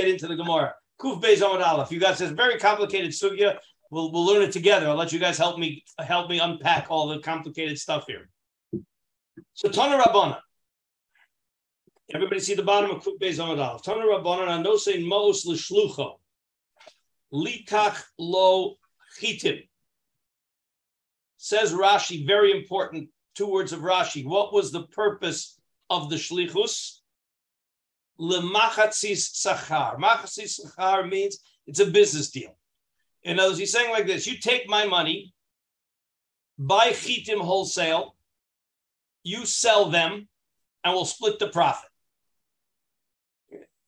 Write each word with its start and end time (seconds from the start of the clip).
get 0.00 0.08
into 0.08 0.26
the 0.26 0.36
Gemara. 0.36 0.74
Kuf 1.00 1.22
Beis 1.22 1.40
Amud 1.40 1.64
Aleph. 1.64 1.90
You 1.90 2.00
guys, 2.00 2.20
it's 2.20 2.32
very 2.32 2.58
complicated 2.58 3.10
sugya. 3.10 3.58
We'll, 3.90 4.12
we'll 4.12 4.26
learn 4.26 4.42
it 4.42 4.52
together. 4.52 4.88
I'll 4.88 4.96
let 4.96 5.12
you 5.12 5.18
guys 5.18 5.38
help 5.38 5.58
me 5.58 5.84
help 5.98 6.28
me 6.28 6.38
unpack 6.38 6.86
all 6.90 7.08
the 7.08 7.20
complicated 7.20 7.78
stuff 7.78 8.04
here. 8.06 8.28
So 9.54 9.68
Tana 9.68 10.02
Rabbana. 10.02 10.38
Everybody 12.14 12.40
see 12.40 12.54
the 12.54 12.62
bottom 12.62 12.90
of 12.90 13.02
Kuf 13.02 13.18
Beis 13.20 13.38
Amud 13.38 13.58
Aleph. 13.58 13.82
Tana 13.82 14.04
Rabbana 14.04 14.46
Anose 14.58 15.04
Mos 15.04 15.46
L'Shlucho. 15.46 16.16
Likach 17.32 18.02
Lo 18.18 18.76
Chitim. 19.20 19.68
Says 21.36 21.72
Rashi, 21.72 22.26
very 22.26 22.52
important 22.52 23.08
two 23.34 23.46
words 23.46 23.72
of 23.72 23.80
Rashi. 23.80 24.24
What 24.24 24.52
was 24.52 24.72
the 24.72 24.84
purpose 24.88 25.58
of 25.88 26.10
the 26.10 26.16
shlichus? 26.16 26.97
Lemachatzis 28.20 29.44
sachar. 29.44 29.98
Machatzis 29.98 30.60
sachar 30.60 31.08
means 31.08 31.38
it's 31.66 31.80
a 31.80 31.86
business 31.86 32.30
deal. 32.30 32.56
In 33.22 33.38
other 33.38 33.50
words, 33.50 33.58
he's 33.58 33.72
saying 33.72 33.90
like 33.90 34.06
this: 34.06 34.26
You 34.26 34.38
take 34.38 34.68
my 34.68 34.86
money, 34.86 35.32
buy 36.58 36.90
chitim 36.90 37.40
wholesale, 37.40 38.16
you 39.22 39.46
sell 39.46 39.90
them, 39.90 40.28
and 40.84 40.94
we'll 40.94 41.04
split 41.04 41.38
the 41.38 41.48
profit. 41.48 41.90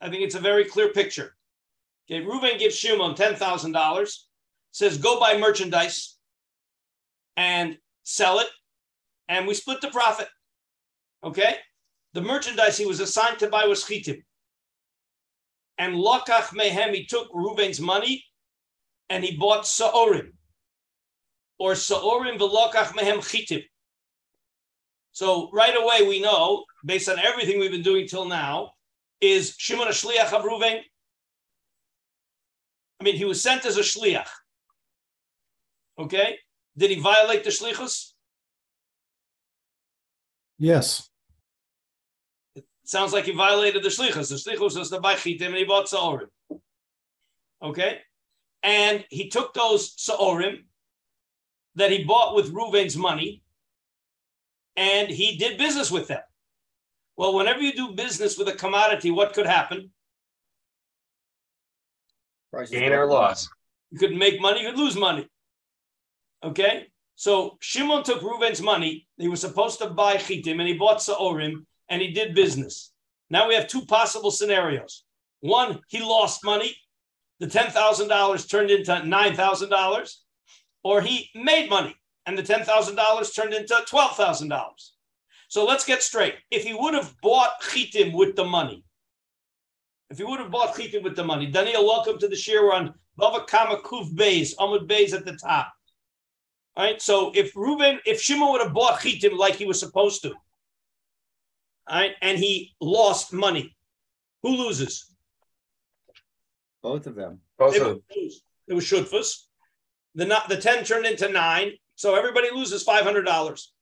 I 0.01 0.09
think 0.09 0.23
it's 0.23 0.35
a 0.35 0.41
very 0.41 0.65
clear 0.65 0.89
picture. 0.89 1.37
Okay, 2.11 2.25
Reuven 2.25 2.59
gives 2.59 2.77
Shimon 2.77 3.15
ten 3.15 3.37
thousand 3.37 3.73
dollars, 3.73 4.29
says 4.73 4.99
go 4.99 5.21
buy 5.21 5.39
merchandise 5.39 6.17
and 7.37 7.79
sell 8.03 8.39
it, 8.41 8.49
and 9.29 9.47
we 9.47 9.55
split 9.55 9.81
the 9.81 9.89
profit. 9.89 10.29
Okay? 11.23 11.57
The 12.13 12.21
merchandise 12.21 12.77
he 12.77 12.87
was 12.87 13.01
assigned 13.01 13.39
to 13.39 13.49
buy 13.49 13.67
was 13.67 13.85
chitim. 13.85 14.23
And 15.81 15.95
Lokach 15.95 16.53
Mehem, 16.55 16.95
he 16.95 17.07
took 17.07 17.33
Reuven's 17.33 17.81
money 17.81 18.23
and 19.09 19.25
he 19.25 19.35
bought 19.35 19.67
Sa'orim. 19.67 20.33
Or 21.59 21.75
Sa'orim 21.75 22.39
v'lokach 22.39 22.95
mehem 22.95 23.21
chitim. 23.21 23.65
So 25.13 25.51
right 25.53 25.75
away 25.75 26.07
we 26.07 26.21
know, 26.21 26.67
based 26.85 27.09
on 27.09 27.19
everything 27.19 27.59
we've 27.59 27.71
been 27.71 27.83
doing 27.83 28.07
till 28.07 28.27
now, 28.27 28.73
is 29.23 29.55
Shimon 29.57 29.89
a 29.89 29.93
shliach 29.93 30.35
of 30.35 30.45
Reuven? 30.45 30.81
I 33.01 33.05
mean, 33.05 33.17
he 33.17 33.25
was 33.25 33.43
sent 33.43 33.65
as 33.65 33.79
a 33.79 33.81
shliach. 33.81 34.29
Okay? 35.99 36.37
Did 36.77 36.91
he 36.91 37.01
violate 37.01 37.43
the 37.43 37.51
shlichus? 37.51 38.13
Yes. 40.59 41.10
It 42.91 42.99
sounds 42.99 43.13
like 43.13 43.27
he 43.27 43.33
violated 43.33 43.85
the 43.85 43.89
shlichus. 43.89 44.31
The 44.31 44.35
shlichus 44.35 44.77
was 44.77 44.91
to 44.91 44.99
buy 44.99 45.15
chitim 45.15 45.47
and 45.47 45.55
he 45.55 45.63
bought 45.63 45.89
sa'orim. 45.89 46.27
Okay? 47.63 48.01
And 48.65 49.05
he 49.11 49.29
took 49.29 49.55
those 49.55 49.95
sa'orim 49.97 50.65
that 51.77 51.93
he 51.93 52.03
bought 52.03 52.35
with 52.35 52.53
Reuven's 52.53 52.97
money 52.97 53.45
and 54.75 55.09
he 55.09 55.37
did 55.37 55.57
business 55.57 55.89
with 55.93 56.09
them. 56.09 56.23
Well, 57.17 57.37
whenever 57.37 57.61
you 57.61 57.73
do 57.75 57.93
business 57.93 58.37
with 58.37 58.49
a 58.49 58.55
commodity, 58.55 59.13
what 59.13 59.35
could 59.35 59.47
happen? 59.47 59.93
Gain 62.73 62.93
or 62.93 63.07
loss. 63.07 63.49
You 63.93 64.01
could 64.01 64.17
make 64.17 64.41
money, 64.41 64.63
you 64.63 64.71
could 64.71 64.81
lose 64.81 64.97
money. 64.97 65.29
Okay? 66.43 66.89
So 67.15 67.57
Shimon 67.61 68.03
took 68.03 68.21
Reuven's 68.21 68.61
money. 68.61 69.07
He 69.17 69.29
was 69.29 69.41
supposed 69.41 69.79
to 69.79 69.91
buy 69.91 70.17
chitim, 70.17 70.59
and 70.59 70.67
he 70.67 70.75
bought 70.75 71.01
sa'orim, 71.01 71.67
and 71.91 72.01
he 72.01 72.13
did 72.13 72.35
business. 72.35 72.93
Now 73.29 73.49
we 73.49 73.55
have 73.55 73.67
two 73.67 73.85
possible 73.85 74.31
scenarios. 74.31 75.05
One, 75.41 75.81
he 75.89 76.01
lost 76.01 76.45
money. 76.45 76.75
The 77.41 77.47
ten 77.47 77.71
thousand 77.71 78.09
dollars 78.09 78.47
turned 78.47 78.71
into 78.71 79.05
nine 79.05 79.35
thousand 79.35 79.71
dollars, 79.71 80.25
or 80.85 81.01
he 81.01 81.31
made 81.35 81.69
money, 81.69 81.95
and 82.27 82.39
the 82.39 82.43
ten 82.43 82.65
thousand 82.65 82.97
dollars 82.97 83.33
turned 83.33 83.55
into 83.55 83.77
twelve 83.87 84.17
thousand 84.17 84.49
dollars. 84.49 84.95
So 85.49 85.65
let's 85.65 85.85
get 85.85 86.03
straight. 86.03 86.35
If 86.51 86.65
he 86.65 86.75
would 86.75 86.95
have 86.95 87.15
bought 87.23 87.61
chitim 87.63 88.15
with 88.15 88.37
the 88.37 88.45
money, 88.45 88.85
if 90.11 90.19
he 90.19 90.25
would 90.25 90.41
have 90.41 90.51
bought 90.51 90.75
chitim 90.75 91.03
with 91.03 91.17
the 91.17 91.25
money, 91.25 91.47
Daniel, 91.47 91.87
welcome 91.87 92.19
to 92.19 92.29
the. 92.29 92.41
We're 92.53 92.73
on 92.73 92.95
Bava 93.19 93.47
Kama 93.47 93.79
Kuf 93.79 94.15
Beis, 94.15 94.55
Amud 94.57 94.87
Beis 94.87 95.15
at 95.15 95.25
the 95.25 95.37
top. 95.37 95.73
All 96.77 96.85
right. 96.85 97.01
So 97.01 97.33
if 97.35 97.57
Reuben, 97.57 98.01
if 98.05 98.21
Shimon 98.21 98.53
would 98.53 98.63
have 98.63 98.75
bought 98.75 99.01
chitim 99.01 99.37
like 99.37 99.57
he 99.57 99.65
was 99.65 99.81
supposed 99.81 100.23
to, 100.23 100.35
right, 101.99 102.13
and 102.23 102.39
he 102.39 102.75
lost 102.81 103.33
money, 103.33 103.75
who 104.43 104.51
loses? 104.57 105.07
Both 106.83 107.07
of 107.07 107.15
them. 107.15 107.41
Both 107.59 107.75
They 107.75 107.81
of 107.81 107.87
them. 107.87 108.03
lose. 108.17 108.43
It 108.69 108.75
was 108.75 108.85
shutfus. 108.85 109.45
The 110.15 110.25
not, 110.25 110.49
the 110.49 110.57
ten 110.57 110.85
turned 110.85 111.07
into 111.07 111.29
nine, 111.29 111.73
so 111.95 112.15
everybody 112.15 112.49
loses 112.53 112.83
five 112.83 113.05
hundred 113.05 113.25
dollars. 113.25 113.73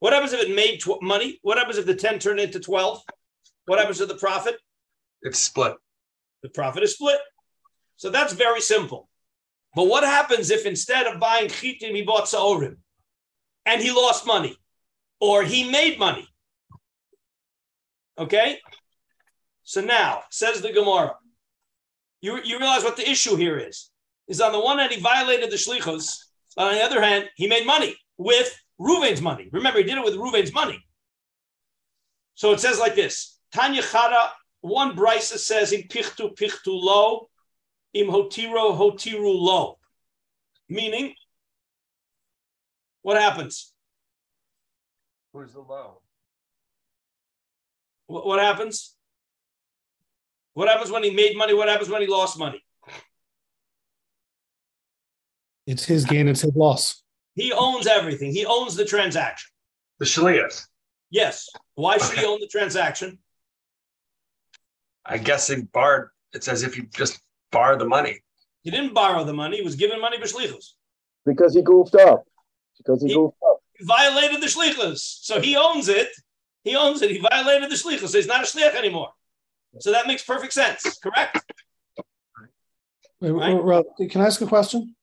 What 0.00 0.12
happens 0.12 0.32
if 0.32 0.40
it 0.40 0.54
made 0.54 0.78
tw- 0.80 1.02
money? 1.02 1.38
What 1.42 1.58
happens 1.58 1.78
if 1.78 1.86
the 1.86 1.94
ten 1.94 2.18
turned 2.18 2.40
into 2.40 2.60
twelve? 2.60 3.02
What 3.66 3.78
happens 3.78 3.98
to 3.98 4.06
the 4.06 4.16
profit? 4.16 4.56
it's 5.22 5.38
split. 5.40 5.74
The 6.42 6.48
profit 6.50 6.82
is 6.84 6.94
split. 6.94 7.18
So 7.96 8.08
that's 8.10 8.32
very 8.32 8.60
simple. 8.60 9.08
But 9.74 9.88
what 9.88 10.04
happens 10.04 10.50
if 10.50 10.64
instead 10.66 11.06
of 11.06 11.18
buying 11.18 11.48
chitim, 11.48 11.94
he 11.94 12.02
bought 12.02 12.28
sa'orim 12.28 12.76
and 13.66 13.82
he 13.82 13.90
lost 13.90 14.24
money 14.26 14.56
or 15.20 15.42
he 15.42 15.68
made 15.68 15.98
money? 15.98 16.28
Okay? 18.18 18.58
So 19.62 19.80
now, 19.80 20.22
says 20.30 20.60
the 20.60 20.72
Gemara, 20.72 21.14
you, 22.20 22.40
you 22.42 22.58
realize 22.58 22.82
what 22.82 22.96
the 22.96 23.08
issue 23.08 23.36
here 23.36 23.58
is. 23.58 23.90
Is 24.26 24.40
on 24.40 24.52
the 24.52 24.60
one 24.60 24.78
hand, 24.78 24.92
he 24.92 25.00
violated 25.00 25.50
the 25.50 25.56
shlichus, 25.56 26.16
but 26.56 26.66
on 26.66 26.74
the 26.74 26.82
other 26.82 27.00
hand, 27.00 27.30
he 27.36 27.46
made 27.46 27.66
money 27.66 27.96
with 28.18 28.54
Ruvain's 28.80 29.22
money. 29.22 29.48
Remember, 29.52 29.78
he 29.78 29.84
did 29.84 29.98
it 29.98 30.04
with 30.04 30.14
Ruvain's 30.14 30.52
money. 30.52 30.78
So 32.34 32.52
it 32.52 32.60
says 32.60 32.78
like 32.78 32.94
this 32.94 33.38
Tanya 33.52 33.82
Chara, 33.82 34.30
one 34.60 34.94
brisa 34.94 35.38
says 35.38 35.72
in 35.72 35.82
Pichtu 35.82 36.36
Pichtu 36.36 36.66
Lo, 36.66 37.28
im 37.94 38.08
Hotiro 38.08 38.76
Hotiru 38.76 39.34
Lo. 39.34 39.78
Meaning, 40.68 41.14
what 43.02 43.20
happens? 43.20 43.72
Who's 45.32 45.52
the 45.52 45.60
low? 45.60 46.02
What, 48.08 48.26
what 48.26 48.40
happens? 48.40 48.94
What 50.54 50.68
happens 50.68 50.90
when 50.90 51.04
he 51.04 51.10
made 51.10 51.36
money? 51.36 51.54
What 51.54 51.68
happens 51.68 51.88
when 51.88 52.00
he 52.02 52.08
lost 52.08 52.36
money? 52.38 52.60
It's 55.66 55.84
his 55.84 56.04
gain, 56.04 56.26
it's 56.26 56.40
his 56.40 56.56
loss. 56.56 57.02
He 57.34 57.52
owns 57.52 57.86
everything. 57.86 58.32
He 58.32 58.44
owns 58.46 58.74
the 58.74 58.84
transaction. 58.84 59.50
The 60.00 60.06
shliach. 60.06 60.66
Yes. 61.10 61.48
Why 61.74 61.98
should 61.98 62.18
he 62.18 62.24
own 62.24 62.40
the 62.40 62.48
transaction? 62.48 63.18
I 65.04 65.18
guess 65.18 65.46
he 65.48 65.62
borrowed. 65.62 66.08
It's 66.32 66.48
as 66.48 66.62
if 66.62 66.74
he 66.74 66.82
just 66.94 67.20
borrowed 67.52 67.78
the 67.80 67.86
money. 67.86 68.20
He 68.62 68.70
didn't 68.70 68.94
borrow 68.94 69.24
the 69.24 69.32
money. 69.32 69.58
He 69.58 69.62
was 69.62 69.76
given 69.76 70.00
money 70.00 70.18
by 70.18 70.24
shlichus. 70.24 70.72
because 71.24 71.54
he 71.54 71.62
goofed 71.62 71.94
up. 71.94 72.24
Because 72.78 73.02
he 73.02 73.08
He- 73.08 73.14
goofed 73.14 73.36
up. 73.46 73.60
He 73.78 73.84
violated 73.84 74.40
the 74.42 74.46
shlichus. 74.46 74.98
So 74.98 75.40
he 75.40 75.56
owns 75.56 75.88
it. 75.88 76.08
He 76.64 76.76
owns 76.76 77.02
it. 77.02 77.10
He 77.10 77.18
violated 77.18 77.70
the 77.70 77.74
shlichus. 77.74 78.08
So 78.08 78.18
he's 78.18 78.26
not 78.26 78.42
a 78.42 78.46
shlich 78.46 78.74
anymore. 78.74 79.10
So 79.80 79.92
that 79.92 80.06
makes 80.06 80.24
perfect 80.24 80.52
sense. 80.52 80.98
Correct? 80.98 81.38
Wait, 83.20 83.30
Right. 83.30 83.52
Rob, 83.52 83.84
can 84.10 84.20
I 84.20 84.26
ask 84.26 84.40
a 84.40 84.46
question? 84.46 84.94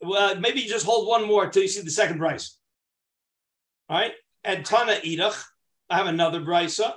Well, 0.00 0.38
maybe 0.38 0.60
you 0.60 0.68
just 0.68 0.86
hold 0.86 1.08
one 1.08 1.26
more 1.26 1.44
until 1.44 1.62
you 1.62 1.68
see 1.68 1.82
the 1.82 1.90
second 1.90 2.18
price. 2.18 2.58
All 3.88 3.98
right. 3.98 4.12
And 4.44 4.64
Tana 4.64 4.92
Idach, 5.04 5.42
I 5.90 5.96
have 5.96 6.06
another 6.06 6.40
brisa 6.40 6.94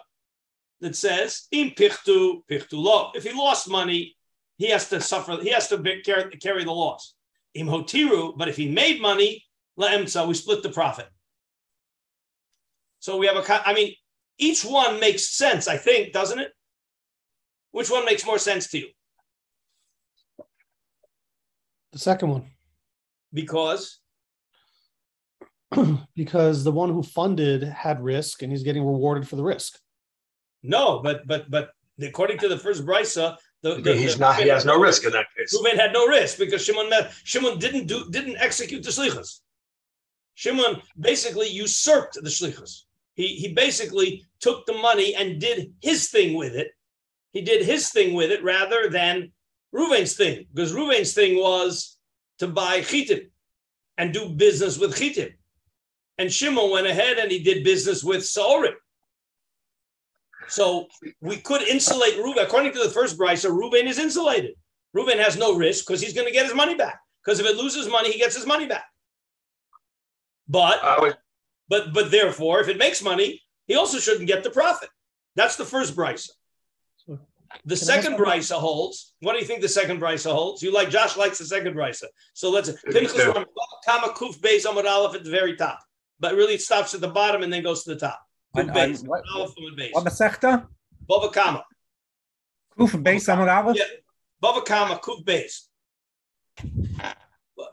that 0.81 0.95
says, 0.95 1.47
"Im 1.51 1.71
pichtu 1.71 2.43
pichtu 2.49 2.73
lo." 2.73 3.11
If 3.15 3.23
he 3.23 3.33
lost 3.33 3.67
money, 3.69 4.15
he 4.57 4.69
has 4.69 4.89
to 4.89 5.01
suffer. 5.01 5.37
He 5.41 5.49
has 5.49 5.67
to 5.69 5.77
be, 5.77 6.01
carry, 6.01 6.29
carry 6.37 6.63
the 6.63 6.71
loss. 6.71 7.15
Im 7.53 7.67
hotiru, 7.67 8.37
but 8.37 8.47
if 8.47 8.55
he 8.55 8.69
made 8.69 9.01
money, 9.01 9.45
laemsa, 9.79 10.27
we 10.27 10.33
split 10.33 10.63
the 10.63 10.69
profit. 10.69 11.07
So 12.99 13.17
we 13.17 13.27
have 13.27 13.37
a. 13.37 13.67
I 13.67 13.73
mean, 13.73 13.95
each 14.41 14.65
one 14.65 14.99
makes 14.99 15.29
sense. 15.29 15.67
I 15.69 15.77
think, 15.77 16.11
doesn't 16.11 16.39
it? 16.39 16.51
Which 17.71 17.89
one 17.89 18.03
makes 18.03 18.25
more 18.25 18.39
sense 18.39 18.67
to 18.71 18.79
you? 18.79 18.87
The 21.93 21.99
second 21.99 22.29
one. 22.29 22.45
Because 23.33 23.99
because 26.15 26.63
the 26.65 26.71
one 26.71 26.89
who 26.91 27.03
funded 27.03 27.63
had 27.63 28.03
risk 28.03 28.41
and 28.41 28.51
he's 28.51 28.63
getting 28.63 28.83
rewarded 28.85 29.27
for 29.27 29.37
the 29.37 29.43
risk. 29.43 29.79
No, 30.63 30.99
but 30.99 31.25
but 31.27 31.49
but 31.49 31.71
according 32.01 32.39
to 32.39 32.49
the 32.49 32.57
first 32.57 32.85
brisa, 32.85 33.37
the, 33.61 33.75
the 33.75 33.95
He's 33.95 34.15
the- 34.15 34.21
not. 34.21 34.41
He 34.41 34.49
has 34.49 34.65
no 34.65 34.79
risk 34.79 35.05
in 35.05 35.11
that 35.11 35.27
case. 35.37 35.55
Reuven 35.55 35.77
had 35.77 35.93
no 35.93 36.07
risk 36.07 36.37
because 36.39 36.63
Shimon 36.65 36.89
met, 36.89 37.11
Shimon 37.23 37.59
didn't 37.59 37.85
do 37.87 38.09
didn't 38.09 38.37
execute 38.37 38.83
the 38.83 38.89
shlichus. 38.89 39.39
Shimon 40.35 40.81
basically 40.99 41.47
usurped 41.47 42.15
the 42.15 42.29
shlichus. 42.29 42.83
He 43.21 43.35
he 43.35 43.53
basically 43.53 44.25
took 44.39 44.65
the 44.65 44.73
money 44.73 45.13
and 45.13 45.39
did 45.39 45.73
his 45.79 46.09
thing 46.09 46.35
with 46.35 46.55
it, 46.55 46.71
he 47.31 47.41
did 47.41 47.63
his 47.63 47.89
thing 47.89 48.15
with 48.15 48.31
it 48.31 48.43
rather 48.43 48.89
than 48.89 49.31
Ruvain's 49.73 50.15
thing, 50.15 50.47
because 50.51 50.73
Ruvain's 50.73 51.13
thing 51.13 51.37
was 51.37 51.97
to 52.39 52.47
buy 52.47 52.81
chitim 52.81 53.29
and 53.97 54.11
do 54.11 54.29
business 54.29 54.79
with 54.79 54.95
chitim. 54.95 55.33
And 56.17 56.33
Shimon 56.33 56.71
went 56.71 56.87
ahead 56.87 57.19
and 57.19 57.31
he 57.31 57.43
did 57.43 57.63
business 57.63 58.03
with 58.03 58.21
Saurim. 58.21 58.73
So 60.47 60.87
we 61.21 61.37
could 61.37 61.61
insulate 61.61 62.17
Reuben. 62.17 62.43
According 62.43 62.73
to 62.73 62.83
the 62.83 62.89
first 62.89 63.17
Brisa, 63.17 63.49
Reuben 63.49 63.87
is 63.87 63.99
insulated. 63.99 64.55
Reuben 64.93 65.19
has 65.19 65.37
no 65.37 65.55
risk 65.55 65.85
because 65.85 66.01
he's 66.01 66.13
going 66.13 66.27
to 66.27 66.33
get 66.33 66.45
his 66.45 66.55
money 66.55 66.75
back. 66.75 66.99
Because 67.23 67.39
if 67.39 67.45
it 67.45 67.55
loses 67.55 67.87
money, 67.87 68.11
he 68.11 68.19
gets 68.19 68.35
his 68.35 68.45
money 68.45 68.67
back. 68.67 68.85
But 70.47 70.83
I 70.83 70.99
would, 70.99 71.17
but 71.71 71.83
but 71.97 72.11
therefore, 72.17 72.55
if 72.63 72.67
it 72.73 72.77
makes 72.85 73.01
money, 73.11 73.29
he 73.69 73.75
also 73.81 73.97
shouldn't 74.05 74.27
get 74.33 74.43
the 74.43 74.49
profit. 74.61 74.89
That's 75.39 75.55
the 75.61 75.65
first 75.73 75.95
Brisa. 75.95 76.29
The 77.65 77.75
Can 77.75 77.85
second 77.91 78.13
ask- 78.13 78.23
Brisa 78.23 78.57
holds. 78.67 78.97
What 79.25 79.33
do 79.33 79.39
you 79.39 79.45
think 79.49 79.61
the 79.61 79.75
second 79.79 79.97
Brisa 80.03 80.31
holds? 80.39 80.61
You 80.63 80.71
like 80.79 80.89
Josh 80.97 81.13
likes 81.23 81.37
the 81.41 81.45
second 81.55 81.73
Brisa. 81.79 82.07
So 82.33 82.45
let's 82.55 82.69
Me 82.69 82.75
Pinchas 82.93 83.13
too. 83.13 83.31
Ram- 83.31 83.45
Kama 83.87 84.09
Kuf 84.19 84.35
Beis 84.45 84.63
Amud 84.69 84.85
Aleph 84.95 85.15
at 85.17 85.23
the 85.27 85.31
very 85.39 85.55
top, 85.63 85.79
but 86.23 86.35
really 86.39 86.55
it 86.59 86.61
stops 86.69 86.93
at 86.93 87.01
the 87.01 87.13
bottom 87.19 87.39
and 87.43 87.51
then 87.51 87.61
goes 87.69 87.83
to 87.85 87.89
the 87.93 87.99
top. 88.07 88.19
Kuf 88.55 88.63
On- 88.63 88.69
on 88.69 88.75
Beis, 88.77 89.05
what- 89.09 89.23
Aleph 89.35 89.53
Amud 89.59 89.75
Beis. 89.79 89.91
What 89.95 90.05
Masechta? 90.09 90.51
Bava 91.09 91.29
Kama, 91.39 91.61
Kuf 92.79 92.91
Beis 93.07 93.25
Amud 93.33 93.49
Aleph? 93.57 93.77
Yeah. 93.77 93.89
Bava 94.43 94.61
Kama 94.71 94.95
Kuf 95.05 95.19
Beis. 95.29 95.53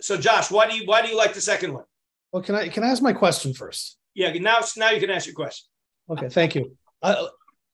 So 0.00 0.16
Josh, 0.26 0.50
why 0.50 0.64
do 0.68 0.76
you 0.76 0.84
why 0.90 1.02
do 1.02 1.08
you 1.12 1.16
like 1.16 1.34
the 1.34 1.40
second 1.52 1.70
one? 1.78 1.84
Well, 2.32 2.42
can 2.42 2.54
I 2.54 2.68
can 2.68 2.84
I 2.84 2.88
ask 2.88 3.02
my 3.02 3.12
question 3.12 3.54
first? 3.54 3.98
Yeah, 4.14 4.32
now 4.34 4.58
now 4.76 4.90
you 4.90 5.00
can 5.00 5.10
ask 5.10 5.26
your 5.26 5.34
question. 5.34 5.66
Okay, 6.10 6.28
thank 6.28 6.54
you. 6.54 6.76
Uh, 7.02 7.26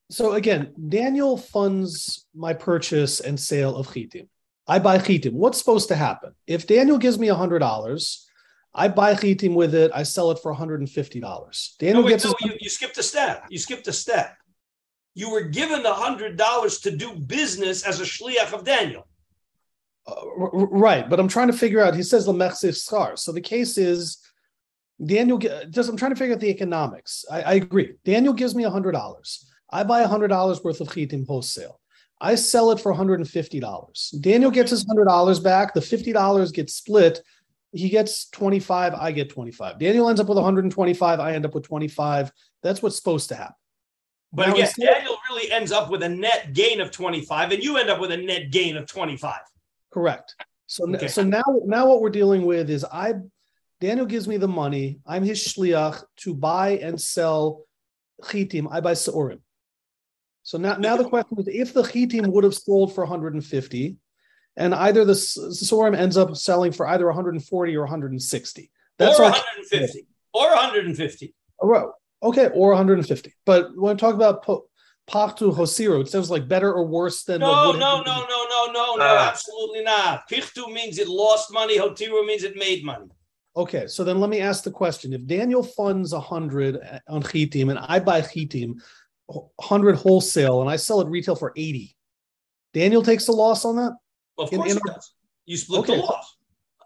so 0.09 0.33
again, 0.33 0.73
Daniel 0.89 1.37
funds 1.37 2.25
my 2.35 2.53
purchase 2.53 3.19
and 3.19 3.39
sale 3.39 3.75
of 3.75 3.87
chitim. 3.87 4.27
I 4.67 4.79
buy 4.79 4.97
chitim. 4.97 5.33
What's 5.33 5.57
supposed 5.57 5.89
to 5.89 5.95
happen? 5.95 6.33
If 6.47 6.67
Daniel 6.67 6.97
gives 6.97 7.19
me 7.19 7.27
hundred 7.27 7.59
dollars, 7.59 8.29
I 8.73 8.87
buy 8.87 9.15
chitim 9.15 9.55
with 9.55 9.75
it. 9.75 9.91
I 9.93 10.03
sell 10.03 10.31
it 10.31 10.39
for 10.39 10.51
one 10.51 10.57
hundred 10.57 10.79
and 10.79 10.89
fifty 10.89 11.19
dollars. 11.19 11.75
No, 11.81 11.87
Daniel 11.87 12.03
wait, 12.03 12.11
gets 12.11 12.25
no, 12.25 12.33
his 12.39 12.51
you, 12.51 12.57
you 12.61 12.69
skipped 12.69 12.97
a 12.97 13.03
step. 13.03 13.45
You 13.49 13.57
skipped 13.57 13.87
a 13.87 13.93
step. 13.93 14.35
You 15.15 15.31
were 15.31 15.43
given 15.43 15.81
the 15.81 15.93
hundred 15.93 16.37
dollars 16.37 16.79
to 16.79 16.95
do 16.95 17.15
business 17.15 17.83
as 17.83 18.01
a 18.01 18.03
shliach 18.03 18.53
of 18.53 18.63
Daniel. 18.63 19.07
Uh, 20.07 20.13
r- 20.39 20.49
right, 20.53 21.09
but 21.09 21.19
I'm 21.19 21.27
trying 21.27 21.47
to 21.47 21.57
figure 21.57 21.81
out. 21.81 21.95
He 21.95 22.03
says 22.03 22.27
lemechsif 22.27 22.75
schar. 22.75 23.17
So 23.17 23.31
the 23.31 23.41
case 23.41 23.77
is 23.77 24.19
Daniel. 25.03 25.37
Just 25.37 25.89
I'm 25.89 25.97
trying 25.97 26.11
to 26.11 26.15
figure 26.15 26.35
out 26.35 26.41
the 26.41 26.49
economics. 26.49 27.25
I, 27.31 27.41
I 27.41 27.53
agree. 27.53 27.95
Daniel 28.05 28.33
gives 28.33 28.55
me 28.55 28.63
hundred 28.63 28.93
dollars. 28.93 29.49
I 29.71 29.83
buy 29.83 30.03
hundred 30.03 30.29
dollars 30.29 30.63
worth 30.63 30.81
of 30.81 30.87
chitim 30.89 31.27
wholesale. 31.27 31.79
I 32.21 32.35
sell 32.35 32.71
it 32.71 32.79
for 32.79 32.93
hundred 32.93 33.19
and 33.19 33.29
fifty 33.29 33.59
dollars. 33.59 34.13
Daniel 34.21 34.51
gets 34.51 34.71
his 34.71 34.85
hundred 34.85 35.05
dollars 35.05 35.39
back. 35.39 35.73
The 35.73 35.81
fifty 35.81 36.13
dollars 36.13 36.51
gets 36.51 36.73
split. 36.73 37.21
He 37.71 37.89
gets 37.89 38.29
twenty 38.29 38.59
five. 38.59 38.93
I 38.93 39.11
get 39.11 39.29
twenty 39.29 39.51
five. 39.51 39.79
Daniel 39.79 40.07
ends 40.07 40.21
up 40.21 40.27
with 40.27 40.37
one 40.37 40.45
hundred 40.45 40.63
and 40.63 40.71
twenty 40.71 40.93
five. 40.93 41.19
I 41.19 41.33
end 41.33 41.45
up 41.45 41.53
with 41.53 41.65
twenty 41.65 41.89
five. 41.89 42.31
That's 42.63 42.81
what's 42.81 42.95
supposed 42.95 43.29
to 43.29 43.35
happen. 43.35 43.55
But 44.31 44.47
Now, 44.47 44.53
again, 44.55 44.69
Daniel 44.79 45.17
really 45.29 45.51
ends 45.51 45.71
up 45.71 45.89
with 45.89 46.03
a 46.03 46.09
net 46.09 46.53
gain 46.53 46.81
of 46.81 46.91
25, 46.91 47.53
and 47.53 47.63
you 47.63 47.77
end 47.77 47.89
up 47.89 48.01
with 48.01 48.11
a 48.11 48.17
net 48.17 48.51
gain 48.51 48.75
of 48.75 48.85
25. 48.85 49.39
Correct. 49.93 50.35
So, 50.67 50.83
Okay. 50.93 51.07
so 51.07 51.23
now, 51.23 51.43
now 51.65 51.87
what 51.87 52.01
we're 52.01 52.09
dealing 52.09 52.45
with 52.45 52.69
is 52.69 52.83
I, 52.83 53.13
Daniel 53.85 54.05
gives 54.07 54.27
me 54.27 54.37
the 54.37 54.47
money. 54.47 54.99
I'm 55.05 55.23
his 55.23 55.39
shliach 55.47 56.03
to 56.23 56.33
buy 56.33 56.69
and 56.81 56.99
sell 56.99 57.61
chitim. 58.23 58.67
I 58.71 58.81
buy 58.81 58.93
seorim. 58.93 59.39
So 60.41 60.57
now, 60.57 60.75
now 60.77 60.95
the 60.97 61.07
question 61.07 61.37
is, 61.39 61.47
if 61.47 61.73
the 61.73 61.83
chitim 61.83 62.27
would 62.31 62.43
have 62.43 62.55
sold 62.55 62.95
for 62.95 63.03
150, 63.03 63.95
and 64.57 64.73
either 64.73 65.05
the 65.05 65.11
s- 65.13 65.37
seorim 65.69 65.95
ends 65.95 66.17
up 66.17 66.35
selling 66.35 66.71
for 66.71 66.87
either 66.87 67.05
140 67.05 67.75
or 67.75 67.81
160, 67.81 68.71
that's 68.97 69.19
or 69.19 69.23
150. 69.23 70.07
Or 70.33 70.47
150. 70.49 71.35
Right. 71.61 71.85
Okay, 72.23 72.47
or 72.53 72.69
150. 72.69 73.33
But 73.45 73.69
when 73.77 73.95
I 73.95 73.99
talk 73.99 74.15
about 74.15 74.43
po- 74.43 74.65
Pachtu 75.07 75.55
Hosiro, 75.55 76.01
it 76.01 76.07
sounds 76.07 76.31
like 76.31 76.47
better 76.47 76.73
or 76.73 76.87
worse 76.87 77.23
than 77.23 77.41
what 77.41 77.47
No, 77.51 77.67
would 77.67 77.75
have 77.75 77.81
no, 77.81 78.01
no, 78.01 78.25
no, 78.33 78.45
no, 78.49 78.71
no, 78.71 78.95
no, 78.95 79.05
Uh. 79.05 79.27
absolutely 79.31 79.83
not. 79.83 80.27
Pichtu 80.29 80.73
means 80.73 80.97
it 80.97 81.07
lost 81.07 81.53
money. 81.53 81.77
Hotiru 81.77 82.25
means 82.25 82.43
it 82.43 82.55
made 82.55 82.83
money. 82.83 83.05
Okay, 83.57 83.87
so 83.87 84.03
then 84.03 84.19
let 84.19 84.29
me 84.29 84.41
ask 84.41 84.63
the 84.63 84.71
question: 84.71 85.13
If 85.13 85.25
Daniel 85.25 85.63
funds 85.63 86.11
a 86.13 86.19
hundred 86.19 86.77
on 87.07 87.23
Chitim 87.23 87.69
and 87.69 87.79
I 87.79 87.99
buy 87.99 88.21
Chitim, 88.21 88.75
hundred 89.61 89.95
wholesale, 89.95 90.61
and 90.61 90.69
I 90.69 90.75
sell 90.75 90.99
it 91.01 91.07
retail 91.07 91.35
for 91.35 91.53
eighty, 91.55 91.95
Daniel 92.73 93.01
takes 93.01 93.25
the 93.25 93.31
loss 93.31 93.63
on 93.63 93.77
that. 93.77 93.93
Of 94.37 94.51
In- 94.51 94.59
course 94.59 94.71
in- 94.71 94.77
it 94.77 94.83
does. 94.85 95.11
You 95.45 95.57
split 95.57 95.81
Okay. 95.81 95.95
the 95.95 96.01
loss. 96.03 96.35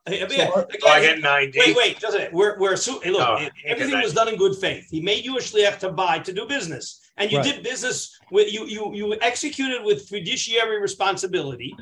I 0.06 0.12
mean, 0.12 0.20
So 0.22 0.36
again, 0.36 0.52
so 0.82 0.88
I 0.88 1.02
get 1.02 1.20
90. 1.20 1.60
Wait, 1.60 1.76
wait, 1.76 2.00
doesn't 2.00 2.20
it? 2.22 2.34
We're 2.34 2.58
we're 2.60 2.74
assu- 2.74 3.04
hey, 3.04 3.12
look. 3.12 3.22
Oh, 3.22 3.48
everything 3.66 4.02
was 4.02 4.14
done 4.14 4.28
in 4.28 4.38
good 4.38 4.56
faith. 4.56 4.88
He 4.90 5.02
made 5.02 5.24
you 5.24 5.38
a 5.38 5.40
shliach 5.42 5.78
to 5.80 5.92
buy 5.92 6.20
to 6.20 6.34
do 6.34 6.48
business, 6.48 7.00
and 7.18 7.32
you 7.32 7.38
Right. 7.40 7.46
did 7.56 7.64
business 7.64 8.18
with 8.32 8.52
you. 8.52 8.66
You 8.66 8.94
you 8.96 9.16
executed 9.22 9.84
with 9.84 10.08
fiduciary 10.08 10.80
responsibility, 10.82 11.76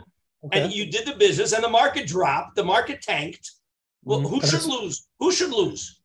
and 0.51 0.73
you 0.73 0.85
did 0.91 1.05
the 1.07 1.15
business, 1.15 1.51
and 1.53 1.63
the 1.63 1.69
market 1.69 2.07
dropped. 2.07 2.55
The 2.55 2.63
market 2.65 3.01
tanked. 3.01 3.51
Well, 4.07 4.21
Mhm. 4.21 4.29
who 4.29 4.47
should 4.47 4.63
lose? 4.63 5.05
Who 5.19 5.31
should 5.33 5.49
lose? 5.51 5.99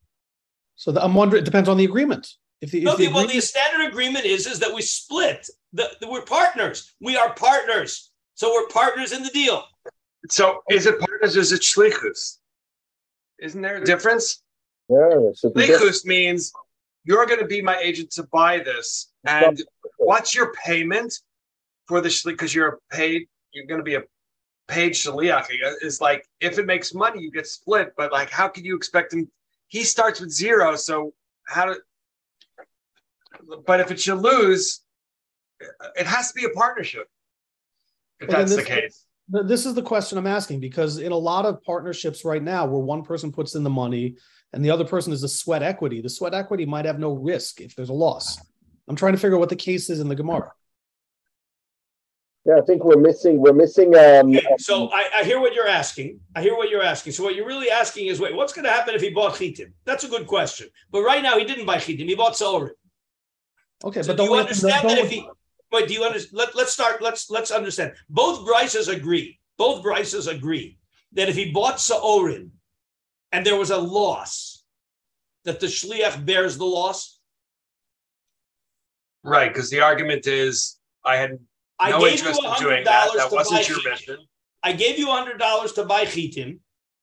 So 0.74 0.90
the, 0.90 1.02
I'm 1.04 1.14
wondering. 1.14 1.42
It 1.42 1.44
depends 1.44 1.68
on 1.68 1.76
the 1.76 1.84
agreement. 1.84 2.26
If 2.60 2.72
the, 2.72 2.78
if 2.78 2.84
No, 2.84 2.96
the 2.96 3.06
the, 3.06 3.12
well, 3.12 3.26
the 3.28 3.40
standard 3.40 3.86
agreement 3.86 4.24
is 4.24 4.46
is 4.46 4.58
that 4.58 4.74
we 4.74 4.82
split. 4.82 5.48
The, 5.72 5.88
the- 6.00 6.08
we're 6.08 6.22
partners. 6.22 6.92
We 7.00 7.16
are 7.16 7.32
partners. 7.34 8.10
So 8.34 8.52
we're 8.52 8.66
partners 8.68 9.12
in 9.12 9.22
the 9.22 9.28
deal. 9.30 9.64
So 10.30 10.62
is 10.68 10.86
it 10.86 10.98
partners 10.98 11.36
or 11.36 11.40
is 11.40 11.52
it 11.52 11.60
shlichus? 11.60 12.38
Isn't 13.40 13.62
there 13.62 13.76
a 13.76 13.84
difference? 13.84 14.42
Yeah, 14.88 15.08
it 15.30 15.38
should 15.38 15.54
be 15.54 15.66
different. 15.66 15.92
Shlichus 15.94 16.04
means 16.04 16.52
you're 17.04 17.26
going 17.26 17.40
to 17.40 17.46
be 17.46 17.62
my 17.62 17.76
agent 17.78 18.10
to 18.12 18.24
buy 18.24 18.58
this, 18.58 19.12
and 19.24 19.62
what's 19.98 20.34
your 20.34 20.52
payment 20.54 21.12
for 21.86 22.00
the 22.00 22.08
shliach? 22.08 22.32
Because 22.32 22.52
you're 22.54 22.68
a 22.68 22.78
paid, 22.94 23.28
you're 23.52 23.66
going 23.66 23.78
to 23.80 23.84
be 23.84 23.94
a 23.94 24.02
paid 24.72 24.92
shliach. 24.92 25.46
Is 25.82 26.00
like 26.00 26.26
if 26.40 26.58
it 26.58 26.66
makes 26.66 26.94
money, 26.94 27.20
you 27.22 27.30
get 27.30 27.46
split. 27.46 27.92
But 27.96 28.10
like, 28.12 28.30
how 28.30 28.48
can 28.48 28.64
you 28.64 28.76
expect 28.76 29.12
him? 29.12 29.30
He 29.68 29.84
starts 29.84 30.20
with 30.20 30.30
zero, 30.30 30.76
so 30.76 31.12
how 31.46 31.66
do? 31.66 31.76
But 33.66 33.80
if 33.80 33.90
it 33.90 34.00
should 34.00 34.18
lose, 34.18 34.80
it 35.96 36.06
has 36.06 36.28
to 36.32 36.34
be 36.34 36.44
a 36.44 36.50
partnership. 36.50 37.06
If 38.20 38.28
Well, 38.28 38.38
that's 38.38 38.50
the 38.50 38.56
this- 38.58 38.66
case. 38.66 39.06
This 39.28 39.64
is 39.64 39.74
the 39.74 39.82
question 39.82 40.18
I'm 40.18 40.26
asking 40.26 40.60
because 40.60 40.98
in 40.98 41.10
a 41.12 41.16
lot 41.16 41.46
of 41.46 41.62
partnerships 41.62 42.22
right 42.24 42.42
now, 42.42 42.66
where 42.66 42.82
one 42.82 43.02
person 43.02 43.32
puts 43.32 43.54
in 43.54 43.62
the 43.62 43.70
money 43.70 44.16
and 44.52 44.62
the 44.62 44.70
other 44.70 44.84
person 44.84 45.10
is 45.12 45.22
the 45.22 45.28
sweat 45.28 45.62
equity, 45.62 46.02
the 46.02 46.10
sweat 46.10 46.34
equity 46.34 46.66
might 46.66 46.84
have 46.84 46.98
no 46.98 47.12
risk 47.14 47.60
if 47.60 47.74
there's 47.74 47.88
a 47.88 47.94
loss. 47.94 48.38
I'm 48.88 48.96
trying 48.96 49.12
to 49.14 49.18
figure 49.18 49.36
out 49.36 49.40
what 49.40 49.48
the 49.48 49.56
case 49.56 49.88
is 49.88 50.00
in 50.00 50.08
the 50.08 50.16
Gemara. 50.16 50.52
Yeah, 52.44 52.56
I 52.56 52.60
think 52.62 52.82
we're 52.84 52.96
missing. 52.96 53.40
We're 53.40 53.52
missing. 53.52 53.96
Um, 53.96 54.36
so 54.58 54.88
I, 54.92 55.08
I 55.18 55.24
hear 55.24 55.38
what 55.40 55.54
you're 55.54 55.68
asking. 55.68 56.18
I 56.34 56.42
hear 56.42 56.56
what 56.56 56.70
you're 56.70 56.82
asking. 56.82 57.12
So 57.12 57.22
what 57.22 57.36
you're 57.36 57.46
really 57.46 57.70
asking 57.70 58.06
is, 58.08 58.18
wait, 58.18 58.34
what's 58.34 58.52
going 58.52 58.64
to 58.64 58.70
happen 58.70 58.94
if 58.96 59.00
he 59.00 59.10
bought 59.10 59.34
chitim? 59.34 59.72
That's 59.84 60.02
a 60.02 60.08
good 60.08 60.26
question. 60.26 60.68
But 60.90 61.02
right 61.02 61.22
now 61.22 61.38
he 61.38 61.44
didn't 61.44 61.66
buy 61.66 61.76
chitim. 61.76 62.08
He 62.08 62.16
bought 62.16 62.32
sorim. 62.32 62.70
Okay, 63.84 64.02
So 64.02 64.08
but 64.08 64.16
do 64.22 64.26
don't 64.26 64.34
you 64.34 64.40
understand 64.40 64.82
don't 64.82 64.96
that 64.96 65.02
we- 65.02 65.06
if 65.06 65.10
he 65.10 65.28
wait, 65.70 65.88
do 65.88 65.94
you 65.94 66.02
understand? 66.04 66.36
Let, 66.36 66.56
let's 66.56 66.72
start. 66.72 67.00
Let's 67.00 67.30
let's 67.30 67.50
understand. 67.52 67.92
Both 68.10 68.46
brises 68.46 68.92
agree. 68.92 69.38
Both 69.56 69.84
brises 69.84 70.28
agree 70.30 70.78
that 71.12 71.28
if 71.28 71.36
he 71.36 71.52
bought 71.52 71.76
Saorin 71.76 72.50
and 73.30 73.46
there 73.46 73.56
was 73.56 73.70
a 73.70 73.78
loss, 73.78 74.64
that 75.44 75.60
the 75.60 75.66
shliach 75.66 76.24
bears 76.26 76.58
the 76.58 76.64
loss. 76.64 77.20
Right, 79.24 79.52
because 79.52 79.70
the 79.70 79.80
argument 79.80 80.26
is 80.26 80.78
I 81.04 81.16
had 81.16 81.38
I 81.82 81.90
no 81.90 81.98
gave 82.00 82.06
you 82.12 82.18
interest 82.18 82.40
in 82.42 82.50
hundred 82.50 82.68
doing 82.68 82.84
that. 82.84 83.06
dollars 83.06 83.16
That 83.16 83.24
to 83.24 83.30
buy 83.30 83.36
wasn't 83.36 83.68
your 83.68 83.78
chitim. 83.78 83.90
mission. 83.90 84.18
I 84.62 84.72
gave 84.72 84.98
you 84.98 85.08
hundred 85.10 85.38
dollars 85.38 85.72
to 85.72 85.84
buy 85.84 86.04
chitim, 86.04 86.58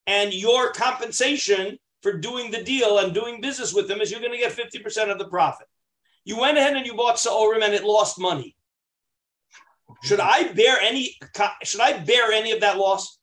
and 0.08 0.34
your 0.34 0.72
compensation 0.74 1.78
for 2.02 2.14
doing 2.14 2.50
the 2.52 2.64
deal 2.64 3.00
and 3.00 3.14
doing 3.14 3.42
business 3.42 3.74
with 3.74 3.88
them 3.90 4.00
is 4.02 4.10
you're 4.10 4.22
going 4.22 4.32
to 4.32 4.38
get 4.38 4.54
fifty 4.54 4.80
percent 4.80 5.12
of 5.12 5.18
the 5.20 5.28
profit. 5.28 5.68
You 6.26 6.40
went 6.40 6.58
ahead 6.58 6.76
and 6.76 6.86
you 6.86 6.94
bought 6.96 7.16
Saorim 7.18 7.64
and 7.64 7.74
it 7.74 7.84
lost 7.84 8.20
money. 8.20 8.56
Should 10.04 10.20
I 10.22 10.54
bear 10.54 10.80
any? 10.80 11.18
Should 11.64 11.82
I 11.82 11.98
bear 12.00 12.32
any 12.32 12.52
of 12.52 12.62
that 12.62 12.78
loss, 12.78 13.18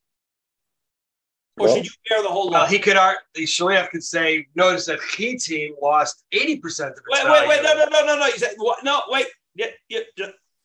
or 1.59 1.67
Well- 1.67 1.77
should 1.77 1.87
you 1.87 1.93
bear 2.09 2.23
the 2.23 2.29
whole 2.29 2.51
Well, 2.51 2.61
loss? 2.61 2.63
Well, 2.63 2.71
he 2.71 2.79
could 2.79 2.97
art 2.99 3.19
the 3.35 3.45
shliach 3.45 3.91
could 3.91 4.03
say, 4.05 4.47
notice 4.55 4.85
that 4.87 4.99
he 5.17 5.39
team 5.39 5.75
lost 5.81 6.25
eighty 6.33 6.57
percent 6.59 6.91
of 6.93 6.99
its 6.99 7.03
Wait, 7.09 7.25
wait, 7.31 7.49
wait! 7.49 7.63
value. 7.63 7.79
No, 7.81 7.87
no, 7.87 8.01
no, 8.01 8.07
no, 8.15 8.19
no! 8.21 8.27
You 8.27 8.39
said 8.39 8.55
what? 8.59 8.85
No, 8.85 9.01
wait! 9.09 9.27
You, 9.55 9.69
you, 9.89 10.03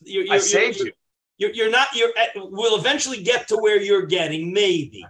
you, 0.03 0.21
you're, 0.23 0.33
I 0.35 0.37
saved 0.39 0.77
you're- 0.79 0.89
you. 0.89 0.93
You're, 1.37 1.51
you're 1.53 1.71
not. 1.71 1.87
You're. 1.95 2.11
At, 2.17 2.29
we'll 2.35 2.77
eventually 2.77 3.23
get 3.23 3.47
to 3.47 3.57
where 3.57 3.81
you're 3.81 4.05
getting, 4.05 4.53
maybe. 4.53 5.03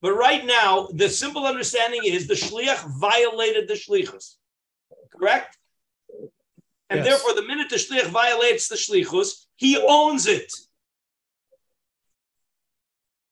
But 0.00 0.14
right 0.14 0.44
now, 0.46 0.88
the 0.94 1.08
simple 1.08 1.44
understanding 1.44 2.00
is 2.04 2.26
the 2.26 2.32
shliach 2.34 2.98
violated 2.98 3.68
the 3.68 3.74
shlichus. 3.74 4.36
Correct. 5.14 5.58
And 6.88 7.00
Yes. 7.00 7.06
therefore, 7.06 7.34
the 7.34 7.42
minute 7.46 7.68
the 7.68 7.76
shliach 7.76 8.06
violates 8.06 8.68
the 8.68 8.76
shlichus, 8.76 9.44
He 9.56 9.76
owns 9.76 10.26
it. 10.26 10.50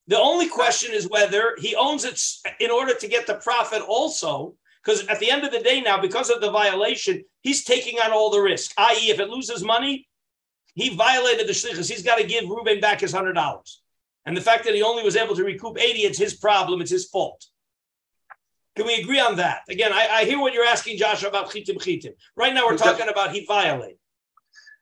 The 0.06 0.18
only 0.20 0.49
question 0.49 0.92
is 0.92 1.08
whether 1.08 1.56
he 1.58 1.75
owns 1.75 2.04
it 2.04 2.20
in 2.61 2.70
order 2.70 2.94
to 2.94 3.08
get 3.08 3.26
the 3.26 3.37
profit 3.37 3.80
also, 3.80 4.54
because 4.84 5.06
at 5.06 5.18
the 5.18 5.30
end 5.30 5.44
of 5.44 5.50
the 5.52 5.61
day 5.61 5.80
now, 5.80 5.99
because 5.99 6.28
of 6.28 6.42
the 6.42 6.50
violation, 6.50 7.25
he's 7.40 7.64
taking 7.64 7.99
on 8.00 8.12
all 8.12 8.28
the 8.30 8.40
risk. 8.40 8.73
I.e., 8.76 9.11
if 9.11 9.18
it 9.18 9.30
loses 9.30 9.64
money, 9.64 10.06
he 10.75 10.95
violated 10.95 11.47
the 11.47 11.52
shlichus. 11.52 11.90
He's 11.90 12.02
got 12.02 12.19
to 12.19 12.26
give 12.26 12.49
Ruben 12.49 12.81
back 12.81 13.00
his 13.00 13.12
hundred 13.12 13.35
dollars. 13.35 13.81
And 14.26 14.37
the 14.37 14.40
fact 14.40 14.64
that 14.64 14.75
he 14.75 14.83
only 14.83 15.02
was 15.02 15.16
able 15.16 15.37
to 15.37 15.45
recoup 15.45 15.78
80, 15.78 16.00
it's 16.00 16.19
his 16.19 16.35
problem, 16.35 16.81
it's 16.81 16.90
his 16.90 17.07
fault. 17.07 17.45
Can 18.75 18.87
we 18.87 18.95
agree 18.95 19.21
on 19.21 19.37
that? 19.37 19.61
Again, 19.69 19.93
I, 19.93 20.09
I 20.11 20.25
hear 20.25 20.40
what 20.40 20.52
you're 20.52 20.64
asking, 20.64 20.99
Joshua, 20.99 21.28
about 21.28 21.50
chitim 21.50 21.76
chitim. 21.76 22.14
Right 22.37 22.52
now, 22.52 22.66
we're 22.66 22.76
talking 22.76 23.09
about 23.09 23.33
he 23.33 23.45
violated. 23.45 23.99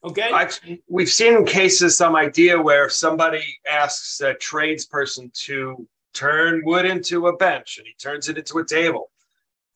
Okay. 0.04 0.30
I've, 0.32 0.58
we've 0.88 1.10
seen 1.10 1.36
in 1.36 1.44
cases 1.44 1.96
some 1.96 2.16
idea 2.16 2.60
where 2.60 2.88
somebody 2.88 3.44
asks 3.70 4.20
a 4.20 4.34
tradesperson 4.34 5.32
to 5.44 5.86
turn 6.14 6.62
wood 6.64 6.86
into 6.86 7.28
a 7.28 7.36
bench, 7.36 7.78
and 7.78 7.86
he 7.86 7.94
turns 7.94 8.28
it 8.28 8.38
into 8.38 8.58
a 8.58 8.64
table. 8.64 9.10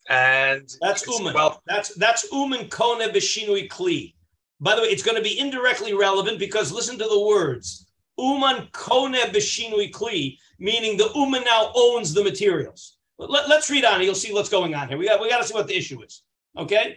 And 0.08 0.68
that's 0.80 1.06
uman. 1.06 1.35
Well, 1.35 1.62
that's 1.66 1.94
that's 1.94 2.30
uman 2.32 2.68
kone 2.68 3.12
b'shinui 3.12 3.68
kli. 3.68 4.14
By 4.60 4.75
the 4.75 4.82
way, 4.82 4.88
it's 4.88 5.02
going 5.02 5.16
to 5.16 5.22
be 5.22 5.38
indirectly 5.38 5.92
relevant 5.94 6.38
because 6.38 6.72
listen 6.72 6.98
to 6.98 7.04
the 7.04 7.26
words. 7.26 7.86
Uman 8.18 8.68
kone 8.72 9.20
b'shinui 9.32 9.92
kli, 9.92 10.38
meaning 10.58 10.96
the 10.96 11.10
uman 11.14 11.44
now 11.44 11.72
owns 11.75 12.14
the 12.14 12.25
materials. 12.25 12.96
Let, 13.18 13.50
us 13.50 13.70
read 13.70 13.84
on. 13.84 14.02
You'll 14.02 14.14
see 14.14 14.32
what's 14.32 14.48
going 14.48 14.75
on 14.75 14.88
here. 14.88 14.98
We 14.98 15.06
got 15.06 15.20
we 15.20 15.28
got 15.28 15.42
to 15.42 15.48
see 15.48 15.54
what 15.54 15.66
the 15.66 15.76
issue 15.76 16.02
is. 16.02 16.22
Okay. 16.56 16.96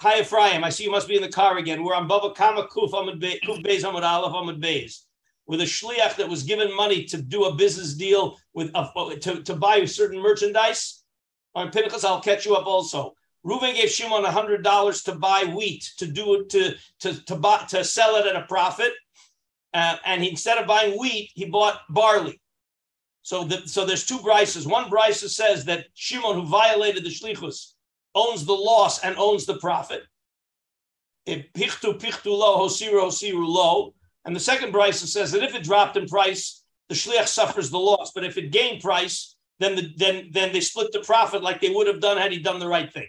Hi 0.00 0.20
Ephraim, 0.20 0.64
I 0.64 0.70
see 0.70 0.84
you 0.84 0.90
must 0.90 1.08
be 1.08 1.16
in 1.16 1.22
the 1.22 1.28
car 1.28 1.58
again. 1.58 1.84
We're 1.84 1.94
on 1.94 2.08
Baba 2.08 2.32
Kama 2.32 2.68
Kuf 2.68 2.92
Amud 2.92 3.20
Beis 3.20 3.82
Amud 3.82 4.02
Aleph 4.02 4.32
Amud 4.32 4.62
Beis 4.62 5.02
with 5.46 5.60
a 5.60 5.64
shliach 5.64 6.16
that 6.16 6.28
was 6.28 6.44
given 6.44 6.74
money 6.74 7.04
to 7.04 7.20
do 7.20 7.44
a 7.44 7.54
business 7.54 7.94
deal 7.94 8.38
with 8.54 8.70
a, 8.74 9.16
to, 9.20 9.42
to 9.42 9.54
buy 9.56 9.84
certain 9.84 10.20
merchandise. 10.20 11.02
On 11.56 11.70
Pinchas, 11.70 12.04
I'll 12.04 12.20
catch 12.20 12.46
you 12.46 12.54
up 12.54 12.66
also. 12.66 13.14
Reuven 13.44 13.74
gave 13.74 13.90
Shimon 13.90 14.24
hundred 14.24 14.62
dollars 14.62 15.02
to 15.04 15.14
buy 15.14 15.44
wheat 15.44 15.92
to 15.96 16.06
do 16.06 16.34
it 16.34 16.50
to 16.50 16.74
to 17.00 17.24
to 17.24 17.36
buy 17.36 17.64
to 17.70 17.82
sell 17.84 18.16
it 18.16 18.26
at 18.26 18.36
a 18.36 18.46
profit, 18.46 18.92
uh, 19.72 19.96
and 20.04 20.22
he, 20.22 20.30
instead 20.30 20.58
of 20.58 20.66
buying 20.66 20.98
wheat, 20.98 21.30
he 21.34 21.46
bought 21.46 21.80
barley. 21.88 22.40
So 23.22 23.44
the, 23.44 23.66
so 23.66 23.84
there's 23.84 24.06
two 24.06 24.18
brises. 24.18 24.66
One 24.66 24.90
brise 24.90 25.34
says 25.34 25.64
that 25.66 25.86
Shimon, 25.94 26.34
who 26.34 26.46
violated 26.46 27.04
the 27.04 27.10
shlichus, 27.10 27.72
owns 28.14 28.44
the 28.44 28.52
loss 28.52 29.02
and 29.04 29.16
owns 29.16 29.46
the 29.46 29.58
profit. 29.58 30.02
If 31.26 31.52
pichtu 31.52 31.98
pichtu 31.98 32.26
lo 32.26 32.58
hosiru 32.58 33.46
lo, 33.46 33.94
and 34.24 34.34
the 34.34 34.40
second 34.40 34.72
brise 34.72 34.98
says 35.00 35.32
that 35.32 35.42
if 35.42 35.54
it 35.54 35.64
dropped 35.64 35.96
in 35.96 36.06
price, 36.06 36.62
the 36.88 36.94
shliach 36.94 37.28
suffers 37.28 37.70
the 37.70 37.78
loss. 37.78 38.12
But 38.14 38.24
if 38.24 38.36
it 38.36 38.50
gained 38.50 38.82
price, 38.82 39.36
then 39.60 39.76
the, 39.76 39.92
then 39.96 40.30
then 40.32 40.52
they 40.52 40.60
split 40.60 40.92
the 40.92 41.00
profit 41.00 41.42
like 41.42 41.60
they 41.60 41.70
would 41.70 41.86
have 41.86 42.00
done 42.00 42.18
had 42.18 42.32
he 42.32 42.38
done 42.38 42.58
the 42.58 42.68
right 42.68 42.92
thing. 42.92 43.08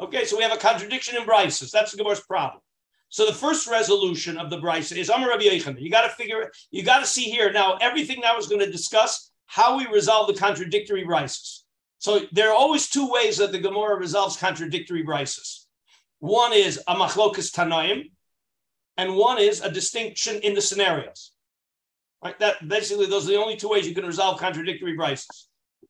Okay, 0.00 0.24
so 0.24 0.36
we 0.36 0.42
have 0.42 0.52
a 0.52 0.56
contradiction 0.56 1.16
in 1.16 1.24
brises. 1.24 1.70
That's 1.70 1.92
the 1.92 1.98
Gemara's 1.98 2.20
problem. 2.20 2.60
So 3.08 3.26
the 3.26 3.32
first 3.32 3.68
resolution 3.68 4.36
of 4.38 4.50
the 4.50 4.58
brisa 4.58 4.96
is 4.96 5.08
Amar 5.08 5.28
Rabbi 5.28 5.44
Yochanan. 5.44 5.80
You 5.80 5.90
got 5.90 6.02
to 6.02 6.08
figure. 6.08 6.50
You 6.72 6.82
got 6.82 6.98
to 6.98 7.06
see 7.06 7.24
here 7.24 7.52
now. 7.52 7.76
Everything 7.80 8.20
now 8.20 8.36
is 8.38 8.48
going 8.48 8.60
to 8.60 8.70
discuss 8.70 9.30
how 9.46 9.78
we 9.78 9.86
resolve 9.86 10.26
the 10.26 10.34
contradictory 10.34 11.04
brises. 11.04 11.60
So 11.98 12.22
there 12.32 12.50
are 12.50 12.56
always 12.56 12.88
two 12.88 13.08
ways 13.08 13.36
that 13.36 13.52
the 13.52 13.60
Gemara 13.60 13.96
resolves 13.96 14.36
contradictory 14.36 15.04
brises. 15.04 15.66
One 16.18 16.52
is 16.52 16.82
a 16.88 16.96
machlokas 16.96 17.54
tanaim, 17.54 18.10
and 18.96 19.14
one 19.14 19.38
is 19.38 19.60
a 19.60 19.70
distinction 19.70 20.40
in 20.42 20.54
the 20.54 20.60
scenarios. 20.60 21.32
Right? 22.22 22.36
That 22.40 22.66
basically 22.66 23.06
those 23.06 23.28
are 23.28 23.32
the 23.32 23.38
only 23.38 23.56
two 23.56 23.68
ways 23.68 23.86
you 23.86 23.94
can 23.94 24.06
resolve 24.06 24.40
contradictory 24.40 24.96
brises. 24.96 25.44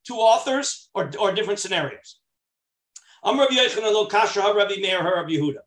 Two 0.06 0.16
authors 0.16 0.90
or, 0.92 1.10
or 1.18 1.32
different 1.32 1.58
scenarios. 1.58 2.18
I'm 3.26 3.40
Rabbi 3.40 3.54
Yochanan 3.54 3.94
lo 3.94 4.04
kasha 4.04 4.40
Rabbi 4.54 4.74
Meir 4.80 5.02
Rabbi 5.02 5.30
Yehuda. 5.30 5.60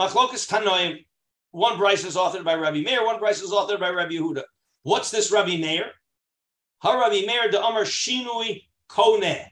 Machlokas 0.00 0.48
tanaim. 0.48 1.04
One 1.50 1.76
bryce 1.76 2.06
is 2.06 2.16
authored 2.16 2.42
by 2.42 2.54
Rabbi 2.54 2.80
Meir. 2.80 3.04
One 3.04 3.18
bryce 3.18 3.42
is 3.42 3.52
authored 3.52 3.80
by 3.80 3.90
Rabbi 3.90 4.14
Yehuda. 4.14 4.44
What's 4.82 5.10
this 5.10 5.30
Rabbi 5.30 5.58
Meir? 5.58 5.90
Ha 6.78 6.98
Rabbi 6.98 7.26
Meir 7.26 7.50
de 7.50 7.62
Amar 7.62 7.82
Shinui 7.82 8.62
Kone. 8.88 9.44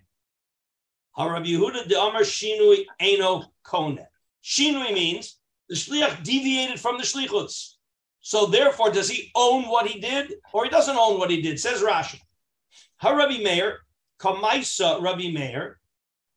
Rabbi 1.18 1.48
Yehuda 1.48 1.86
de 1.86 2.00
Amar 2.00 2.22
Shinui 2.22 2.86
Eno 2.98 3.44
Kone. 3.62 4.06
Shinui 4.42 4.94
means 4.94 5.38
the 5.68 5.74
shliach 5.74 6.24
deviated 6.24 6.80
from 6.80 6.96
the 6.96 7.04
shlichus. 7.04 7.74
So 8.20 8.46
therefore, 8.46 8.90
does 8.90 9.10
he 9.10 9.30
own 9.34 9.64
what 9.64 9.86
he 9.86 10.00
did, 10.00 10.32
or 10.54 10.64
he 10.64 10.70
doesn't 10.70 10.96
own 10.96 11.18
what 11.18 11.28
he 11.28 11.42
did? 11.42 11.60
Says 11.60 11.82
Rashi. 11.82 12.20
Ha 12.96 13.10
Rabbi 13.10 13.42
Meir 13.42 13.80
Kamaisa 14.18 15.02
Rabbi 15.02 15.30
Meir 15.30 15.78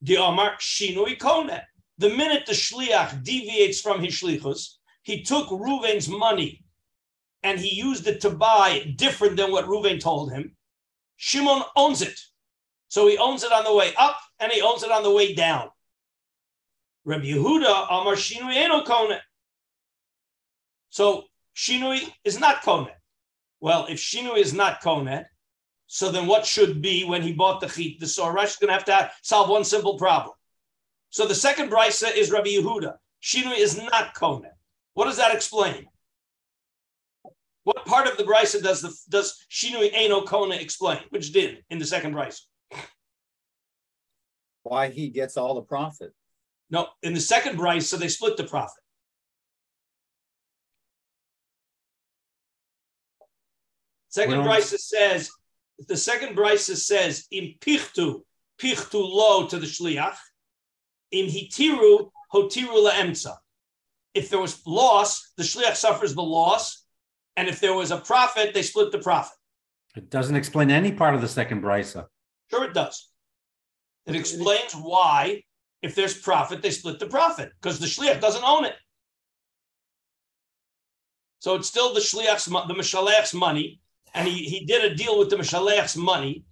Amar 0.02 0.58
Shinui 0.60 1.18
Kone. 1.18 1.62
The 1.98 2.10
minute 2.10 2.46
the 2.46 2.54
shliach 2.54 3.24
deviates 3.24 3.80
from 3.80 4.04
his 4.04 4.14
shlichus, 4.14 4.76
he 5.04 5.24
took 5.24 5.48
Ruven's 5.50 6.10
money 6.10 6.64
and 7.44 7.60
he 7.60 7.76
used 7.76 8.08
it 8.08 8.22
to 8.22 8.32
buy 8.32 8.94
different 8.98 9.38
than 9.38 9.52
what 9.52 9.66
Ruven 9.66 10.00
told 10.00 10.32
him. 10.32 10.56
Shimon 11.16 11.64
owns 11.76 12.02
it. 12.02 12.20
So 12.88 13.08
he 13.08 13.18
owns 13.18 13.44
it 13.44 13.52
on 13.52 13.64
the 13.64 13.74
way 13.74 13.94
up 13.98 14.18
and 14.40 14.52
he 14.52 14.62
owns 14.62 14.84
it 14.84 14.92
on 14.92 15.04
the 15.04 15.12
way 15.12 15.34
down. 15.34 15.70
Rabbi 17.06 17.26
Yehuda 17.26 17.88
Amar 17.90 18.16
Shinui 18.16 18.56
Eno 18.56 18.84
Kone. 18.84 19.20
So 20.90 21.26
Shinui 21.56 22.12
is 22.24 22.40
not 22.40 22.64
Kone. 22.64 22.92
Well, 23.60 23.86
if 23.88 24.00
Shinui 24.00 24.40
is 24.40 24.54
not 24.54 24.82
Kone, 24.82 25.26
so 25.88 26.12
then 26.12 26.28
what 26.28 26.46
should 26.46 26.82
be 26.82 27.04
when 27.04 27.22
he 27.22 27.34
bought 27.34 27.62
the 27.62 27.68
chit? 27.68 28.00
The 28.00 28.06
Sorash 28.06 28.46
is 28.46 28.56
going 28.58 28.70
to 28.70 28.74
have 28.74 28.86
to 28.86 29.12
solve 29.22 29.50
one 29.50 29.64
simple 29.64 29.98
problem. 29.98 30.34
So 31.10 31.26
the 31.28 31.36
second 31.36 31.70
brisa 31.70 32.16
is 32.16 32.32
Rabbi 32.32 32.50
Yehuda. 32.50 32.96
Shinui 33.22 33.58
is 33.58 33.78
not 33.78 34.16
Kone. 34.16 34.50
What 34.94 35.06
does 35.06 35.18
that 35.18 35.34
explain? 35.34 35.88
What 37.64 37.86
part 37.86 38.08
of 38.08 38.18
the 38.18 38.24
brisa 38.24 38.62
does 38.62 38.82
the 38.82 38.96
does 39.10 39.46
Shinui 39.52 39.92
Eno 39.94 40.22
Kone 40.22 40.60
explain? 40.60 41.00
Which 41.10 41.32
did 41.32 41.64
in 41.70 41.80
the 41.80 41.86
second 41.86 42.14
brisa? 42.14 42.42
why 44.66 44.90
he 44.90 45.10
gets 45.10 45.38
all 45.38 45.54
the 45.54 45.62
profit. 45.62 46.12
No, 46.70 46.88
in 47.04 47.14
the 47.14 47.22
second 47.22 47.58
price, 47.58 47.88
so 47.88 47.98
they 47.98 48.08
split 48.08 48.36
the 48.36 48.44
profit. 48.44 48.84
Second 54.10 54.44
well, 54.44 54.62
says 54.62 55.30
the 55.80 55.98
second 55.98 56.36
brisa 56.36 56.76
says 56.76 57.28
in 57.32 57.56
pichtu 57.60 58.22
pichtu 58.60 58.94
lo 58.94 59.48
to 59.48 59.60
the 59.60 59.66
shliach 59.66 60.16
in 61.12 61.28
hitiru 61.28 62.10
hotiru 62.34 62.90
laemsa. 62.90 63.36
If 64.14 64.30
there 64.30 64.40
was 64.40 64.66
loss, 64.66 65.34
the 65.38 65.44
shliach 65.44 65.76
suffers 65.76 66.16
the 66.16 66.24
loss, 66.24 66.86
and 67.36 67.50
if 67.50 67.60
there 67.60 67.74
was 67.74 67.92
a 67.92 67.98
profit, 67.98 68.54
they 68.54 68.62
split 68.62 68.92
the 68.92 69.00
profit. 69.00 69.38
It 69.96 70.10
doesn't 70.10 70.36
explain 70.36 70.72
any 70.72 70.92
part 70.92 71.16
of 71.16 71.22
the 71.22 71.28
second 71.28 71.62
brisa. 71.62 72.06
Sure, 72.50 72.64
it 72.64 72.74
does. 72.74 73.10
It 74.06 74.16
explains 74.16 74.74
why, 74.74 75.44
if 75.82 75.96
there's 75.96 76.18
profit, 76.18 76.62
they 76.62 76.72
split 76.72 77.00
the 77.00 77.08
profit 77.08 77.52
because 77.62 77.80
the 77.80 77.88
shliach 77.88 78.22
doesn't 78.22 78.44
own 78.44 78.66
it. 78.66 78.76
So 81.40 81.56
it's 81.56 81.68
still 81.68 81.94
the 81.94 82.00
shliach's, 82.00 82.46
the 82.46 82.74
mishalech's 82.74 83.34
money, 83.34 83.80
and 84.16 84.28
he, 84.28 84.46
he 84.46 84.66
did 84.66 84.90
a 84.90 84.96
deal 84.96 85.20
with 85.20 85.30
the 85.30 85.36
mishalech's 85.36 85.96
money, 85.96 86.46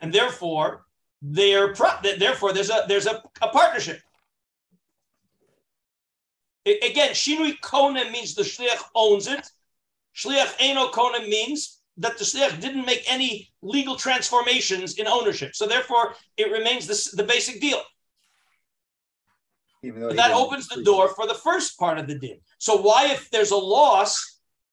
and 0.00 0.12
therefore 0.12 0.86
they're 1.20 1.74
pro- 1.74 2.00
therefore 2.18 2.52
there's 2.52 2.70
a 2.70 2.84
there's 2.88 3.06
a, 3.06 3.22
a 3.40 3.48
partnership. 3.48 4.00
It, 6.64 6.90
again, 6.90 7.10
shinui 7.10 7.60
kona 7.60 8.10
means 8.10 8.34
the 8.34 8.42
shliach 8.42 8.82
owns 8.94 9.26
it. 9.28 9.46
Shliach 10.16 10.54
eno 10.58 10.88
kona 10.88 11.20
means 11.20 11.80
that 11.98 12.18
the 12.18 12.24
shliach 12.24 12.60
didn't 12.60 12.86
make 12.86 13.04
any 13.06 13.52
legal 13.60 13.96
transformations 13.96 14.94
in 14.94 15.06
ownership. 15.06 15.54
So 15.54 15.66
therefore, 15.66 16.14
it 16.36 16.50
remains 16.50 16.86
the, 16.86 17.16
the 17.16 17.24
basic 17.24 17.60
deal. 17.60 17.80
that 20.14 20.30
opens 20.32 20.68
the 20.68 20.82
door 20.84 21.08
for 21.08 21.26
the 21.26 21.34
first 21.34 21.78
part 21.78 21.98
of 21.98 22.06
the 22.06 22.16
din. 22.18 22.38
So 22.58 22.76
why, 22.76 23.08
if 23.10 23.28
there's 23.30 23.50
a 23.50 23.56
loss, 23.56 24.31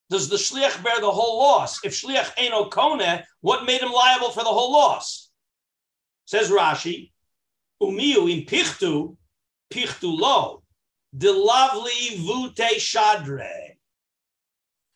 does 0.10 0.28
the 0.28 0.38
shliach 0.38 0.84
bear 0.84 1.00
the 1.00 1.12
whole 1.12 1.39
loss? 1.39 1.84
If 1.84 1.94
shliach 1.94 2.32
ain't 2.38 2.54
kone, 2.72 3.24
what 3.42 3.66
made 3.66 3.82
him 3.82 3.92
liable 3.92 4.32
for 4.32 4.44
the 4.44 4.50
whole 4.50 4.72
loss? 4.72 5.30
Says 6.25 6.50
Rashi, 6.50 7.12
umiu 7.82 8.32
in 8.32 8.46
pichtu, 8.46 9.16
pichtu 9.72 10.18
lo, 10.18 10.63
de 11.16 11.32
lovely 11.32 12.18
vute 12.18 12.78
shadre. 12.78 13.75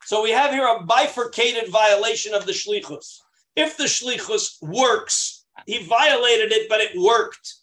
So 0.05 0.21
we 0.21 0.31
have 0.31 0.51
here 0.51 0.67
a 0.67 0.83
bifurcated 0.83 1.69
violation 1.69 2.33
of 2.33 2.45
the 2.45 2.51
shlichus. 2.51 3.19
If 3.55 3.77
the 3.77 3.85
shlichus 3.85 4.61
works, 4.61 5.45
he 5.65 5.85
violated 5.85 6.51
it, 6.51 6.67
but 6.67 6.81
it 6.81 6.99
worked. 6.99 7.55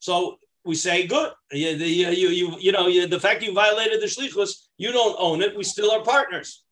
So 0.00 0.38
we 0.64 0.74
say, 0.74 1.06
good. 1.06 1.32
You, 1.52 1.70
you, 1.70 2.28
you, 2.28 2.56
you 2.58 2.72
know, 2.72 3.06
the 3.06 3.20
fact 3.20 3.42
you 3.42 3.54
violated 3.54 4.00
the 4.00 4.06
shlichus, 4.06 4.66
You 4.80 4.92
don't 4.92 5.14
own 5.18 5.42
it. 5.42 5.54
We 5.54 5.62
still 5.62 5.90
are 5.90 6.02
partners. 6.02 6.62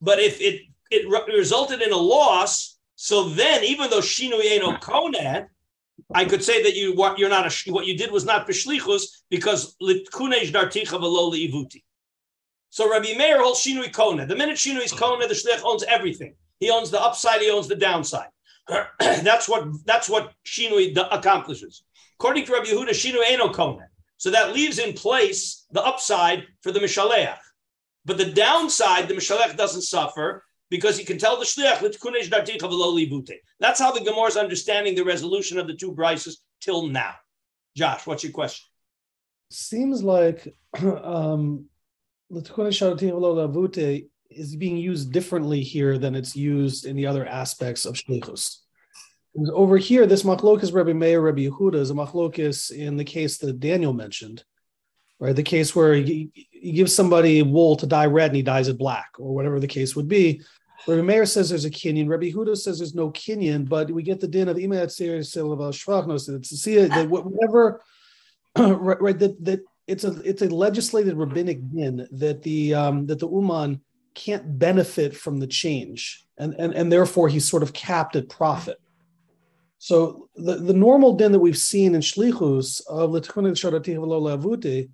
But 0.00 0.20
if 0.20 0.40
it 0.40 0.62
it 0.90 1.06
re- 1.06 1.36
resulted 1.36 1.82
in 1.82 1.92
a 1.92 1.96
loss, 1.96 2.78
so 2.96 3.28
then 3.28 3.62
even 3.62 3.90
though 3.90 4.00
Shinu 4.00 4.40
Eno 4.42 4.72
Koneh, 4.78 5.46
I 6.14 6.24
could 6.24 6.42
say 6.42 6.62
that 6.62 6.74
you 6.74 6.94
what 6.94 7.18
you're 7.18 7.28
not 7.28 7.46
a 7.46 7.70
what 7.70 7.86
you 7.86 7.94
did 7.98 8.10
was 8.10 8.24
not 8.24 8.48
b'shlichus 8.48 9.02
because 9.28 9.76
litkunej 9.82 10.50
darticha 10.50 10.98
v'lo 10.98 11.34
ivuti. 11.34 11.82
So 12.70 12.90
Rabbi 12.90 13.12
Meir 13.18 13.42
holds 13.42 13.62
Shinui 13.62 13.92
Kona. 13.92 14.24
The 14.24 14.36
minute 14.36 14.56
Shinui 14.56 14.84
is 14.84 14.92
Kona, 14.92 15.28
the 15.28 15.34
shlich 15.34 15.60
owns 15.62 15.84
everything. 15.84 16.34
He 16.60 16.70
owns 16.70 16.90
the 16.90 17.02
upside. 17.02 17.42
He 17.42 17.50
owns 17.50 17.68
the 17.68 17.76
downside. 17.76 18.28
that's 18.98 19.46
what 19.46 19.68
that's 19.84 20.08
what 20.08 20.32
Shinui 20.46 20.96
accomplishes. 21.10 21.82
According 22.18 22.46
to 22.46 22.52
Rabbi 22.52 22.68
Yehuda, 22.68 22.90
Shinui 22.90 23.26
Eno 23.28 23.52
Kona. 23.52 23.88
So 24.16 24.30
that 24.30 24.54
leaves 24.54 24.78
in 24.78 24.94
place 24.94 25.66
the 25.70 25.82
upside 25.84 26.46
for 26.62 26.72
the 26.72 26.80
Mishaleach. 26.80 27.36
But 28.08 28.16
the 28.16 28.32
downside, 28.32 29.06
the 29.06 29.12
Mishalech 29.12 29.54
doesn't 29.58 29.82
suffer 29.82 30.42
because 30.70 30.96
he 30.96 31.04
can 31.04 31.18
tell 31.18 31.38
the 31.38 31.44
Shliach. 31.44 31.82
That's 33.60 33.78
how 33.78 33.92
the 33.92 34.00
Gemara 34.00 34.24
is 34.24 34.36
understanding 34.38 34.94
the 34.94 35.04
resolution 35.04 35.58
of 35.58 35.66
the 35.66 35.74
two 35.74 35.92
brises 35.92 36.36
till 36.62 36.86
now. 36.86 37.12
Josh, 37.76 38.06
what's 38.06 38.24
your 38.24 38.32
question? 38.32 38.66
Seems 39.50 40.02
like 40.02 40.56
um, 40.82 41.66
is 44.30 44.56
being 44.56 44.76
used 44.78 45.12
differently 45.12 45.62
here 45.62 45.98
than 45.98 46.14
it's 46.14 46.34
used 46.34 46.86
in 46.86 46.96
the 46.96 47.06
other 47.06 47.26
aspects 47.26 47.84
of 47.84 47.94
Shlichus. 47.94 48.56
Over 49.52 49.76
here, 49.76 50.06
this 50.06 50.22
machlokis 50.22 50.72
Rabbi 50.72 50.94
Meir, 50.94 51.20
Rabbi 51.20 51.46
Yehuda 51.46 51.74
is 51.74 51.90
a 51.90 51.94
machlokis 51.94 52.70
in 52.70 52.96
the 52.96 53.04
case 53.04 53.36
that 53.38 53.60
Daniel 53.60 53.92
mentioned, 53.92 54.44
right? 55.18 55.34
The 55.34 55.42
case 55.42 55.74
where 55.74 55.94
he, 55.94 56.30
he 56.50 56.72
gives 56.72 56.94
somebody 56.94 57.42
wool 57.42 57.76
to 57.76 57.86
dye 57.86 58.06
red 58.06 58.30
and 58.30 58.36
he 58.36 58.42
dyes 58.42 58.68
it 58.68 58.78
black, 58.78 59.10
or 59.18 59.34
whatever 59.34 59.60
the 59.60 59.66
case 59.66 59.94
would 59.96 60.08
be. 60.08 60.42
Rabbi 60.86 61.02
Meir 61.02 61.26
says 61.26 61.48
there's 61.48 61.64
a 61.64 61.70
kinyan. 61.70 62.08
Rabbi 62.08 62.30
Yehuda 62.30 62.56
says 62.56 62.78
there's 62.78 62.94
no 62.94 63.10
kinyan, 63.10 63.68
but 63.68 63.90
we 63.90 64.02
get 64.02 64.20
the 64.20 64.28
din 64.28 64.48
of 64.48 64.56
silav 64.56 65.58
shvachnos 65.74 67.08
whatever 67.08 67.82
right, 68.56 69.00
right 69.00 69.18
that 69.18 69.44
that 69.44 69.60
it's 69.86 70.04
a 70.04 70.20
it's 70.22 70.42
a 70.42 70.48
legislated 70.48 71.16
rabbinic 71.16 71.58
din 71.72 72.06
that 72.12 72.42
the 72.42 72.74
um, 72.74 73.06
that 73.06 73.18
the 73.18 73.28
uman 73.28 73.80
can't 74.14 74.58
benefit 74.58 75.16
from 75.16 75.40
the 75.40 75.46
change, 75.46 76.24
and 76.38 76.54
and 76.54 76.74
and 76.74 76.92
therefore 76.92 77.28
he's 77.28 77.48
sort 77.48 77.62
of 77.62 77.72
capped 77.72 78.16
at 78.16 78.28
profit. 78.28 78.80
So 79.78 80.28
the, 80.34 80.56
the 80.56 80.72
normal 80.72 81.14
din 81.14 81.32
that 81.32 81.38
we've 81.38 81.56
seen 81.56 81.94
in 81.94 82.00
shlichus 82.00 82.82
of 82.88 83.12
l'tchunin 83.12 83.52
sharati 83.52 83.94
v'lo 83.94 84.20
lavuti, 84.20 84.88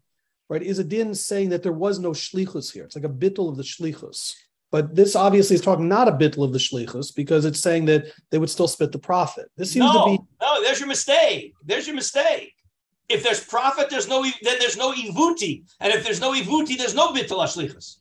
right, 0.49 0.63
is 0.63 0.79
a 0.79 0.85
din 0.85 1.15
saying 1.15 1.51
that 1.51 1.63
there 1.63 1.73
was 1.73 1.99
no 1.99 2.11
shlichus 2.11 2.73
here. 2.73 2.85
It's 2.85 2.97
like 2.97 3.05
a 3.05 3.09
bittul 3.09 3.49
of 3.49 3.57
the 3.57 3.63
shlichus. 3.63 4.35
But 4.71 4.95
this 4.95 5.15
obviously 5.15 5.55
is 5.55 5.63
talking 5.63 5.89
not 5.89 6.09
a 6.09 6.13
bittul 6.13 6.45
of 6.45 6.53
the 6.53 6.59
shlichus 6.59 7.15
because 7.15 7.45
it's 7.45 7.61
saying 7.61 7.85
that 7.87 8.07
they 8.31 8.39
would 8.39 8.51
still 8.51 8.67
spit 8.67 8.93
the 8.93 8.99
profit. 8.99 9.51
This 9.57 9.71
seems 9.71 9.87
no, 9.87 10.05
to 10.05 10.05
be 10.05 10.19
no, 10.41 10.63
there's 10.63 10.81
your 10.81 10.89
mistake. 10.89 11.55
There's 11.65 11.87
your 11.87 11.97
mistake. 11.97 12.53
If 13.09 13.23
there's 13.23 13.45
profit, 13.45 13.89
there's 13.91 14.09
no 14.09 14.23
then 14.23 14.59
there's 14.59 14.77
no 14.77 14.93
ivuti, 14.93 15.63
and 15.79 15.93
if 15.93 16.03
there's 16.03 16.21
no 16.21 16.33
ivuti, 16.33 16.77
there's 16.77 16.95
no 16.95 17.13
bittul 17.13 17.45
ashlichus. 17.45 17.99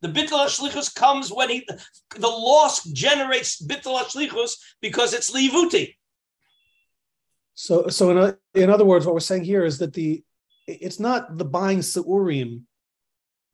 The 0.00 0.08
bittul 0.08 0.44
ashlichus 0.44 0.94
comes 0.94 1.30
when 1.30 1.48
he 1.48 1.68
the 2.16 2.28
loss 2.28 2.84
generates 2.84 3.62
bittul 3.62 4.00
ashlichus 4.00 4.54
because 4.80 5.14
it's 5.14 5.30
livuti. 5.30 5.94
So, 7.54 7.86
so 7.86 8.10
in, 8.10 8.18
o- 8.18 8.36
in 8.54 8.70
other 8.70 8.84
words, 8.84 9.06
what 9.06 9.14
we're 9.14 9.20
saying 9.20 9.44
here 9.44 9.64
is 9.64 9.78
that 9.78 9.92
the 9.92 10.24
it's 10.66 11.00
not 11.00 11.36
the 11.36 11.44
buying 11.44 11.80
seurim 11.80 12.62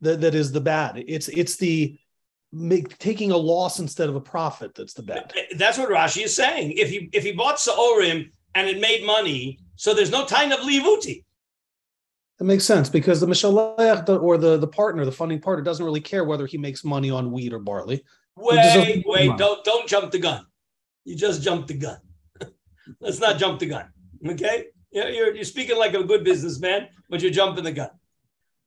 that, 0.01 0.21
that 0.21 0.35
is 0.35 0.51
the 0.51 0.61
bad. 0.61 1.03
It's 1.07 1.27
it's 1.27 1.57
the 1.57 1.97
make, 2.51 2.97
taking 2.97 3.31
a 3.31 3.37
loss 3.37 3.79
instead 3.79 4.09
of 4.09 4.15
a 4.15 4.21
profit 4.21 4.73
that's 4.75 4.93
the 4.93 5.03
bad. 5.03 5.33
That's 5.57 5.77
what 5.77 5.89
Rashi 5.89 6.23
is 6.23 6.35
saying. 6.35 6.73
If 6.73 6.89
he 6.89 7.09
if 7.13 7.23
he 7.23 7.31
bought 7.31 7.57
Saorim 7.57 8.29
and 8.55 8.67
it 8.67 8.79
made 8.79 9.05
money, 9.05 9.59
so 9.75 9.93
there's 9.93 10.11
no 10.11 10.25
time 10.25 10.51
of 10.51 10.59
livuti. 10.59 11.23
That 12.39 12.45
makes 12.45 12.65
sense 12.65 12.89
because 12.89 13.19
the 13.19 13.27
mishalech 13.27 14.21
or 14.21 14.37
the 14.37 14.57
the 14.57 14.67
partner, 14.67 15.05
the 15.05 15.11
funding 15.11 15.39
partner, 15.39 15.63
doesn't 15.63 15.85
really 15.85 16.01
care 16.01 16.23
whether 16.23 16.47
he 16.47 16.57
makes 16.57 16.83
money 16.83 17.11
on 17.11 17.31
wheat 17.31 17.53
or 17.53 17.59
barley. 17.59 18.03
Wait, 18.35 19.03
wait, 19.05 19.37
don't 19.37 19.63
don't 19.63 19.87
jump 19.87 20.11
the 20.11 20.19
gun. 20.19 20.45
You 21.05 21.15
just 21.15 21.41
jumped 21.41 21.67
the 21.67 21.75
gun. 21.75 21.97
Let's 22.99 23.19
not 23.19 23.37
jump 23.37 23.59
the 23.59 23.67
gun. 23.67 23.91
Okay? 24.25 24.67
You're, 24.91 25.35
you're, 25.35 25.43
speaking 25.45 25.77
like 25.77 25.93
a 25.93 26.03
good 26.03 26.23
businessman, 26.23 26.89
but 27.09 27.21
you're 27.21 27.31
jumping 27.31 27.63
the 27.63 27.71
gun. 27.71 27.89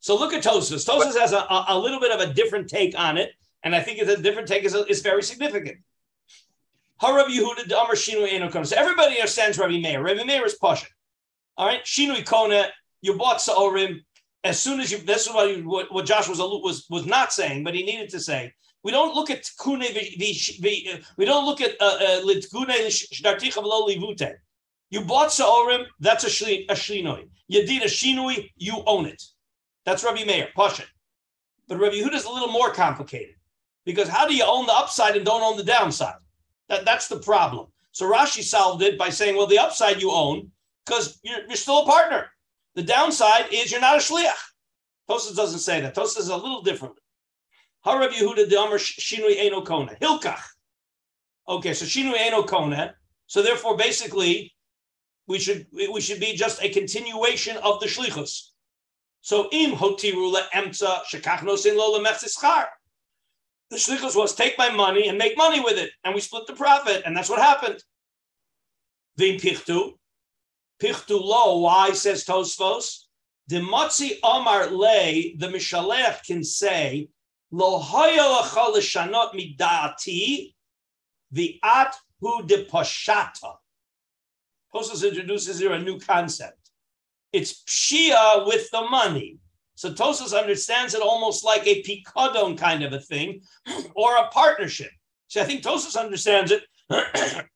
So 0.00 0.16
look 0.16 0.32
at 0.32 0.42
Tosfos. 0.42 0.86
Tosfos 0.86 1.18
has 1.18 1.32
a, 1.32 1.46
a, 1.68 1.78
little 1.78 2.00
bit 2.00 2.12
of 2.12 2.20
a 2.20 2.32
different 2.32 2.68
take 2.68 2.98
on 2.98 3.18
it, 3.18 3.32
and 3.62 3.74
I 3.74 3.80
think 3.80 3.98
it's 3.98 4.10
a 4.10 4.20
different 4.20 4.48
take 4.48 4.64
is, 4.64 4.74
is 4.74 5.02
very 5.02 5.22
significant. 5.22 5.78
Yehuda 7.02 7.66
Amar 7.72 7.96
So 8.64 8.76
everybody 8.76 9.16
understands 9.16 9.58
Rabbi 9.58 9.78
Meir. 9.78 10.02
Rabbi 10.02 10.24
Meir 10.24 10.46
is 10.46 10.54
Pasha. 10.54 10.86
All 11.56 11.66
right, 11.66 11.84
Shinui 11.84 12.24
Kona. 12.26 12.68
You 13.02 13.16
bought 13.18 13.38
Saorim 13.38 14.00
as 14.44 14.58
soon 14.58 14.80
as 14.80 14.90
you. 14.90 14.98
This 14.98 15.26
is 15.26 15.32
what, 15.32 15.92
what 15.92 16.06
Josh 16.06 16.28
was 16.28 16.38
was 16.38 16.86
was 16.88 17.04
not 17.06 17.32
saying, 17.32 17.64
but 17.64 17.74
he 17.74 17.82
needed 17.84 18.08
to 18.10 18.20
say. 18.20 18.52
We 18.82 18.92
don't 18.92 19.14
look 19.14 19.30
at 19.30 19.48
kune 19.58 19.80
vi- 19.80 20.16
vi- 20.18 20.58
vi- 20.60 21.00
we 21.16 21.24
don't 21.24 21.46
look 21.46 21.60
at 21.60 21.80
uh, 21.80 21.98
uh, 22.00 22.20
You 24.94 25.00
bought 25.00 25.30
Saorim, 25.30 25.86
that's 25.98 26.22
a 26.22 26.28
shli, 26.28 26.66
a 26.68 26.74
shinoi. 26.74 27.28
You 27.48 27.66
did 27.66 27.82
a 27.82 27.86
shinui, 27.86 28.52
you 28.56 28.80
own 28.86 29.06
it. 29.06 29.20
That's 29.84 30.04
Rabbi 30.04 30.22
Meir, 30.22 30.50
Pasha. 30.54 30.84
But 31.66 31.80
Rabbi 31.80 31.96
Yehuda 31.96 32.14
is 32.14 32.26
a 32.26 32.30
little 32.30 32.52
more 32.52 32.70
complicated 32.72 33.34
because 33.84 34.06
how 34.06 34.28
do 34.28 34.36
you 34.36 34.44
own 34.44 34.66
the 34.66 34.72
upside 34.72 35.16
and 35.16 35.26
don't 35.26 35.42
own 35.42 35.56
the 35.56 35.64
downside? 35.64 36.14
That, 36.68 36.84
that's 36.84 37.08
the 37.08 37.18
problem. 37.18 37.72
So 37.90 38.08
Rashi 38.08 38.44
solved 38.44 38.84
it 38.84 38.96
by 38.96 39.08
saying, 39.08 39.34
well, 39.34 39.48
the 39.48 39.58
upside 39.58 40.00
you 40.00 40.12
own 40.12 40.52
because 40.86 41.18
you're, 41.24 41.44
you're 41.48 41.56
still 41.56 41.82
a 41.82 41.86
partner. 41.86 42.26
The 42.76 42.84
downside 42.84 43.46
is 43.50 43.72
you're 43.72 43.80
not 43.80 43.96
a 43.96 43.98
shliach. 43.98 44.44
Tosfos 45.10 45.34
doesn't 45.34 45.58
say 45.58 45.80
that. 45.80 45.96
Tosfos 45.96 46.20
is 46.20 46.28
a 46.28 46.36
little 46.36 46.62
different. 46.62 46.94
How 47.82 47.98
Rabbi 47.98 48.14
Yehuda 48.14 48.48
the 48.48 48.60
Amr 48.60 48.78
Shinui 48.78 49.38
Eno 49.40 49.60
Kona 49.62 49.96
Hilkach. 50.00 50.44
Okay, 51.48 51.74
so 51.74 51.84
Shinui 51.84 52.16
Eno 52.16 52.44
Kona. 52.44 52.94
So 53.26 53.42
therefore, 53.42 53.76
basically, 53.76 54.52
we 55.26 55.38
should 55.38 55.66
we 55.72 56.00
should 56.00 56.20
be 56.20 56.34
just 56.34 56.62
a 56.62 56.68
continuation 56.68 57.56
of 57.58 57.80
the 57.80 57.86
shlichus. 57.86 58.50
So 59.20 59.48
im 59.52 59.72
hotiru 59.72 60.34
emtza 60.52 61.02
shekachnos 61.10 61.66
in 61.66 61.76
lo 61.76 61.98
lemechischar. 61.98 62.66
The 63.70 63.76
shlichus 63.76 64.14
was 64.14 64.34
take 64.34 64.58
my 64.58 64.70
money 64.70 65.08
and 65.08 65.16
make 65.16 65.36
money 65.36 65.60
with 65.60 65.78
it, 65.78 65.90
and 66.04 66.14
we 66.14 66.20
split 66.20 66.46
the 66.46 66.52
profit, 66.52 67.02
and 67.06 67.16
that's 67.16 67.30
what 67.30 67.40
happened. 67.40 67.82
Vim 69.16 69.38
pichtu, 69.38 69.92
pichtu 70.80 71.20
lo. 71.20 71.58
Why 71.60 71.92
says 71.92 72.24
Tosfos? 72.24 73.04
The 73.48 73.60
matzi 73.60 74.18
Omar 74.22 74.70
lay 74.70 75.36
the 75.38 75.48
mishalech 75.48 76.24
can 76.24 76.44
say 76.44 77.08
lo 77.50 77.78
haya 77.78 78.20
lacha 78.20 78.74
l'shanot 78.74 79.32
midati 79.34 80.54
the 81.30 81.58
at 81.62 81.96
hu 82.20 82.42
de 82.44 82.64
poshata. 82.66 83.56
Tosfos 84.74 85.06
introduces 85.06 85.58
here 85.58 85.72
a 85.72 85.78
new 85.78 85.98
concept. 86.00 86.70
It's 87.32 87.62
pshia 87.64 88.46
with 88.46 88.70
the 88.70 88.82
money. 88.82 89.38
So 89.76 89.92
Tosfos 89.92 90.38
understands 90.38 90.94
it 90.94 91.02
almost 91.02 91.44
like 91.44 91.66
a 91.66 91.82
picadon 91.82 92.56
kind 92.56 92.82
of 92.84 92.92
a 92.92 93.00
thing, 93.00 93.42
or 93.94 94.16
a 94.16 94.28
partnership. 94.28 94.90
See, 95.28 95.40
I 95.40 95.44
think 95.44 95.62
Tosfos 95.62 95.98
understands 95.98 96.52
it. 96.52 96.64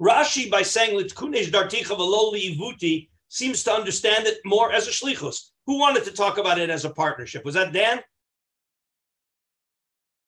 Rashi, 0.00 0.50
by 0.50 0.62
saying 0.62 0.98
"Litkunesh 0.98 1.50
darticha 1.50 1.96
v'lo 1.96 2.32
ivuti," 2.34 3.08
seems 3.28 3.62
to 3.64 3.72
understand 3.72 4.26
it 4.26 4.38
more 4.44 4.72
as 4.72 4.88
a 4.88 4.90
shlichus. 4.90 5.50
Who 5.66 5.78
wanted 5.78 6.04
to 6.04 6.12
talk 6.12 6.38
about 6.38 6.58
it 6.58 6.70
as 6.70 6.84
a 6.84 6.90
partnership? 6.90 7.44
Was 7.44 7.54
that 7.54 7.72
Dan? 7.72 8.00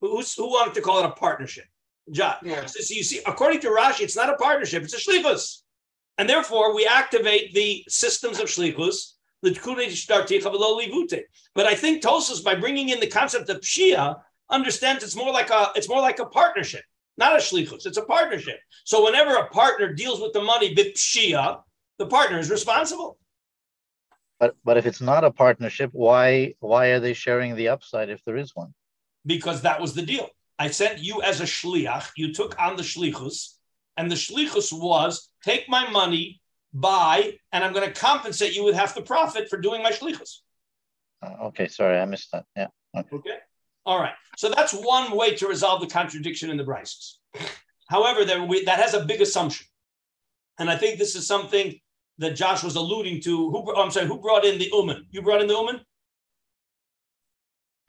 Who, 0.01 0.11
who's- 0.17 0.35
who 0.35 0.49
wanted 0.49 0.75
to 0.75 0.81
call 0.81 1.01
it 1.01 1.07
a 1.07 1.13
partnership? 1.13 1.65
John. 2.11 2.37
Yeah. 2.43 2.67
So, 2.67 2.81
so 2.81 2.95
you 2.95 3.03
see, 3.03 3.21
according 3.27 3.61
to 3.61 3.69
Rashi, 3.69 4.03
it's 4.03 4.17
not 4.17 4.29
a 4.29 4.37
partnership; 4.37 4.83
it's 4.83 4.95
a 4.95 4.99
shlichus, 4.99 5.63
and 6.19 6.29
therefore 6.29 6.75
we 6.75 6.87
activate 6.87 7.55
the 7.55 7.85
systems 7.89 8.41
of 8.41 8.47
shlichus. 8.47 9.13
V'lo 9.45 10.81
livute. 10.81 11.21
But 11.55 11.67
I 11.67 11.75
think 11.75 12.03
Tosfos, 12.03 12.43
by 12.43 12.55
bringing 12.55 12.89
in 12.89 13.01
the 13.01 13.07
concept 13.07 13.51
of 13.51 13.61
pshia, 13.61 14.17
understands 14.51 15.05
it's 15.05 15.17
more 15.17 15.33
like 15.33 15.51
a 15.51 15.71
it's 15.77 15.89
more 15.89 16.01
like 16.01 16.19
a 16.19 16.27
partnership, 16.27 16.83
not 17.19 17.35
a 17.35 17.39
shlichus. 17.39 17.87
It's 17.87 17.99
a 17.99 18.05
partnership. 18.05 18.59
So 18.85 19.05
whenever 19.05 19.35
a 19.35 19.49
partner 19.49 19.93
deals 19.93 20.21
with 20.21 20.33
the 20.33 20.43
money 20.43 20.75
bipshia, 20.75 21.61
the 21.99 22.07
partner 22.07 22.39
is 22.39 22.51
responsible. 22.51 23.19
But 24.41 24.57
but 24.65 24.79
if 24.79 24.87
it's 24.87 25.03
not 25.03 25.25
a 25.25 25.31
partnership, 25.31 25.91
why 25.93 26.55
why 26.61 26.89
are 26.89 27.01
they 27.01 27.13
sharing 27.13 27.55
the 27.55 27.69
upside 27.69 28.09
if 28.09 28.25
there 28.25 28.37
is 28.39 28.57
one? 28.57 28.73
because 29.27 29.63
that 29.63 29.81
was 29.81 29.95
the 29.95 30.03
deal. 30.03 30.29
I 30.59 30.69
sent 30.69 30.99
you 30.99 31.23
as 31.23 31.41
a 31.41 31.45
shliach. 31.45 32.11
You 32.17 32.33
took 32.33 32.61
on 32.61 32.77
the 32.77 32.83
shlichus, 32.83 33.55
and 33.97 34.11
the 34.11 34.15
shlichus 34.17 34.73
was 34.73 35.31
take 35.45 35.69
my 35.69 35.89
money, 35.91 36.41
buy, 36.73 37.39
and 37.53 37.63
I'm 37.63 37.73
going 37.73 37.87
to 37.87 38.01
compensate 38.01 38.57
you 38.57 38.65
with 38.65 38.75
half 38.75 38.95
the 38.95 39.03
profit 39.03 39.49
for 39.49 39.59
doing 39.59 39.83
my 39.83 39.91
shlichus. 39.91 40.39
Uh, 41.23 41.47
okay, 41.49 41.69
sorry, 41.69 41.99
I 41.99 42.05
missed 42.05 42.31
that. 42.33 42.45
Yeah. 42.57 42.69
Okay. 42.97 43.17
Okay. 43.17 43.39
All 43.87 43.99
right. 43.99 44.15
So 44.37 44.49
that's 44.49 44.73
one 44.73 45.17
way 45.17 45.35
to 45.37 45.47
resolve 45.47 45.81
the 45.81 45.87
contradiction 45.87 46.51
in 46.51 46.57
the 46.57 46.65
Brises. 46.65 47.17
However, 47.89 48.25
there 48.25 48.43
we, 48.43 48.65
that 48.65 48.79
has 48.79 48.95
a 48.95 49.05
big 49.05 49.21
assumption. 49.21 49.67
And 50.59 50.71
I 50.71 50.77
think 50.77 50.99
this 50.99 51.15
is 51.15 51.27
something 51.27 51.79
that 52.19 52.35
Josh 52.35 52.63
was 52.63 52.77
alluding 52.77 53.21
to. 53.23 53.51
Who, 53.51 53.65
oh, 53.67 53.83
I'm 53.83 53.91
sorry, 53.91 54.07
who 54.07 54.19
brought 54.19 54.45
in 54.45 54.59
the 54.59 54.71
Uman? 54.73 55.07
You 55.11 55.21
brought 55.21 55.43
in 55.43 55.49
the 55.49 55.55
Uman? 55.55 55.81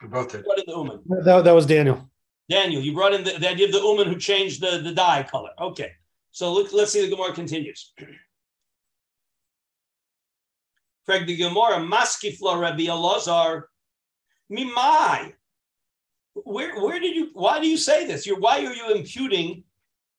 We 0.02 0.08
both 0.08 0.32
did. 0.32 0.44
Brought 0.44 0.58
in 0.58 0.64
the 0.66 0.76
Uman. 0.76 1.00
That, 1.24 1.44
that 1.44 1.52
was 1.52 1.64
Daniel. 1.64 2.10
Daniel, 2.48 2.82
you 2.82 2.92
brought 2.92 3.14
in 3.14 3.24
the, 3.24 3.38
the 3.38 3.48
idea 3.48 3.66
of 3.66 3.72
the 3.72 3.80
Uman 3.80 4.08
who 4.08 4.18
changed 4.18 4.60
the, 4.60 4.78
the 4.78 4.92
dye 4.92 5.22
color. 5.22 5.50
Okay. 5.58 5.92
So 6.36 6.52
look, 6.52 6.70
let's 6.74 6.92
see 6.92 7.00
the 7.00 7.08
Gemara 7.08 7.32
continues. 7.32 7.94
Craig 11.06 11.26
the 11.26 11.34
Gemara, 11.34 11.76
Maskifla 11.76 12.60
Rabbi 12.60 12.82
Elazar, 12.82 13.62
Mimai. 14.52 15.32
Where, 16.34 16.78
where 16.78 17.00
did 17.00 17.16
you, 17.16 17.30
why 17.32 17.58
do 17.58 17.66
you 17.66 17.78
say 17.78 18.06
this? 18.06 18.26
You're, 18.26 18.38
why 18.38 18.58
are 18.66 18.74
you 18.74 18.94
imputing 18.94 19.64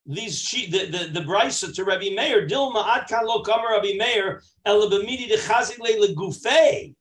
these 0.07 0.49
the 0.49 0.89
the 0.89 1.09
the 1.13 1.19
brisa 1.19 1.71
to 1.75 1.83
Rabbi 1.83 2.09
Meir 2.09 2.47
Dilma 2.47 2.83
ad 2.87 3.07
kan 3.07 3.27
lo 3.27 3.43
kamer 3.43 3.69
Rabbi 3.69 3.93
Meir 3.95 4.41
el 4.65 4.89
b'midi 4.89 5.27
de 5.27 5.37
chazik 5.37 5.77
le 5.77 6.07
legufei. 6.07 6.95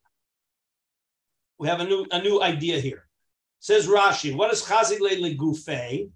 We 1.59 1.69
have 1.69 1.81
a 1.81 1.85
new 1.85 2.05
a 2.11 2.21
new 2.21 2.43
idea 2.43 2.81
here. 2.81 3.07
Says 3.61 3.87
Rashi, 3.87 4.37
what 4.37 4.53
is 4.53 4.63
chazik 4.63 5.01
le 5.01 5.17
legufei? 5.17 6.11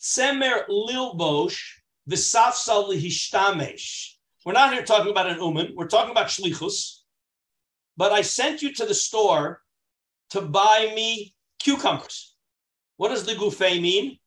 Semer 0.00 0.68
lilbosh 0.68 1.81
We're 2.06 2.16
not 4.52 4.72
here 4.72 4.82
talking 4.84 5.10
about 5.10 5.28
an 5.28 5.38
uman. 5.38 5.74
We're 5.76 5.86
talking 5.86 6.10
about 6.10 6.26
shlichus. 6.28 6.98
But 7.96 8.12
I 8.12 8.22
sent 8.22 8.62
you 8.62 8.72
to 8.74 8.86
the 8.86 8.94
store 8.94 9.60
to 10.30 10.40
buy 10.40 10.92
me 10.96 11.34
cucumbers. 11.58 12.34
What 12.96 13.08
does 13.08 13.24
the 13.24 13.34
gufei 13.34 13.80
mean? 13.80 14.18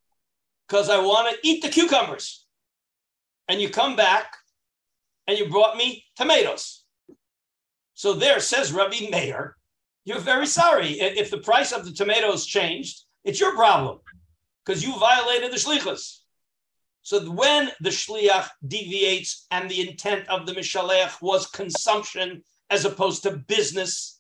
because 0.68 0.90
I 0.90 1.00
want 1.00 1.30
to 1.30 1.48
eat 1.48 1.62
the 1.62 1.70
cucumbers. 1.70 2.46
And 3.48 3.62
you 3.62 3.70
come 3.70 3.96
back 3.96 4.34
and 5.28 5.38
you 5.38 5.50
brought 5.50 5.78
me 5.78 6.06
tomatoes. 6.16 6.84
So 7.94 8.14
there 8.14 8.40
says 8.40 8.74
Rabbi 8.74 9.08
Meir, 9.10 9.56
you're 10.04 10.20
very 10.20 10.48
sorry. 10.48 11.00
If 11.00 11.32
the 11.32 11.38
price 11.38 11.72
of 11.72 11.86
the 11.86 11.92
tomatoes 11.92 12.46
changed, 12.46 13.04
it's 13.24 13.40
your 13.40 13.56
problem 13.56 14.00
because 14.66 14.84
you 14.84 14.98
violated 15.00 15.52
the 15.52 15.58
shlichus. 15.58 16.20
So 17.06 17.20
when 17.30 17.70
the 17.82 17.92
shliach 17.92 18.50
deviates 18.68 19.46
and 19.52 19.70
the 19.70 19.88
intent 19.88 20.28
of 20.28 20.48
the 20.48 20.54
mishalech 20.54 21.22
was 21.22 21.46
consumption 21.46 22.42
as 22.72 22.84
opposed 22.84 23.22
to 23.24 23.38
business, 23.38 24.20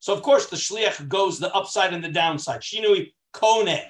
so 0.00 0.14
of 0.14 0.22
course 0.22 0.46
the 0.46 0.56
shliach 0.56 1.06
goes 1.06 1.38
the 1.38 1.52
upside 1.52 1.92
and 1.92 2.02
the 2.02 2.08
downside. 2.08 2.62
Shinui 2.62 3.12
kone, 3.34 3.82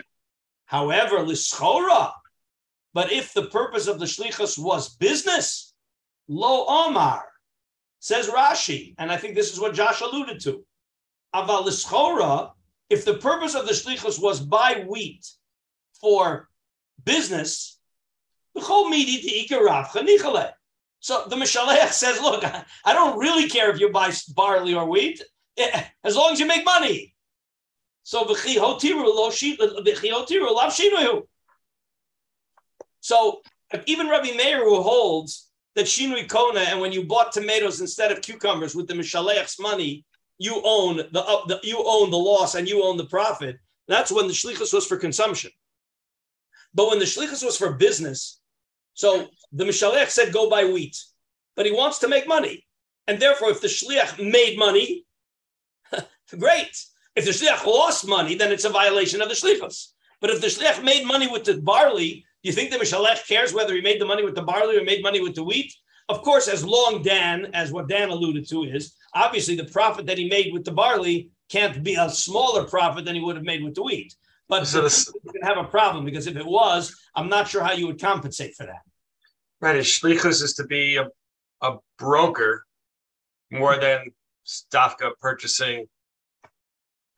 However, 0.64 1.18
lischora, 1.18 2.10
but 2.92 3.12
if 3.12 3.32
the 3.34 3.46
purpose 3.46 3.86
of 3.86 4.00
the 4.00 4.06
shlichus 4.06 4.58
was 4.58 4.96
business, 4.96 5.72
lo 6.26 6.64
omar, 6.66 7.24
says 8.00 8.26
Rashi, 8.26 8.96
and 8.98 9.12
I 9.12 9.16
think 9.16 9.36
this 9.36 9.52
is 9.52 9.60
what 9.60 9.74
Josh 9.74 10.00
alluded 10.00 10.40
to. 10.40 10.64
Aval 11.32 11.64
lischora, 11.64 12.50
if 12.90 13.04
the 13.04 13.14
purpose 13.14 13.54
of 13.54 13.64
the 13.68 13.74
shlichus 13.74 14.20
was 14.20 14.40
buy 14.40 14.84
wheat 14.88 15.24
for 16.00 16.48
business, 17.04 17.77
so 21.00 21.24
the 21.28 21.36
Mishalech 21.36 21.92
says, 21.92 22.20
look, 22.20 22.44
I 22.84 22.92
don't 22.92 23.18
really 23.18 23.48
care 23.48 23.70
if 23.70 23.80
you 23.80 23.90
buy 23.90 24.12
barley 24.34 24.74
or 24.74 24.86
wheat, 24.86 25.22
eh, 25.56 25.84
as 26.04 26.16
long 26.16 26.32
as 26.32 26.40
you 26.40 26.46
make 26.46 26.64
money. 26.64 27.14
So. 28.02 28.24
So 33.00 33.42
even 33.86 34.08
Rabbi 34.08 34.32
Meir 34.32 34.64
who 34.64 34.82
holds 34.82 35.50
that 35.74 35.86
shinui 35.86 36.28
kona, 36.28 36.60
and 36.60 36.80
when 36.80 36.92
you 36.92 37.04
bought 37.04 37.32
tomatoes 37.32 37.80
instead 37.80 38.10
of 38.10 38.20
cucumbers 38.22 38.74
with 38.74 38.88
the 38.88 38.94
mishalech's 38.94 39.60
money, 39.60 40.04
you 40.38 40.60
own 40.64 40.96
the, 40.96 41.22
uh, 41.22 41.46
the, 41.46 41.60
you 41.62 41.82
own 41.84 42.10
the 42.10 42.18
loss 42.18 42.54
and 42.54 42.68
you 42.68 42.82
own 42.82 42.96
the 42.96 43.06
profit. 43.06 43.58
That's 43.86 44.10
when 44.10 44.26
the 44.26 44.32
shlichus 44.32 44.72
was 44.72 44.86
for 44.86 44.96
consumption. 44.96 45.50
But 46.74 46.88
when 46.88 46.98
the 46.98 47.04
shlichus 47.04 47.44
was 47.44 47.56
for 47.56 47.72
business, 47.72 48.40
so 48.98 49.28
the 49.52 49.62
mishalech 49.62 50.10
said 50.10 50.32
go 50.32 50.50
buy 50.50 50.64
wheat, 50.64 50.96
but 51.54 51.64
he 51.66 51.70
wants 51.70 52.00
to 52.00 52.08
make 52.08 52.26
money, 52.26 52.66
and 53.06 53.20
therefore 53.20 53.50
if 53.50 53.60
the 53.60 53.68
shliach 53.68 54.18
made 54.18 54.58
money, 54.58 55.06
great. 56.36 56.76
If 57.14 57.24
the 57.24 57.30
shliach 57.30 57.64
lost 57.64 58.08
money, 58.08 58.34
then 58.34 58.50
it's 58.50 58.64
a 58.64 58.70
violation 58.70 59.22
of 59.22 59.28
the 59.28 59.36
shlichus. 59.36 59.92
But 60.20 60.30
if 60.30 60.40
the 60.40 60.48
shliach 60.48 60.82
made 60.82 61.06
money 61.06 61.28
with 61.28 61.44
the 61.44 61.58
barley, 61.58 62.26
do 62.42 62.48
you 62.48 62.52
think 62.52 62.72
the 62.72 62.76
mishalech 62.76 63.24
cares 63.28 63.54
whether 63.54 63.72
he 63.72 63.80
made 63.80 64.00
the 64.00 64.04
money 64.04 64.24
with 64.24 64.34
the 64.34 64.42
barley 64.42 64.76
or 64.76 64.82
made 64.82 65.04
money 65.04 65.20
with 65.20 65.36
the 65.36 65.44
wheat? 65.44 65.72
Of 66.08 66.22
course, 66.22 66.48
as 66.48 66.64
long 66.64 67.04
Dan, 67.04 67.52
as 67.54 67.70
what 67.70 67.88
Dan 67.88 68.08
alluded 68.08 68.48
to 68.48 68.64
is, 68.64 68.96
obviously 69.14 69.54
the 69.54 69.66
profit 69.66 70.06
that 70.06 70.18
he 70.18 70.28
made 70.28 70.52
with 70.52 70.64
the 70.64 70.72
barley 70.72 71.30
can't 71.48 71.84
be 71.84 71.94
a 71.94 72.10
smaller 72.10 72.64
profit 72.64 73.04
than 73.04 73.14
he 73.14 73.20
would 73.20 73.36
have 73.36 73.44
made 73.44 73.62
with 73.62 73.76
the 73.76 73.82
wheat. 73.84 74.12
But 74.48 74.66
so 74.66 74.82
this, 74.82 75.12
can 75.32 75.42
have 75.42 75.58
a 75.58 75.64
problem 75.64 76.04
because 76.04 76.26
if 76.26 76.36
it 76.36 76.46
was, 76.46 76.96
I'm 77.14 77.28
not 77.28 77.48
sure 77.48 77.62
how 77.62 77.72
you 77.72 77.86
would 77.86 78.00
compensate 78.00 78.54
for 78.54 78.64
that. 78.64 78.80
Right, 79.60 79.76
his 79.76 79.86
shlichus 79.86 80.42
is 80.42 80.54
to 80.54 80.64
be 80.64 80.96
a, 80.96 81.08
a 81.60 81.76
broker 81.98 82.64
more 83.50 83.78
than 83.78 84.10
Stafka 84.46 85.10
purchasing 85.20 85.86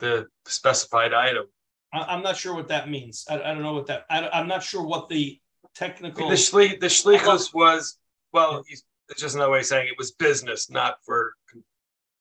the 0.00 0.26
specified 0.46 1.12
item. 1.12 1.46
I, 1.92 2.14
am 2.14 2.22
not 2.22 2.36
sure 2.36 2.54
what 2.54 2.68
that 2.68 2.88
means. 2.88 3.24
I, 3.28 3.34
I 3.34 3.54
don't 3.54 3.62
know 3.62 3.74
what 3.74 3.86
that. 3.86 4.06
I, 4.10 4.40
am 4.40 4.48
not 4.48 4.62
sure 4.62 4.82
what 4.82 5.08
the 5.08 5.38
technical. 5.74 6.28
The 6.28 6.34
shli, 6.34 6.80
the 6.80 6.86
shlichus 6.86 7.54
was 7.54 7.98
well. 8.32 8.64
It's 8.68 8.84
just 9.20 9.34
another 9.34 9.50
way 9.50 9.60
of 9.60 9.66
saying 9.66 9.88
it 9.88 9.98
was 9.98 10.12
business, 10.12 10.70
not 10.70 10.96
for. 11.04 11.34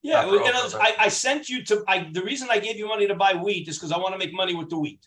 Yeah, 0.01 0.21
others, 0.21 0.75
I, 0.75 0.95
I 0.97 1.07
sent 1.09 1.49
you 1.49 1.63
to. 1.65 1.83
I 1.87 2.09
the 2.11 2.23
reason 2.23 2.47
I 2.49 2.59
gave 2.59 2.77
you 2.77 2.87
money 2.87 3.07
to 3.07 3.15
buy 3.15 3.33
wheat 3.33 3.67
is 3.67 3.77
because 3.77 3.91
I 3.91 3.97
want 3.97 4.13
to 4.13 4.17
make 4.17 4.33
money 4.33 4.55
with 4.55 4.69
the 4.69 4.79
wheat. 4.79 5.05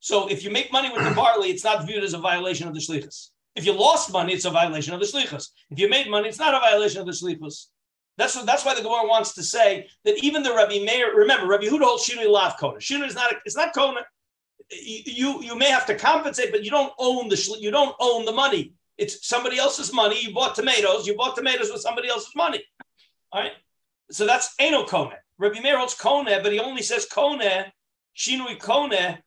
So 0.00 0.28
if 0.28 0.44
you 0.44 0.50
make 0.50 0.70
money 0.70 0.90
with 0.92 1.04
the 1.08 1.14
barley, 1.22 1.48
it's 1.50 1.64
not 1.64 1.86
viewed 1.86 2.04
as 2.04 2.12
a 2.12 2.18
violation 2.18 2.68
of 2.68 2.74
the 2.74 2.80
shlichus. 2.80 3.30
If 3.56 3.64
you 3.64 3.72
lost 3.72 4.12
money, 4.12 4.34
it's 4.34 4.44
a 4.44 4.50
violation 4.50 4.92
of 4.92 5.00
the 5.00 5.06
shlichus. 5.06 5.48
If 5.70 5.78
you 5.78 5.88
made 5.88 6.10
money, 6.10 6.28
it's 6.28 6.38
not 6.38 6.54
a 6.54 6.58
violation 6.58 7.00
of 7.00 7.06
the 7.06 7.12
shlichus. 7.12 7.68
That's 8.16 8.36
what, 8.36 8.46
that's 8.46 8.64
why 8.64 8.74
the 8.74 8.82
Gemara 8.82 9.08
wants 9.08 9.34
to 9.34 9.42
say 9.42 9.88
that 10.04 10.22
even 10.22 10.42
the 10.42 10.54
Rabbi 10.54 10.84
Meir, 10.84 11.16
remember, 11.16 11.46
Rabbi 11.46 11.64
Huda 11.64 11.82
holds 11.82 12.08
Shinui 12.08 12.30
Lav 12.30 12.58
Kona. 12.58 12.78
Shinui 12.78 13.08
is 13.08 13.14
not 13.14 13.32
a, 13.32 13.36
it's 13.44 13.56
not 13.56 13.74
Kona. 13.74 14.00
You, 14.70 15.42
you 15.42 15.56
may 15.56 15.70
have 15.70 15.86
to 15.86 15.94
compensate, 15.94 16.52
but 16.52 16.64
you 16.64 16.70
don't 16.70 16.92
own 16.98 17.28
the 17.28 17.56
you 17.60 17.70
don't 17.70 17.94
own 18.00 18.24
the 18.24 18.32
money. 18.32 18.74
It's 18.98 19.26
somebody 19.26 19.58
else's 19.58 19.92
money. 19.92 20.20
You 20.20 20.32
bought 20.32 20.54
tomatoes. 20.54 21.06
You 21.06 21.16
bought 21.16 21.34
tomatoes 21.34 21.70
with 21.72 21.80
somebody 21.80 22.08
else's 22.08 22.34
money. 22.36 22.62
All 23.32 23.42
right. 23.42 23.52
So 24.10 24.26
that's 24.26 24.54
Eno 24.58 24.84
Kona. 24.84 25.16
Rabbi 25.38 25.60
Meir 25.60 25.78
holds 25.78 25.94
Kona, 25.94 26.40
but 26.42 26.52
he 26.52 26.60
only 26.60 26.82
says 26.82 27.06
Kona, 27.06 27.72
Shinui 28.16 28.58
Kona, 28.60 29.20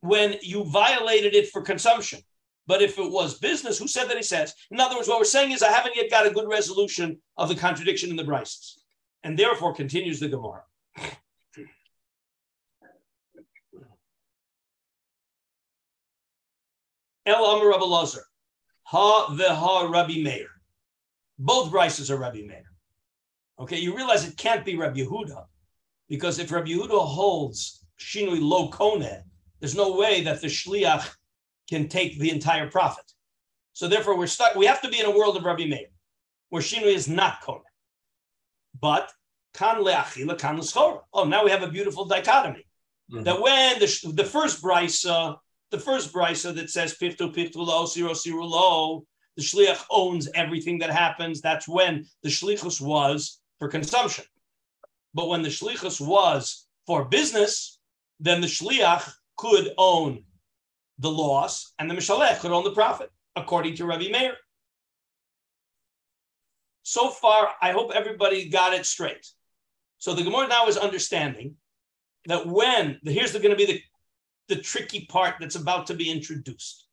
when 0.00 0.36
you 0.42 0.64
violated 0.64 1.34
it 1.34 1.50
for 1.50 1.62
consumption. 1.62 2.20
But 2.66 2.80
if 2.80 2.98
it 2.98 3.10
was 3.10 3.38
business, 3.38 3.78
who 3.78 3.88
said 3.88 4.08
that 4.08 4.16
he 4.16 4.22
says? 4.22 4.54
In 4.70 4.80
other 4.80 4.96
words, 4.96 5.08
what 5.08 5.18
we're 5.18 5.24
saying 5.24 5.52
is 5.52 5.62
I 5.62 5.70
haven't 5.70 5.96
yet 5.96 6.10
got 6.10 6.26
a 6.26 6.30
good 6.30 6.48
resolution 6.48 7.18
of 7.36 7.48
the 7.48 7.54
contradiction 7.54 8.10
in 8.10 8.16
the 8.16 8.24
Brises. 8.24 8.78
And 9.22 9.38
therefore 9.38 9.74
continues 9.74 10.20
the 10.20 10.28
Gemara. 10.28 10.62
El 17.26 17.44
Amar 17.44 17.70
Rabbi 17.70 17.84
Lazar, 17.84 18.24
Ha 18.84 19.28
veha 19.30 19.90
Rabbi 19.90 20.22
Meir. 20.22 20.48
Both 21.38 21.72
Brises 21.72 22.10
are 22.10 22.18
Rabbi 22.18 22.42
Meir. 22.46 22.73
Okay, 23.58 23.78
you 23.78 23.96
realize 23.96 24.26
it 24.26 24.36
can't 24.36 24.64
be 24.64 24.76
Rabbi 24.76 25.00
Yehuda, 25.00 25.44
because 26.08 26.38
if 26.38 26.50
Rabbi 26.50 26.70
Yehuda 26.70 27.06
holds 27.06 27.84
Shinui 28.00 28.40
Lo 28.40 28.68
Kone, 28.70 29.22
there's 29.60 29.76
no 29.76 29.96
way 29.96 30.22
that 30.22 30.40
the 30.40 30.48
Shliach 30.48 31.08
can 31.70 31.88
take 31.88 32.18
the 32.18 32.30
entire 32.30 32.68
profit. 32.68 33.04
So 33.72 33.88
therefore, 33.88 34.18
we're 34.18 34.26
stuck. 34.26 34.54
We 34.54 34.66
have 34.66 34.82
to 34.82 34.88
be 34.88 35.00
in 35.00 35.06
a 35.06 35.16
world 35.16 35.36
of 35.36 35.44
Rabbi 35.44 35.66
Meir, 35.66 35.86
where 36.48 36.62
Shinui 36.62 36.94
is 36.94 37.08
not 37.08 37.40
Kona. 37.42 37.60
But 38.80 39.10
kan 39.54 39.76
leachila, 39.76 40.38
kan. 40.38 40.60
Oh, 41.12 41.24
now 41.24 41.44
we 41.44 41.50
have 41.50 41.62
a 41.62 41.68
beautiful 41.68 42.04
dichotomy. 42.04 42.66
Mm-hmm. 43.12 43.22
That 43.22 43.40
when 43.40 43.78
the, 43.78 44.12
the 44.14 44.24
first 44.24 44.62
brisa, 44.62 45.36
the 45.70 45.78
first 45.78 46.12
brisa 46.12 46.54
that 46.54 46.70
says 46.70 46.96
piftu 47.00 47.34
piftu 47.34 47.56
lo 47.56 47.84
siro 47.84 48.10
siro 48.10 48.48
lo, 48.48 49.04
the 49.36 49.42
shliach 49.42 49.84
owns 49.90 50.28
everything 50.34 50.78
that 50.78 50.90
happens. 50.90 51.40
That's 51.40 51.68
when 51.68 52.06
the 52.22 52.28
shlichus 52.28 52.80
was 52.80 53.40
for 53.64 53.70
consumption. 53.70 54.26
But 55.14 55.28
when 55.28 55.40
the 55.40 55.48
shlichus 55.48 55.98
was 55.98 56.66
for 56.86 57.06
business, 57.06 57.80
then 58.20 58.42
the 58.42 58.46
shliach 58.46 59.10
could 59.38 59.72
own 59.78 60.24
the 60.98 61.10
loss, 61.10 61.72
and 61.78 61.90
the 61.90 61.94
Mishalech 61.94 62.40
could 62.40 62.52
own 62.52 62.62
the 62.62 62.72
profit, 62.72 63.10
according 63.34 63.74
to 63.76 63.86
Rabbi 63.86 64.08
Meir. 64.10 64.34
So 66.82 67.08
far, 67.08 67.48
I 67.62 67.72
hope 67.72 67.92
everybody 67.92 68.50
got 68.50 68.74
it 68.74 68.84
straight. 68.84 69.26
So 69.96 70.14
the 70.14 70.22
Gemara 70.22 70.46
now 70.46 70.66
is 70.68 70.76
understanding 70.76 71.56
that 72.26 72.46
when 72.46 73.00
the, 73.02 73.12
here's 73.12 73.32
going 73.32 73.48
to 73.48 73.56
be 73.56 73.66
the 73.66 73.80
the 74.48 74.56
tricky 74.56 75.06
part 75.06 75.36
that's 75.40 75.56
about 75.56 75.86
to 75.86 75.94
be 75.94 76.10
introduced. 76.10 76.86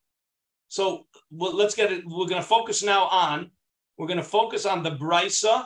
So 0.69 1.05
well, 1.31 1.53
let's 1.53 1.75
get 1.75 1.91
it. 1.91 2.05
We're 2.05 2.31
going 2.31 2.41
to 2.41 2.47
focus 2.47 2.81
now 2.81 3.07
on 3.07 3.51
we're 3.97 4.07
going 4.07 4.17
to 4.17 4.23
focus 4.39 4.65
on 4.65 4.83
the 4.83 4.91
brisa 4.91 5.65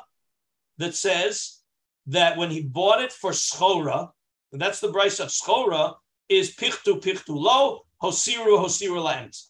that 0.77 0.95
says 0.95 1.61
that 2.07 2.37
when 2.37 2.51
he 2.51 2.61
bought 2.61 3.01
it 3.01 3.11
for 3.11 3.31
schora, 3.31 4.09
and 4.51 4.61
that's 4.61 4.79
the 4.79 4.91
brisa 4.91 5.21
of 5.21 5.29
schora, 5.29 5.95
is 6.29 6.55
pichtu 6.55 7.01
pichtu 7.01 7.29
lo 7.29 7.81
hosiru 8.01 8.59
hosiru 8.59 9.03
la'emes 9.03 9.47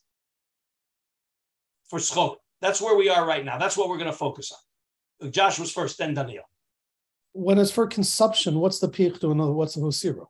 for 1.90 2.00
schora. 2.00 2.36
That's 2.62 2.82
where 2.82 2.96
we 2.96 3.10
are 3.10 3.26
right 3.26 3.44
now. 3.44 3.58
That's 3.58 3.78
what 3.78 3.90
we're 3.90 3.98
going 3.98 4.12
to 4.12 4.18
focus 4.18 4.52
on. 4.52 5.32
Josh 5.32 5.60
was 5.60 5.72
first, 5.72 5.98
then 5.98 6.14
Daniel. 6.14 6.44
When 7.34 7.58
it's 7.58 7.72
for 7.72 7.86
consumption, 7.86 8.60
what's 8.60 8.80
the 8.80 8.90
pichtu 8.90 9.32
and 9.32 9.56
what's 9.56 9.76
the 9.76 9.82
hosiru? 9.82 10.28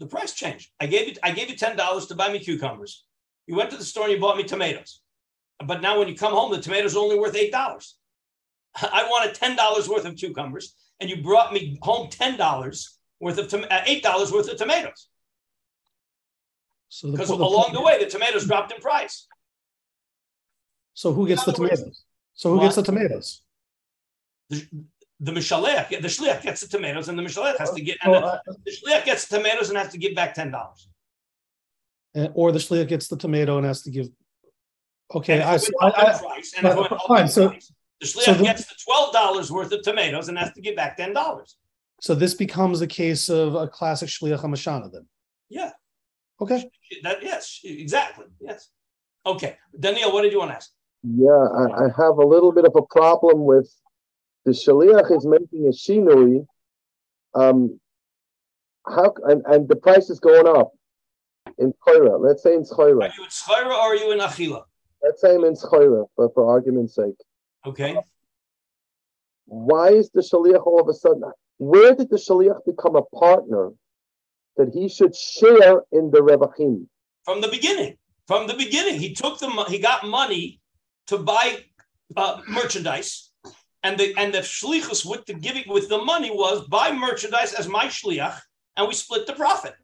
The 0.00 0.06
price 0.06 0.34
changed. 0.34 0.70
I 0.80 0.86
gave 0.86 1.08
you 1.08 1.14
I 1.22 1.30
gave 1.30 1.48
you 1.48 1.56
ten 1.56 1.76
dollars 1.76 2.06
to 2.06 2.14
buy 2.14 2.32
me 2.32 2.40
cucumbers. 2.40 3.04
You 3.46 3.54
went 3.54 3.70
to 3.70 3.76
the 3.76 3.84
store 3.84 4.04
and 4.04 4.12
you 4.12 4.20
bought 4.20 4.36
me 4.36 4.42
tomatoes. 4.42 5.00
But 5.64 5.82
now 5.82 5.98
when 5.98 6.08
you 6.08 6.16
come 6.16 6.32
home, 6.32 6.50
the 6.50 6.60
tomatoes 6.60 6.96
are 6.96 7.00
only 7.00 7.18
worth 7.18 7.36
eight 7.36 7.52
dollars. 7.52 7.96
I 8.76 9.06
wanted 9.08 9.34
ten 9.34 9.56
dollars 9.56 9.88
worth 9.88 10.04
of 10.04 10.16
cucumbers, 10.16 10.74
and 11.00 11.08
you 11.08 11.22
brought 11.22 11.52
me 11.52 11.78
home 11.82 12.08
ten 12.10 12.36
dollars 12.36 12.98
worth 13.20 13.38
of 13.38 13.48
tom- 13.48 13.66
uh, 13.70 13.80
eight 13.86 14.02
dollars 14.02 14.32
worth 14.32 14.50
of 14.50 14.56
tomatoes. 14.56 15.08
So 16.88 17.10
because 17.10 17.30
along 17.30 17.72
the 17.72 17.82
way, 17.82 18.02
the 18.02 18.10
tomatoes 18.10 18.46
dropped 18.46 18.72
in 18.72 18.80
price. 18.80 19.26
So 20.94 21.12
who 21.12 21.26
gets 21.26 21.44
the 21.44 21.52
tomatoes? 21.52 21.82
Words, 21.82 22.04
so 22.34 22.50
who 22.50 22.56
what? 22.56 22.64
gets 22.64 22.76
the 22.76 22.82
tomatoes? 22.82 23.42
The, 24.50 24.66
the 25.20 25.32
Mishalech, 25.32 25.88
the 25.88 26.08
Shliach 26.08 26.42
gets 26.42 26.60
the 26.60 26.68
tomatoes, 26.68 27.08
and 27.08 27.18
the 27.18 27.22
Mishalech 27.22 27.56
has 27.58 27.72
to 27.72 27.80
get, 27.80 27.98
and 28.02 28.14
the, 28.14 28.40
the 28.64 28.70
Shliach 28.70 29.04
gets 29.04 29.26
the 29.26 29.38
tomatoes 29.38 29.70
and 29.70 29.78
has 29.78 29.90
to 29.92 29.98
give 29.98 30.14
back 30.14 30.34
ten 30.34 30.50
dollars. 30.50 30.88
Or 32.34 32.52
the 32.52 32.58
Shliach 32.58 32.88
gets 32.88 33.08
the 33.08 33.16
tomato 33.16 33.56
and 33.56 33.66
has 33.66 33.82
to 33.82 33.90
give. 33.90 34.08
Okay, 35.14 35.42
I, 35.42 35.54
I, 35.54 35.58
I, 35.82 36.18
price, 36.18 36.54
and 36.56 36.62
but, 36.62 37.00
fine. 37.08 37.28
So 37.28 37.48
price. 37.48 37.72
The 38.12 38.20
Shliach 38.20 38.24
so 38.24 38.34
the, 38.34 38.44
gets 38.44 38.66
the 38.66 38.74
twelve 38.84 39.12
dollars 39.12 39.50
worth 39.50 39.72
of 39.72 39.82
tomatoes 39.82 40.28
and 40.28 40.38
has 40.38 40.52
to 40.52 40.60
give 40.60 40.76
back 40.76 40.96
ten 40.96 41.12
dollars. 41.12 41.56
So 42.00 42.14
this 42.14 42.34
becomes 42.34 42.80
a 42.80 42.86
case 42.86 43.28
of 43.28 43.54
a 43.54 43.68
classic 43.68 44.08
Shliach 44.08 44.42
Hamashana 44.42 44.92
then. 44.92 45.06
Yeah. 45.48 45.70
Okay. 46.40 46.68
That 47.02 47.22
yes, 47.22 47.60
exactly. 47.64 48.26
Yes. 48.40 48.70
Okay, 49.26 49.56
Daniel, 49.78 50.12
what 50.12 50.22
did 50.22 50.32
you 50.32 50.38
want 50.38 50.50
to 50.50 50.56
ask? 50.56 50.70
Yeah, 51.02 51.30
I, 51.30 51.84
I 51.84 51.88
have 51.96 52.18
a 52.18 52.26
little 52.26 52.52
bit 52.52 52.64
of 52.64 52.74
a 52.76 52.82
problem 52.82 53.44
with 53.44 53.70
the 54.44 54.52
shaliach 54.52 55.16
is 55.16 55.26
making 55.26 55.66
a 55.66 55.70
shinui, 55.70 56.46
um, 57.34 57.80
how 58.86 59.14
and, 59.24 59.42
and 59.46 59.68
the 59.68 59.76
price 59.76 60.10
is 60.10 60.20
going 60.20 60.46
up 60.46 60.72
in 61.58 61.72
Choira. 61.86 62.20
Let's 62.20 62.42
say 62.42 62.54
in 62.54 62.64
Choira. 62.64 63.04
Are 63.04 63.12
you 63.16 63.24
in 63.24 63.30
Choira 63.30 63.66
or 63.66 63.72
are 63.72 63.96
you 63.96 64.12
in 64.12 64.18
Achila? 64.18 64.64
Let's 65.02 65.20
say 65.20 65.34
I'm 65.34 65.44
in 65.44 65.54
Choira, 65.54 66.06
but 66.16 66.34
for 66.34 66.50
argument's 66.50 66.94
sake. 66.94 67.16
Okay. 67.66 67.96
Why 69.46 69.88
is 69.88 70.10
the 70.10 70.20
shaliach 70.20 70.66
all 70.66 70.80
of 70.80 70.88
a 70.88 70.94
sudden? 70.94 71.24
Where 71.58 71.94
did 71.94 72.10
the 72.10 72.16
shaliach 72.16 72.64
become 72.66 72.96
a 72.96 73.02
partner 73.02 73.72
that 74.56 74.72
he 74.72 74.88
should 74.88 75.14
share 75.14 75.82
in 75.92 76.10
the 76.10 76.20
rebachim? 76.20 76.86
From 77.24 77.40
the 77.40 77.48
beginning. 77.48 77.96
From 78.26 78.46
the 78.46 78.54
beginning, 78.54 78.98
he 78.98 79.12
took 79.12 79.38
the 79.38 79.50
he 79.68 79.78
got 79.78 80.06
money 80.06 80.60
to 81.08 81.18
buy 81.18 81.58
uh, 82.16 82.40
merchandise 82.48 83.30
and 83.84 83.98
the 83.98 84.14
and 84.16 84.34
the 84.34 84.38
shlichus 84.38 85.04
with 85.04 85.24
the 85.26 85.34
giving 85.34 85.64
with 85.68 85.88
the 85.88 85.98
money 85.98 86.30
was 86.30 86.66
buy 86.68 86.90
merchandise 86.90 87.52
as 87.52 87.68
my 87.68 87.84
shliach, 87.84 88.40
and 88.76 88.88
we 88.88 88.94
split 88.94 89.26
the 89.26 89.34
profit. 89.34 89.74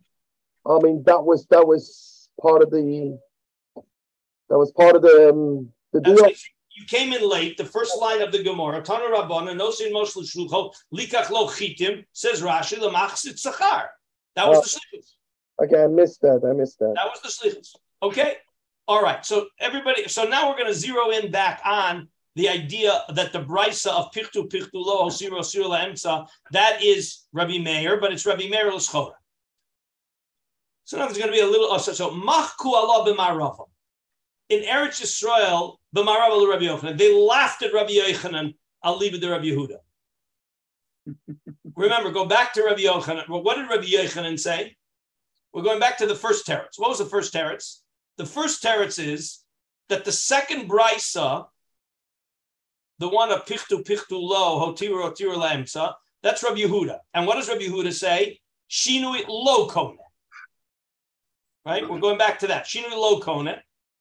I 0.66 0.78
mean, 0.78 1.02
that 1.04 1.22
was 1.22 1.46
that 1.48 1.66
was 1.66 2.28
part 2.40 2.62
of 2.62 2.70
the 2.70 3.18
that 4.48 4.58
was 4.58 4.72
part 4.72 4.96
of 4.96 5.02
the 5.02 5.30
um, 5.30 5.68
the 5.92 6.00
deal. 6.00 6.30
You 6.80 6.86
came 6.86 7.12
in 7.12 7.28
late. 7.28 7.58
The 7.58 7.64
first 7.66 8.00
line 8.00 8.22
of 8.22 8.32
the 8.32 8.42
Gemara, 8.42 8.80
Tana 8.80 9.04
Rabban, 9.14 9.50
and 9.50 9.60
Nosin 9.60 9.92
Moshe 9.92 10.16
Shlucho, 10.16 10.72
Likach 10.94 11.28
Lo 11.28 11.46
Chitim, 11.46 12.06
says 12.14 12.40
Rashi, 12.40 12.78
Lamachsit 12.78 13.38
Sachar. 13.38 13.88
That 14.34 14.48
was 14.48 14.58
uh, 14.58 14.62
the 14.62 14.98
shlichus. 14.98 15.06
Okay, 15.62 15.84
I 15.84 15.86
missed 15.88 16.22
that. 16.22 16.40
I 16.42 16.54
missed 16.54 16.78
that. 16.78 16.94
That 16.94 17.04
was 17.04 17.20
the 17.20 17.28
shlichus. 17.28 17.76
Okay. 18.02 18.36
All 18.88 19.02
right. 19.02 19.26
So 19.26 19.48
everybody. 19.60 20.08
So 20.08 20.24
now 20.24 20.48
we're 20.48 20.56
going 20.56 20.68
to 20.68 20.74
zero 20.74 21.10
in 21.10 21.30
back 21.30 21.60
on 21.66 22.08
the 22.34 22.48
idea 22.48 23.02
that 23.14 23.34
the 23.34 23.40
brisa 23.40 23.88
of 23.88 24.10
pichtu 24.12 24.48
pichtu 24.48 24.70
lo 24.72 25.06
osiro 25.06 25.40
osiro 25.40 25.68
laemsa 25.68 26.26
that 26.52 26.82
is 26.82 27.26
Rabbi 27.34 27.58
Meir, 27.58 28.00
but 28.00 28.10
it's 28.10 28.24
Rabbi 28.24 28.48
Meir 28.48 28.72
l'schora. 28.72 29.12
So 30.84 30.96
now 30.96 31.04
there's 31.04 31.18
going 31.18 31.28
to 31.30 31.36
be 31.36 31.42
a 31.42 31.46
little. 31.46 31.66
Oh, 31.70 31.76
so, 31.76 31.92
so 31.92 32.10
machku 32.10 32.72
Allah 32.72 33.14
b'marava. 33.14 33.66
In 34.50 34.62
Eretz 34.62 35.00
Yisrael, 35.00 35.76
b'marava 35.94 36.48
Rabbi 36.48 36.64
Yochanan, 36.64 36.98
they 36.98 37.14
laughed 37.14 37.62
at 37.62 37.72
Rabbi 37.72 37.92
Yochanan. 37.92 38.54
I'll 38.82 38.98
leave 38.98 39.14
it 39.14 39.20
to 39.20 39.30
Rabbi 39.30 39.46
Yehuda. 39.46 39.76
Remember, 41.76 42.10
go 42.10 42.26
back 42.26 42.52
to 42.54 42.64
Rabbi 42.64 42.82
Yochanan. 42.82 43.28
Well, 43.28 43.42
what 43.42 43.56
did 43.56 43.70
Rabbi 43.70 43.86
Yochanan 43.86 44.38
say? 44.38 44.76
We're 45.52 45.62
going 45.62 45.80
back 45.80 45.98
to 45.98 46.06
the 46.06 46.14
first 46.14 46.46
teretz. 46.46 46.78
What 46.78 46.90
was 46.90 46.98
the 46.98 47.06
first 47.06 47.32
teretz? 47.32 47.78
The 48.18 48.26
first 48.26 48.62
teretz 48.62 49.02
is 49.02 49.40
that 49.88 50.04
the 50.04 50.12
second 50.12 50.68
brisa 50.68 51.46
the 53.00 53.08
one 53.08 53.32
of 53.32 53.46
pichtu 53.46 53.82
pichtu 53.82 54.20
lo 54.20 54.60
hotiru 54.60 55.02
hotiru 55.02 55.36
lamsa. 55.36 55.94
That's 56.22 56.42
Rabbi 56.42 56.60
Yehuda. 56.60 56.98
And 57.14 57.26
what 57.26 57.36
does 57.36 57.48
Rabbi 57.48 57.62
Yehuda 57.62 57.92
say? 57.92 58.38
Shinui 58.70 59.24
lo 59.26 59.68
kone. 59.68 59.96
Right? 61.64 61.88
We're 61.88 61.98
going 61.98 62.18
back 62.18 62.40
to 62.40 62.48
that. 62.48 62.66
Shinui 62.66 62.92
lo 62.92 63.20
kone. 63.20 63.58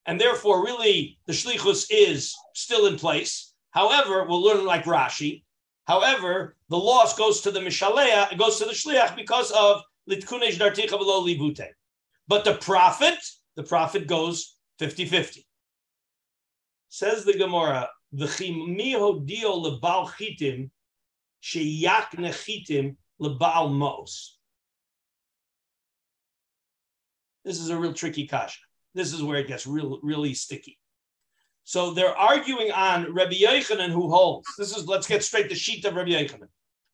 And 0.10 0.19
therefore, 0.19 0.65
really, 0.65 1.19
the 1.28 1.34
shlichus 1.34 1.86
is 1.91 2.36
still 2.56 2.88
in 2.88 2.98
place. 2.98 3.54
However, 3.69 4.26
we'll 4.26 4.41
learn 4.41 4.65
like 4.65 4.86
Rashi. 4.86 5.43
However, 5.86 6.58
the 6.69 6.80
loss 6.80 7.15
goes 7.15 7.41
to 7.41 7.52
the 7.52 7.60
mishalea, 7.60 8.32
it 8.32 8.39
goes 8.39 8.58
to 8.58 8.65
the 8.65 8.72
shliach 8.72 9.15
because 9.15 9.52
of 9.52 9.84
litkunesh 10.10 10.58
darticha 10.58 10.98
below 10.98 11.24
libute. 11.24 11.63
But 12.28 12.43
the 12.43 12.56
profit, 12.56 13.19
the 13.56 13.62
profit 13.62 14.08
goes 14.08 14.56
50-50. 14.82 15.45
Says 16.88 17.24
the 17.24 17.38
Gemara, 17.38 17.88
V'chi 18.15 19.28
dio 19.28 19.63
lebal 19.63 20.10
chitim 20.10 20.72
sheyak 21.43 22.15
nechitim 22.15 22.95
lebal 23.22 23.72
mos. 23.72 24.39
This 27.45 27.60
is 27.60 27.69
a 27.69 27.78
real 27.78 27.93
tricky 27.93 28.26
kasha. 28.26 28.58
This 28.93 29.13
is 29.13 29.21
where 29.21 29.38
it 29.38 29.47
gets 29.47 29.67
real, 29.67 29.99
really 30.02 30.34
sticky. 30.34 30.78
So 31.63 31.91
they're 31.91 32.17
arguing 32.17 32.71
on 32.71 33.13
Rabbi 33.13 33.36
Yochanan 33.36 33.89
who 33.89 34.10
holds. 34.10 34.47
This 34.58 34.75
is 34.75 34.88
let's 34.88 35.08
get 35.08 35.23
straight 35.23 35.43
to 35.43 35.49
the 35.49 35.56
sheet 35.56 35.86
of 35.86 35.95
Rabbi 35.95 36.10
Yochanan. 36.10 36.47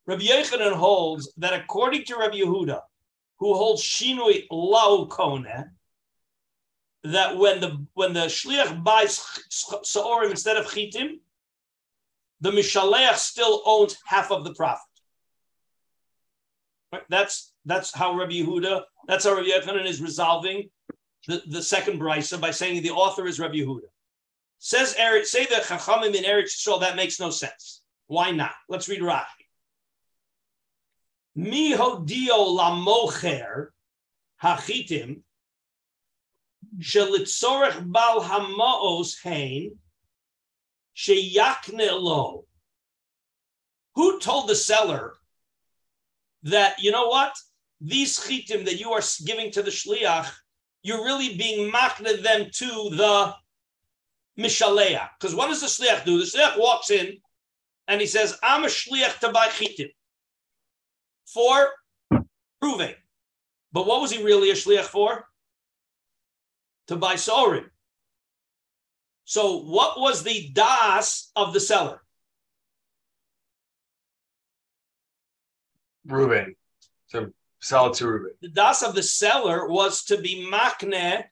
Rabbi 0.05 0.23
Yochanan 0.23 0.73
holds 0.73 1.33
that 1.37 1.53
according 1.53 2.03
to 2.05 2.17
Rabbi 2.17 2.39
Yehuda, 2.39 2.81
who 3.39 3.53
holds 3.53 3.81
shinui 3.81 4.45
lau 4.51 5.07
kone, 5.09 5.69
that 7.05 7.37
when 7.37 7.61
the 7.61 7.85
when 7.93 8.13
the 8.13 8.25
shliach 8.25 8.83
buys 8.83 9.19
saorim 9.49 10.31
instead 10.31 10.57
of 10.57 10.65
chitim, 10.65 11.19
the 12.41 12.51
mishaleach 12.51 13.15
still 13.15 13.61
owns 13.65 13.95
half 14.05 14.31
of 14.31 14.43
the 14.43 14.53
profit. 14.53 14.83
Right? 16.91 17.03
That's 17.09 17.53
that's 17.65 17.93
how 17.93 18.17
Rabbi 18.17 18.33
Yehuda. 18.33 18.81
That's 19.07 19.23
how 19.23 19.35
Rabbi 19.35 19.47
Yochanan 19.47 19.85
is 19.85 20.01
resolving 20.01 20.69
the, 21.27 21.41
the 21.47 21.61
second 21.61 21.99
brisa 21.99 22.39
by 22.39 22.51
saying 22.51 22.81
the 22.81 22.91
author 22.91 23.25
is 23.25 23.39
Rabbi 23.39 23.55
Yehuda. 23.55 23.87
Says 24.59 24.95
Eretz, 24.95 25.25
say 25.25 25.45
the 25.45 25.55
Chachamim 25.55 26.15
in 26.15 26.23
Eretz 26.23 26.55
Yisrael 26.55 26.79
that 26.81 26.95
makes 26.95 27.19
no 27.19 27.29
sense. 27.29 27.81
Why 28.07 28.31
not? 28.31 28.53
Let's 28.69 28.87
read 28.87 29.01
Rashi. 29.01 29.25
Mi 31.35 31.73
hodio 31.73 32.57
lamocher 32.57 33.67
hachitim 34.41 35.21
Shelitzorech 36.79 37.91
bal 37.91 38.21
hamaos 38.21 39.21
hein 39.23 39.77
sheyakne 40.95 42.01
lo. 42.01 42.45
Who 43.95 44.19
told 44.19 44.49
the 44.49 44.55
seller 44.55 45.13
that 46.43 46.81
you 46.81 46.91
know 46.91 47.07
what 47.07 47.35
these 47.81 48.19
chitim 48.19 48.65
that 48.65 48.79
you 48.79 48.91
are 48.91 49.01
giving 49.25 49.51
to 49.51 49.61
the 49.61 49.71
shliach, 49.71 50.31
you're 50.85 51.03
really 51.03 51.35
being 51.35 51.71
makne 51.71 52.21
them 52.21 52.49
to 52.53 52.89
the 52.91 53.33
mishaleach? 54.37 55.09
Because 55.19 55.35
what 55.35 55.47
does 55.47 55.61
the 55.61 55.67
shliach 55.67 56.05
do? 56.05 56.17
The 56.17 56.25
shliach 56.25 56.59
walks 56.59 56.91
in 56.91 57.17
and 57.87 57.99
he 57.99 58.07
says, 58.07 58.37
"I'm 58.41 58.63
a 58.63 58.67
shliach 58.67 59.19
to 59.19 59.31
buy 59.31 59.47
chitim 59.47 59.89
for 61.25 61.69
Reuven." 62.63 62.95
But 63.71 63.85
what 63.85 64.01
was 64.01 64.11
he 64.11 64.23
really 64.23 64.51
a 64.51 64.53
shliach 64.53 64.85
for? 64.85 65.27
to 66.87 66.95
buy 66.95 67.15
sorim. 67.15 67.65
So, 69.25 69.61
what 69.61 69.99
was 69.99 70.23
the 70.23 70.49
das 70.53 71.31
of 71.35 71.53
the 71.53 71.59
seller? 71.59 72.01
Reuben 76.05 76.55
to 77.09 77.33
sell 77.65 77.87
it 77.87 77.95
to 77.95 78.07
Reuben. 78.07 78.29
The 78.41 78.49
das 78.49 78.83
of 78.83 78.93
the 78.93 79.01
seller 79.01 79.67
was 79.67 80.03
to 80.05 80.17
be 80.17 80.47
makne 80.51 81.23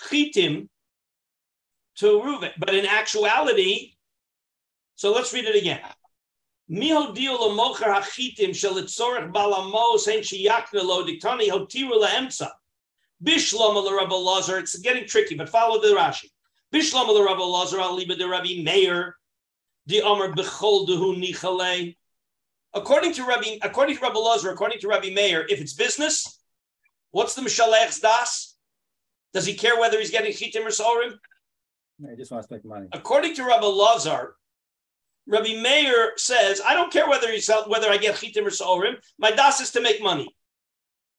chitim 0.00 0.68
to 1.96 2.22
Reuben, 2.22 2.52
but 2.58 2.74
in 2.74 2.86
actuality, 2.86 3.92
so 4.94 5.12
let's 5.12 5.34
read 5.34 5.44
it 5.44 5.54
again. 5.54 5.80
It's 6.68 7.18
getting 14.78 15.06
tricky, 15.06 15.34
but 15.34 15.50
follow 15.50 15.80
the 15.80 15.88
Rashi. 15.88 16.30
Bishlam 16.72 17.08
le 17.08 17.22
Rabbi 17.22 17.42
Lazar 17.42 17.78
aliba 17.78 18.16
de 18.16 18.26
Rabbi 18.26 18.62
Meir. 18.62 19.16
Di 19.86 20.00
Amr 20.00 20.32
bechol 20.32 20.88
dehu 20.88 21.22
nichale. 21.22 21.94
According 22.74 23.12
to 23.14 23.24
Rabbi, 23.24 23.58
according 23.62 23.96
to 23.96 24.02
Rabbi 24.02 24.18
Lazar, 24.18 24.50
according 24.50 24.80
to 24.80 24.88
Rabbi 24.88 25.10
Meir, 25.10 25.44
if 25.48 25.60
it's 25.60 25.74
business, 25.74 26.40
what's 27.10 27.34
the 27.34 27.42
Mishalech's 27.42 28.00
das? 28.00 28.56
Does 29.34 29.46
he 29.46 29.54
care 29.54 29.78
whether 29.78 29.98
he's 29.98 30.10
getting 30.10 30.32
chitim 30.32 30.64
or 30.66 30.70
sorim? 30.70 31.18
He 31.98 32.16
just 32.16 32.30
wants 32.32 32.48
to 32.48 32.54
make 32.54 32.64
money. 32.64 32.88
According 32.92 33.34
to 33.36 33.44
Rabbi 33.44 33.66
Lazar, 33.66 34.36
Rabbi 35.26 35.60
Meir 35.60 36.12
says, 36.16 36.60
I 36.66 36.74
don't 36.74 36.92
care 36.92 37.08
whether 37.08 37.30
he's 37.30 37.50
whether 37.66 37.88
I 37.90 37.96
get 37.98 38.16
chitim 38.16 38.46
or 38.46 38.50
sorim. 38.50 38.96
My 39.18 39.30
das 39.30 39.60
is 39.60 39.70
to 39.72 39.80
make 39.80 40.02
money. 40.02 40.34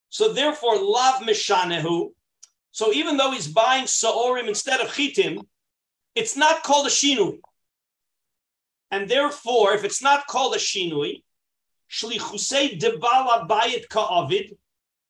So 0.09 0.33
therefore, 0.33 0.77
lav 0.77 1.21
mishanehu. 1.21 2.11
So 2.71 2.91
even 2.91 3.17
though 3.17 3.31
he's 3.31 3.47
buying 3.47 3.85
saorim 3.85 4.47
instead 4.47 4.81
of 4.81 4.87
chitim, 4.87 5.45
it's 6.15 6.35
not 6.35 6.63
called 6.63 6.87
a 6.87 6.89
shinui. 6.89 7.39
And 8.91 9.09
therefore, 9.09 9.73
if 9.73 9.83
it's 9.83 10.01
not 10.01 10.27
called 10.27 10.55
a 10.55 10.59
shinui, 10.59 11.23
shlichusei 11.91 12.79
debala 12.79 13.47
bayit 13.47 13.87
ka'avid, 13.89 14.57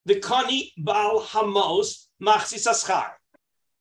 the 0.06 0.16
kani 0.16 0.72
bal 0.78 1.22
hamos 1.22 2.10
machsis 2.22 2.68
aschar. 2.68 3.12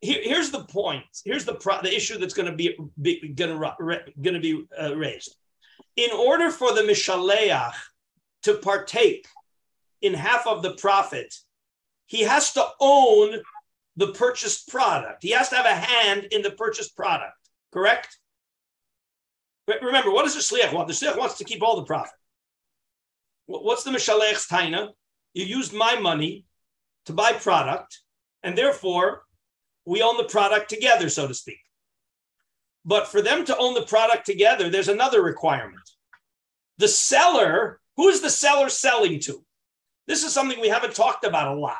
Here's 0.00 0.50
the 0.50 0.64
point. 0.64 1.04
Here's 1.24 1.44
the 1.44 1.54
pro, 1.54 1.80
the 1.80 1.94
issue 1.94 2.18
that's 2.18 2.34
going 2.34 2.50
to 2.50 2.56
be, 2.56 2.76
be 3.00 3.28
going 3.28 3.50
to 3.58 4.40
be 4.40 4.64
uh, 4.80 4.96
raised. 4.96 5.36
In 5.96 6.10
order 6.10 6.50
for 6.50 6.74
the 6.74 6.80
mishaleach 6.80 7.74
to 8.42 8.54
partake 8.54 9.26
in 10.00 10.14
half 10.14 10.48
of 10.48 10.62
the 10.62 10.72
profit, 10.72 11.32
he 12.06 12.22
has 12.22 12.52
to 12.54 12.66
own 12.80 13.40
the 13.96 14.08
purchased 14.08 14.68
product. 14.68 15.22
He 15.22 15.30
has 15.30 15.50
to 15.50 15.56
have 15.56 15.66
a 15.66 15.74
hand 15.74 16.24
in 16.32 16.42
the 16.42 16.50
purchased 16.50 16.96
product, 16.96 17.36
correct? 17.72 18.18
Remember, 19.82 20.10
what 20.10 20.24
does 20.24 20.34
the 20.34 20.40
shliach 20.40 20.72
want? 20.72 20.88
The 20.88 20.94
shliach 20.94 21.16
wants 21.16 21.38
to 21.38 21.44
keep 21.44 21.62
all 21.62 21.76
the 21.76 21.84
profit. 21.84 22.12
What's 23.46 23.84
the 23.84 23.90
mishalech's 23.90 24.46
taina? 24.46 24.88
You 25.34 25.44
used 25.44 25.72
my 25.72 25.98
money 25.98 26.46
to 27.06 27.12
buy 27.12 27.32
product, 27.32 28.00
and 28.42 28.56
therefore 28.56 29.24
we 29.84 30.02
own 30.02 30.16
the 30.16 30.24
product 30.24 30.68
together, 30.68 31.08
so 31.08 31.26
to 31.26 31.34
speak. 31.34 31.58
But 32.84 33.08
for 33.08 33.22
them 33.22 33.44
to 33.44 33.56
own 33.56 33.74
the 33.74 33.82
product 33.82 34.26
together, 34.26 34.68
there's 34.68 34.88
another 34.88 35.22
requirement. 35.22 35.88
The 36.78 36.88
seller, 36.88 37.80
who 37.96 38.08
is 38.08 38.20
the 38.20 38.30
seller 38.30 38.68
selling 38.68 39.20
to? 39.20 39.44
This 40.06 40.24
is 40.24 40.32
something 40.32 40.60
we 40.60 40.68
haven't 40.68 40.94
talked 40.94 41.24
about 41.24 41.56
a 41.56 41.58
lot 41.58 41.76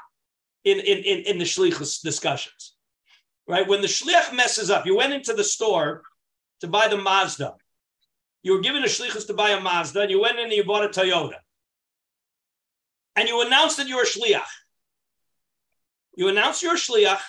in, 0.64 0.78
in, 0.78 0.98
in, 0.98 1.18
in 1.24 1.38
the 1.38 1.44
shlichus 1.44 2.02
discussions, 2.02 2.74
right? 3.48 3.66
When 3.66 3.80
the 3.80 3.88
shlich 3.88 4.34
messes 4.34 4.70
up, 4.70 4.86
you 4.86 4.96
went 4.96 5.12
into 5.12 5.32
the 5.32 5.44
store 5.44 6.02
to 6.60 6.68
buy 6.68 6.86
the 6.86 6.96
Mazda. 6.98 7.54
You 8.44 8.52
were 8.52 8.60
given 8.60 8.84
a 8.84 8.86
shlichus 8.86 9.26
to 9.26 9.34
buy 9.34 9.50
a 9.50 9.60
Mazda, 9.60 10.02
and 10.02 10.10
you 10.10 10.20
went 10.20 10.38
in 10.38 10.44
and 10.44 10.52
you 10.52 10.64
bought 10.64 10.84
a 10.84 10.88
Toyota. 10.88 11.38
And 13.16 13.28
you 13.28 13.40
announced 13.42 13.76
that 13.76 13.88
you're 13.88 14.02
a 14.02 14.06
shliach. 14.06 14.40
You 16.16 16.28
announce 16.28 16.62
you're 16.62 16.74
a 16.74 16.78
shliach, 16.78 17.20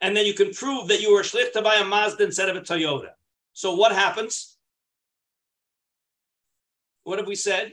and 0.00 0.16
then 0.16 0.26
you 0.26 0.34
can 0.34 0.52
prove 0.52 0.88
that 0.88 1.00
you 1.00 1.12
were 1.12 1.20
a 1.20 1.24
shliach 1.24 1.52
to 1.52 1.62
buy 1.62 1.76
a 1.76 1.84
Mazda 1.84 2.24
instead 2.24 2.48
of 2.48 2.56
a 2.56 2.60
Toyota. 2.60 3.10
So 3.52 3.74
what 3.74 3.92
happens? 3.92 4.56
What 7.04 7.18
have 7.18 7.26
we 7.26 7.34
said? 7.34 7.72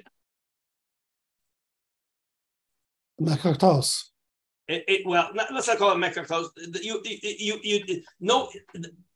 Mekartos. 3.22 4.06
It, 4.68 4.84
it, 4.88 5.02
well, 5.06 5.32
not, 5.34 5.52
let's 5.52 5.68
not 5.68 5.78
call 5.78 5.92
it 5.92 5.96
mekartos. 5.96 6.50
You, 6.82 7.02
you, 7.04 7.60
you, 7.64 7.84
you, 7.88 8.04
no, 8.20 8.50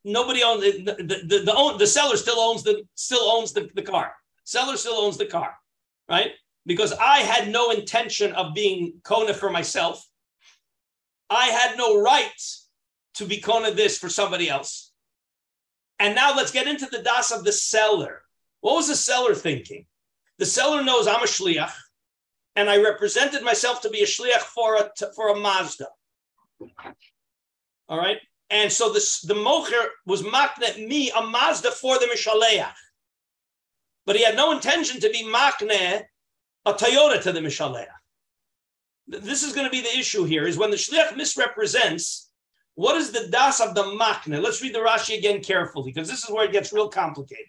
nobody 0.04 0.44
owns 0.44 0.64
the 0.64 0.84
the 0.84 1.04
the, 1.04 1.44
the, 1.46 1.54
own, 1.56 1.78
the 1.78 1.86
seller 1.86 2.18
still 2.18 2.40
owns 2.40 2.64
the 2.64 2.84
still 2.96 3.30
owns 3.30 3.54
the, 3.54 3.70
the 3.76 3.84
car. 3.84 4.14
Seller 4.46 4.78
still 4.78 4.96
owns 4.96 5.18
the 5.18 5.28
car, 5.28 5.56
right? 6.10 6.32
Because 6.66 6.94
I 6.94 7.20
had 7.20 7.50
no 7.50 7.72
intention 7.72 8.34
of 8.34 8.54
being 8.54 9.02
kona 9.04 9.34
for 9.34 9.50
myself. 9.50 10.06
I 11.30 11.46
had 11.46 11.78
no 11.78 12.00
right 12.00 12.32
to 13.16 13.26
be 13.26 13.40
kona 13.40 13.72
this 13.72 13.98
for 13.98 14.10
somebody 14.10 14.50
else. 14.50 14.92
And 16.00 16.16
now 16.16 16.36
let's 16.36 16.52
get 16.52 16.68
into 16.68 16.86
the 16.86 17.02
das 17.02 17.32
of 17.32 17.44
the 17.44 17.52
seller. 17.52 18.22
What 18.62 18.76
was 18.76 18.88
the 18.88 18.96
seller 18.96 19.36
thinking? 19.36 19.86
The 20.40 20.46
seller 20.46 20.84
knows 20.84 21.08
I'm 21.08 21.22
a 21.22 21.26
shliach 21.26 21.74
and 22.56 22.70
I 22.70 22.78
represented 22.78 23.44
myself 23.44 23.82
to 23.82 23.90
be 23.90 24.02
a 24.02 24.06
shliach 24.06 24.40
for 24.40 24.76
a 24.76 24.92
for 25.16 25.30
a 25.30 25.40
Mazda. 25.40 25.88
All 27.90 27.98
right, 27.98 28.18
and 28.50 28.72
so 28.72 28.92
this 28.92 29.22
the 29.22 29.34
mocher 29.34 29.88
was 30.06 30.24
makne 30.24 30.88
me 30.88 31.12
a 31.12 31.22
Mazda 31.22 31.72
for 31.72 31.98
the 32.00 32.06
mishaleach, 32.06 32.74
but 34.06 34.16
he 34.16 34.24
had 34.24 34.36
no 34.36 34.52
intention 34.52 35.00
to 35.02 35.10
be 35.10 35.24
makne 35.24 36.04
a 36.66 36.74
Toyota 36.74 37.22
to 37.22 37.32
the 37.32 37.40
mishaleach. 37.40 37.88
This 39.08 39.44
is 39.44 39.54
going 39.54 39.66
to 39.66 39.72
be 39.72 39.82
the 39.82 39.98
issue 39.98 40.24
here: 40.24 40.46
is 40.48 40.58
when 40.58 40.72
the 40.72 40.78
shliach 40.78 41.16
misrepresents. 41.16 42.30
What 42.76 42.98
is 42.98 43.12
the 43.12 43.28
das 43.28 43.60
of 43.60 43.76
the 43.76 43.84
makne? 43.84 44.42
Let's 44.42 44.62
read 44.64 44.74
the 44.74 44.80
Rashi 44.80 45.16
again 45.16 45.44
carefully 45.44 45.92
because 45.92 46.10
this 46.10 46.24
is 46.24 46.30
where 46.32 46.46
it 46.46 46.52
gets 46.52 46.74
real 46.74 46.90
complicated. 46.90 47.46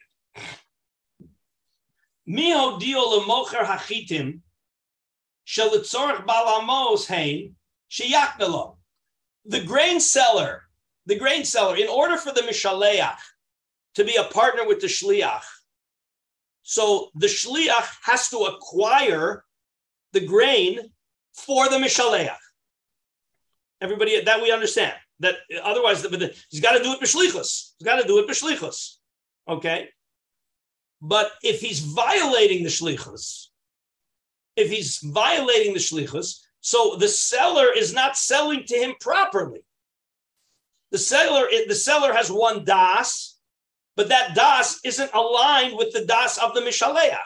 Miho 2.28 2.78
dio 2.78 3.00
lemocher 3.00 3.64
hachitim 3.64 4.40
the 9.46 9.60
grain 9.66 10.00
seller, 10.00 10.62
the 11.06 11.18
grain 11.18 11.44
seller, 11.44 11.76
in 11.76 11.88
order 11.88 12.16
for 12.16 12.32
the 12.32 12.40
mishaleach 12.40 13.18
to 13.94 14.04
be 14.04 14.16
a 14.16 14.24
partner 14.24 14.66
with 14.66 14.80
the 14.80 14.86
shliach, 14.86 15.42
so 16.64 17.10
the 17.14 17.26
shliach 17.26 17.86
has 18.02 18.28
to 18.30 18.38
acquire 18.38 19.44
the 20.12 20.20
grain 20.20 20.80
for 21.34 21.68
the 21.68 21.76
mishaleach. 21.76 22.34
Everybody, 23.80 24.20
that 24.22 24.42
we 24.42 24.50
understand. 24.50 24.94
That 25.20 25.36
otherwise, 25.62 26.02
the, 26.02 26.34
he's 26.50 26.60
got 26.60 26.72
to 26.72 26.82
do 26.82 26.92
it 26.92 27.00
b'shlichus. 27.00 27.72
He's 27.78 27.84
got 27.84 28.00
to 28.00 28.08
do 28.08 28.18
it 28.18 28.28
b'shlichus. 28.28 28.96
Okay, 29.46 29.90
but 31.02 31.32
if 31.42 31.60
he's 31.60 31.80
violating 31.80 32.62
the 32.62 32.70
shlichus, 32.70 33.48
if 34.56 34.70
he's 34.70 34.98
violating 34.98 35.74
the 35.74 35.80
shlichus, 35.80 36.40
so 36.60 36.96
the 36.96 37.08
seller 37.08 37.66
is 37.76 37.92
not 37.92 38.16
selling 38.16 38.64
to 38.64 38.74
him 38.74 38.94
properly. 39.00 39.60
The 40.92 40.98
seller, 40.98 41.46
the 41.68 41.74
seller 41.74 42.14
has 42.14 42.32
one 42.32 42.64
das, 42.64 43.33
but 43.96 44.08
that 44.08 44.34
das 44.34 44.80
isn't 44.84 45.10
aligned 45.14 45.76
with 45.76 45.92
the 45.92 46.04
das 46.04 46.38
of 46.38 46.54
the 46.54 46.60
mishaleach. 46.60 47.16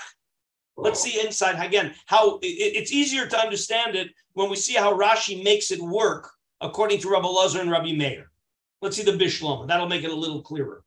Let's 0.77 1.03
see 1.03 1.21
inside 1.21 1.65
again 1.65 1.95
how 2.07 2.39
it's 2.41 2.93
easier 2.93 3.27
to 3.27 3.39
understand 3.39 3.97
it 3.97 4.09
when 4.35 4.49
we 4.49 4.57
see 4.57 4.75
how 4.75 4.97
Rashi 4.97 5.43
makes 5.43 5.73
it 5.73 5.81
work 5.81 6.31
according 6.61 7.01
to 7.01 7.11
Rabbi 7.11 7.27
Lazar 7.27 7.61
and 7.61 7.71
Rabbi 7.71 7.93
Meir. 7.93 8.31
Let's 8.81 8.97
see 8.97 9.03
the 9.03 9.13
Bishlama. 9.13 9.67
That'll 9.67 9.89
make 9.89 10.05
it 10.05 10.11
a 10.11 10.15
little 10.15 10.41
clearer. 10.41 10.85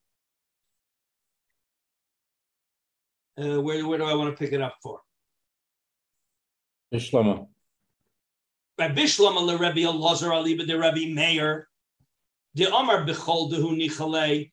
Uh, 3.38 3.62
where, 3.62 3.86
where 3.86 3.98
do 3.98 4.06
I 4.06 4.14
want 4.14 4.30
to 4.30 4.38
pick 4.38 4.54
it 4.54 4.62
up 4.62 4.76
for? 4.82 5.02
Bishlama. 6.94 7.48
By 8.78 8.90
Bishlama 8.90 9.42
le 9.42 9.58
Rabbi 9.58 9.82
Elazar 9.82 10.32
Ali 10.32 10.54
the 10.54 10.78
Rabbi 10.78 11.12
Meir, 11.12 11.68
the 12.54 12.74
Amar 12.74 13.06
Bechol 13.06 13.52
Dehu 13.52 13.76
Nichale, 13.76 14.52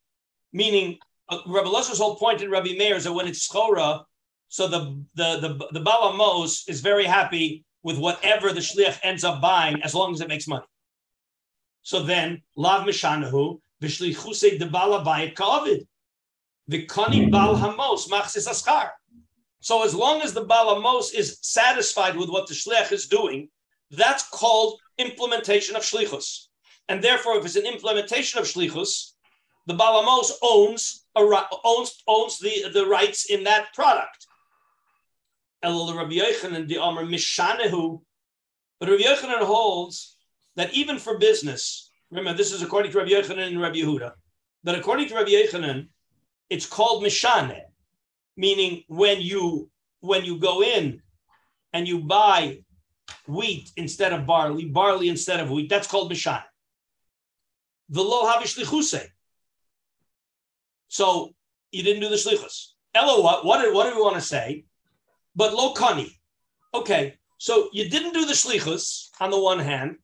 meaning 0.53 0.99
uh, 1.29 1.39
Rabbi 1.47 1.69
Elazar's 1.69 1.99
whole 1.99 2.17
point 2.17 2.43
in 2.43 2.51
Rabbi 2.51 2.75
Meir 2.77 2.97
is 2.97 3.05
that 3.05 3.13
when 3.13 3.27
it's 3.27 3.49
Chora, 3.49 4.05
so 4.49 4.67
the 4.67 5.03
the 5.15 5.41
the 5.41 5.69
the 5.73 5.81
Balamos 5.81 6.69
is 6.69 6.81
very 6.81 7.05
happy 7.05 7.65
with 7.83 7.99
whatever 7.99 8.53
the 8.53 8.61
shliach 8.61 8.99
ends 9.03 9.25
up 9.25 9.41
buying 9.41 9.83
as 9.83 9.95
long 9.95 10.13
as 10.13 10.21
it 10.21 10.29
makes 10.29 10.49
money. 10.49 10.65
So 11.83 12.03
then, 12.03 12.43
lav 12.57 12.87
mishanahu 12.87 13.61
v'shlichuse 13.83 14.59
de 14.59 14.67
bala 14.67 15.05
bayit 15.05 15.35
ka'avid 15.35 15.87
v'kani 16.71 17.31
bal 17.31 17.57
hamos 17.57 18.09
machsis 18.09 18.49
askar. 18.49 18.91
So 19.61 19.85
as 19.85 19.95
long 19.95 20.23
as 20.23 20.33
the 20.33 20.45
Balamos 20.45 21.15
is 21.15 21.39
satisfied 21.43 22.17
with 22.17 22.29
what 22.29 22.47
the 22.47 22.55
Shliach 22.55 22.93
is 22.93 23.09
doing, 23.09 23.49
that's 23.91 24.29
called 24.29 24.81
implementation 24.99 25.75
of 25.75 25.83
Shlichus. 25.83 26.47
And 26.89 27.03
therefore, 27.03 27.39
if 27.39 27.45
it's 27.45 27.57
an 27.57 27.67
implementation 27.67 28.39
of 28.39 28.47
Shlichus, 28.47 29.13
the 29.67 29.75
Balamos 29.75 30.31
owns 30.43 31.07
owns 31.65 32.03
owns 32.07 32.39
the, 32.39 32.71
the 32.73 32.87
rights 32.87 33.27
in 33.27 33.45
that 33.45 33.73
product. 33.75 34.27
El 35.63 35.95
Rabbi 35.95 36.15
the 36.15 36.77
Mishanehu. 36.77 38.01
But 38.79 38.89
Rabbi 38.89 39.03
Yochanan 39.03 39.43
holds 39.43 40.17
that 40.57 40.73
even 40.73 40.99
for 40.99 41.19
business, 41.19 41.91
remember 42.11 42.33
this 42.33 42.53
is 42.53 42.63
according 42.63 42.93
to 42.93 42.99
Rabbi 42.99 43.11
Yochanan 43.11 43.49
and 43.49 43.61
Rabbi 43.61 43.79
Yehuda, 43.79 44.13
that 44.65 44.79
according 44.79 45.09
to 45.09 45.15
Rabbi 45.17 45.31
Yochanan, 45.31 45.89
it's 46.49 46.67
called 46.67 47.03
Mishane, 47.03 47.61
meaning 48.37 48.85
when 48.89 49.21
you 49.21 49.71
when 50.01 50.25
you 50.25 50.39
go 50.39 50.63
in 50.63 51.03
and 51.73 51.89
you 51.89 52.01
buy 52.01 52.61
wheat 53.27 53.71
instead 53.77 54.13
of 54.13 54.27
barley, 54.27 54.67
barley 54.67 55.09
instead 55.09 55.41
of 55.41 55.51
wheat, 55.51 55.69
that's 55.69 55.89
called 55.89 56.11
Mishane. 56.13 56.45
The 57.89 58.03
lo 58.03 58.31
havish 58.31 58.57
lichuse. 58.59 59.09
So 60.89 61.35
you 61.71 61.83
didn't 61.83 62.03
do 62.03 62.09
the 62.09 62.17
shlichus. 62.17 62.73
Elo, 62.95 63.23
what, 63.23 63.45
what, 63.45 63.63
do, 63.63 63.75
what 63.75 63.89
do 63.89 63.97
we 63.97 64.03
want 64.03 64.17
to 64.17 64.21
say? 64.21 64.65
But 65.37 65.55
lo 65.55 65.75
kani. 65.75 66.11
Okay, 66.75 67.15
so 67.39 67.69
you 67.73 67.89
didn't 67.89 68.13
do 68.13 68.25
the 68.25 68.33
shlichus 68.33 69.09
on 69.21 69.31
the 69.31 69.41
one 69.41 69.59
hand, 69.59 69.97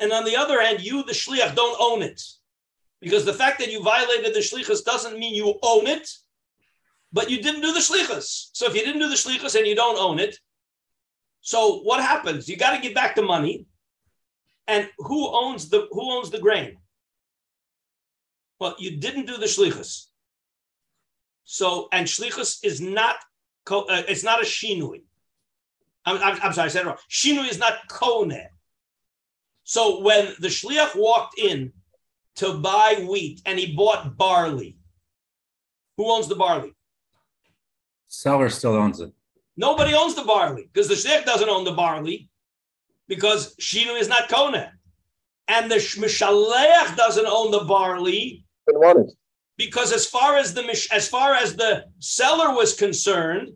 and 0.00 0.12
on 0.12 0.24
the 0.24 0.36
other 0.36 0.60
hand, 0.60 0.80
you, 0.80 1.04
the 1.04 1.12
shliach, 1.12 1.54
don't 1.54 1.76
own 1.80 2.02
it. 2.02 2.20
Because 3.00 3.24
the 3.24 3.32
fact 3.32 3.58
that 3.58 3.72
you 3.72 3.82
violated 3.82 4.34
the 4.34 4.40
shlichus 4.40 4.84
doesn't 4.84 5.18
mean 5.18 5.34
you 5.34 5.58
own 5.62 5.86
it, 5.86 6.08
but 7.12 7.30
you 7.30 7.42
didn't 7.42 7.62
do 7.62 7.72
the 7.72 7.80
shlichus. 7.80 8.50
So 8.52 8.66
if 8.66 8.74
you 8.74 8.84
didn't 8.84 9.00
do 9.00 9.08
the 9.08 9.16
shlichus 9.16 9.56
and 9.56 9.66
you 9.66 9.74
don't 9.74 9.98
own 9.98 10.18
it, 10.18 10.38
so 11.40 11.80
what 11.80 12.00
happens? 12.00 12.48
You 12.48 12.56
got 12.56 12.76
to 12.76 12.80
give 12.80 12.94
back 12.94 13.16
the 13.16 13.22
money, 13.22 13.66
and 14.68 14.88
who 14.98 15.28
owns 15.28 15.68
the 15.68 15.88
who 15.90 16.12
owns 16.12 16.30
the 16.30 16.38
grain? 16.38 16.76
Well, 18.60 18.76
you 18.78 18.98
didn't 18.98 19.26
do 19.26 19.36
the 19.36 19.46
shlichus. 19.46 20.06
So 21.44 21.88
and 21.92 22.06
shlichus 22.06 22.64
is 22.64 22.80
not 22.80 23.16
uh, 23.70 24.02
it's 24.08 24.24
not 24.24 24.40
a 24.40 24.44
shinui. 24.44 25.02
I'm, 26.04 26.16
I'm, 26.16 26.40
I'm, 26.42 26.52
sorry, 26.52 26.66
I 26.66 26.68
said 26.68 26.82
it 26.82 26.86
wrong. 26.86 26.96
Shinui 27.08 27.48
is 27.48 27.58
not 27.58 27.88
kone. 27.88 28.46
So 29.64 30.00
when 30.02 30.34
the 30.40 30.48
shliach 30.48 30.96
walked 30.96 31.38
in 31.38 31.72
to 32.36 32.54
buy 32.54 33.06
wheat 33.08 33.40
and 33.46 33.58
he 33.58 33.74
bought 33.74 34.16
barley, 34.16 34.78
who 35.96 36.10
owns 36.10 36.26
the 36.26 36.34
barley? 36.34 36.74
Seller 38.08 38.48
still 38.48 38.74
owns 38.74 39.00
it. 39.00 39.12
Nobody 39.56 39.94
owns 39.94 40.14
the 40.14 40.24
barley 40.24 40.68
because 40.72 40.88
the 40.88 40.94
shliach 40.94 41.24
doesn't 41.24 41.48
own 41.48 41.64
the 41.64 41.72
barley 41.72 42.28
because 43.06 43.54
Shinu 43.56 44.00
is 44.00 44.08
not 44.08 44.28
kone. 44.28 44.70
And 45.48 45.70
the 45.70 45.76
Mishaleach 45.76 46.96
doesn't 46.96 47.26
own 47.26 47.50
the 47.50 47.64
barley 47.64 48.44
because 49.64 49.92
as 49.92 50.06
far 50.06 50.36
as 50.36 50.54
the 50.54 50.64
as 50.92 51.08
far 51.08 51.34
as 51.34 51.54
the 51.54 51.84
seller 52.00 52.54
was 52.54 52.74
concerned, 52.74 53.52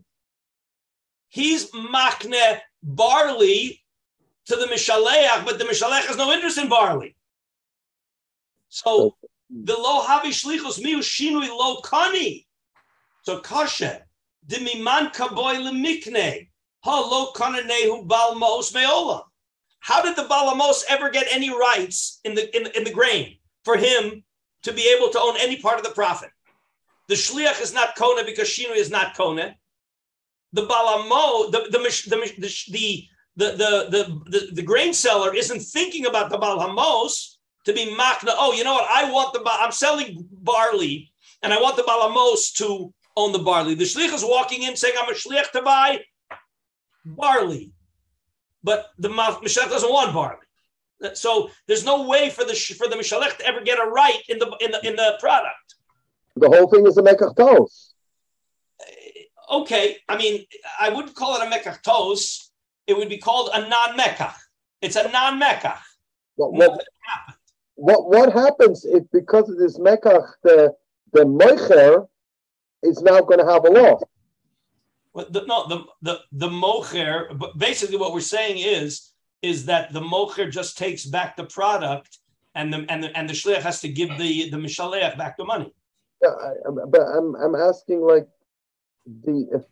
he's 1.27 1.69
makne 1.71 2.59
barley 2.81 3.83
to 4.45 4.55
the 4.55 4.67
Mishaleach, 4.67 5.43
but 5.45 5.59
the 5.59 5.65
Mishaleach 5.65 6.05
has 6.05 6.15
no 6.17 6.31
interest 6.31 6.57
in 6.57 6.69
barley. 6.69 7.15
So 8.69 9.17
the 9.49 9.77
lo 9.85 10.01
havi 10.03 10.31
shlichus 10.39 10.79
miu 10.79 10.99
shinui 10.99 11.49
lo 11.49 11.81
kani. 11.81 12.45
So 13.23 13.39
kasha 13.39 14.03
dimiman 14.47 15.13
kaboy 15.13 15.55
lemikne 15.65 16.47
ha 16.85 17.01
lo 17.01 17.33
kananehu 17.33 18.07
bal 18.07 18.35
maos 18.35 18.71
meola. 18.71 19.23
How 19.79 20.01
did 20.01 20.15
the 20.15 20.23
balamos 20.23 20.83
ever 20.89 21.09
get 21.09 21.27
any 21.29 21.49
rights 21.49 22.19
in 22.23 22.33
the 22.33 22.43
in, 22.55 22.67
in 22.77 22.83
the 22.85 22.93
grain 22.93 23.37
for 23.65 23.75
him 23.75 24.23
to 24.63 24.73
be 24.73 24.93
able 24.95 25.09
to 25.09 25.19
own 25.19 25.35
any 25.39 25.57
part 25.57 25.77
of 25.77 25.83
the 25.83 25.91
profit? 25.91 26.29
The 27.07 27.15
shliach 27.15 27.61
is 27.61 27.73
not 27.73 27.95
kona 27.95 28.25
because 28.25 28.47
shinu 28.49 28.75
is 28.75 28.89
not 28.89 29.15
kona. 29.15 29.55
The 30.53 30.65
balamo, 30.65 31.51
the 31.51 31.67
the 31.69 31.79
the 31.79 32.17
the 32.69 33.03
the, 33.37 33.51
the, 33.91 34.21
the, 34.25 34.51
the, 34.53 34.63
grain 34.63 34.93
seller 34.93 35.33
isn't 35.35 35.59
thinking 35.59 36.07
about 36.07 36.31
the 36.31 36.39
balamos 36.39 37.35
to 37.65 37.73
be 37.73 37.95
makna. 37.95 38.33
Oh, 38.35 38.51
you 38.53 38.63
know 38.63 38.73
what? 38.73 38.89
I 38.89 39.11
want 39.11 39.33
the 39.33 39.41
I'm 39.45 39.71
selling 39.71 40.27
barley, 40.31 41.11
and 41.43 41.53
I 41.53 41.61
want 41.61 41.75
the 41.75 41.83
balamos 41.83 42.51
to 42.55 42.91
own 43.15 43.33
the 43.33 43.39
barley. 43.39 43.75
The 43.75 43.83
shlich 43.83 44.13
is 44.13 44.23
walking 44.23 44.63
in 44.63 44.75
saying, 44.75 44.95
"I'm 44.97 45.09
a 45.09 45.13
shlich 45.13 45.51
to 45.51 45.61
buy 45.61 46.03
barley," 47.05 47.73
but 48.63 48.87
the 48.97 49.09
mishlich 49.09 49.69
doesn't 49.69 49.93
want 49.93 50.13
barley. 50.13 50.46
So 51.13 51.49
there's 51.67 51.85
no 51.85 52.07
way 52.07 52.29
for 52.29 52.43
the 52.43 52.53
for 52.53 52.87
the 52.87 52.95
mishalech 52.95 53.37
to 53.37 53.45
ever 53.45 53.61
get 53.61 53.77
a 53.79 53.89
right 53.89 54.21
in 54.29 54.39
the 54.39 54.47
in 54.59 54.71
the 54.71 54.87
in 54.87 54.95
the 54.95 55.17
product. 55.19 55.75
The 56.35 56.49
whole 56.49 56.67
thing 56.67 56.85
is 56.85 56.97
a 56.97 57.01
mekach 57.01 57.35
tos. 57.35 57.93
Okay, 59.49 59.97
I 60.09 60.17
mean, 60.17 60.45
I 60.79 60.89
wouldn't 60.89 61.15
call 61.15 61.39
it 61.39 61.47
a 61.47 61.49
mekach 61.49 61.81
tos. 61.81 62.51
It 62.85 62.97
would 62.97 63.09
be 63.09 63.17
called 63.17 63.49
a 63.53 63.67
non-mekach. 63.67 64.35
It's 64.81 64.95
a 64.95 65.09
non-mekach. 65.09 65.79
What, 66.35 66.53
what, 66.53 66.83
what 67.75 68.09
what 68.09 68.33
happens 68.33 68.85
if 68.85 69.03
because 69.11 69.49
of 69.49 69.57
this 69.57 69.77
mekach 69.77 70.27
the 70.43 70.73
the 71.13 71.25
mocher 71.25 72.07
is 72.83 73.01
now 73.01 73.21
going 73.21 73.39
to 73.39 73.45
have 73.45 73.65
a 73.65 73.69
loss? 73.69 74.01
Well, 75.13 75.27
the, 75.29 75.45
no, 75.45 75.67
the 75.67 75.85
the 76.01 76.19
the 76.31 76.49
mocher. 76.49 77.37
But 77.37 77.57
basically, 77.57 77.97
what 77.97 78.13
we're 78.13 78.21
saying 78.21 78.57
is 78.57 79.11
is 79.41 79.65
that 79.65 79.93
the 79.93 80.01
mocher 80.01 80.51
just 80.51 80.77
takes 80.77 81.05
back 81.05 81.35
the 81.35 81.45
product, 81.45 82.19
and 82.55 82.73
the 82.73 82.85
and 82.89 83.03
the 83.03 83.17
and 83.17 83.29
the 83.29 83.33
shliach 83.33 83.61
has 83.61 83.81
to 83.81 83.89
give 83.89 84.09
the 84.17 84.49
the 84.49 84.57
mishaleach 84.57 85.17
back 85.17 85.37
the 85.37 85.45
money. 85.45 85.73
Yeah, 86.21 86.29
I, 86.29 86.51
but 86.89 87.01
I'm 87.01 87.35
I'm 87.35 87.55
asking 87.55 88.01
like 88.01 88.27
the 89.23 89.63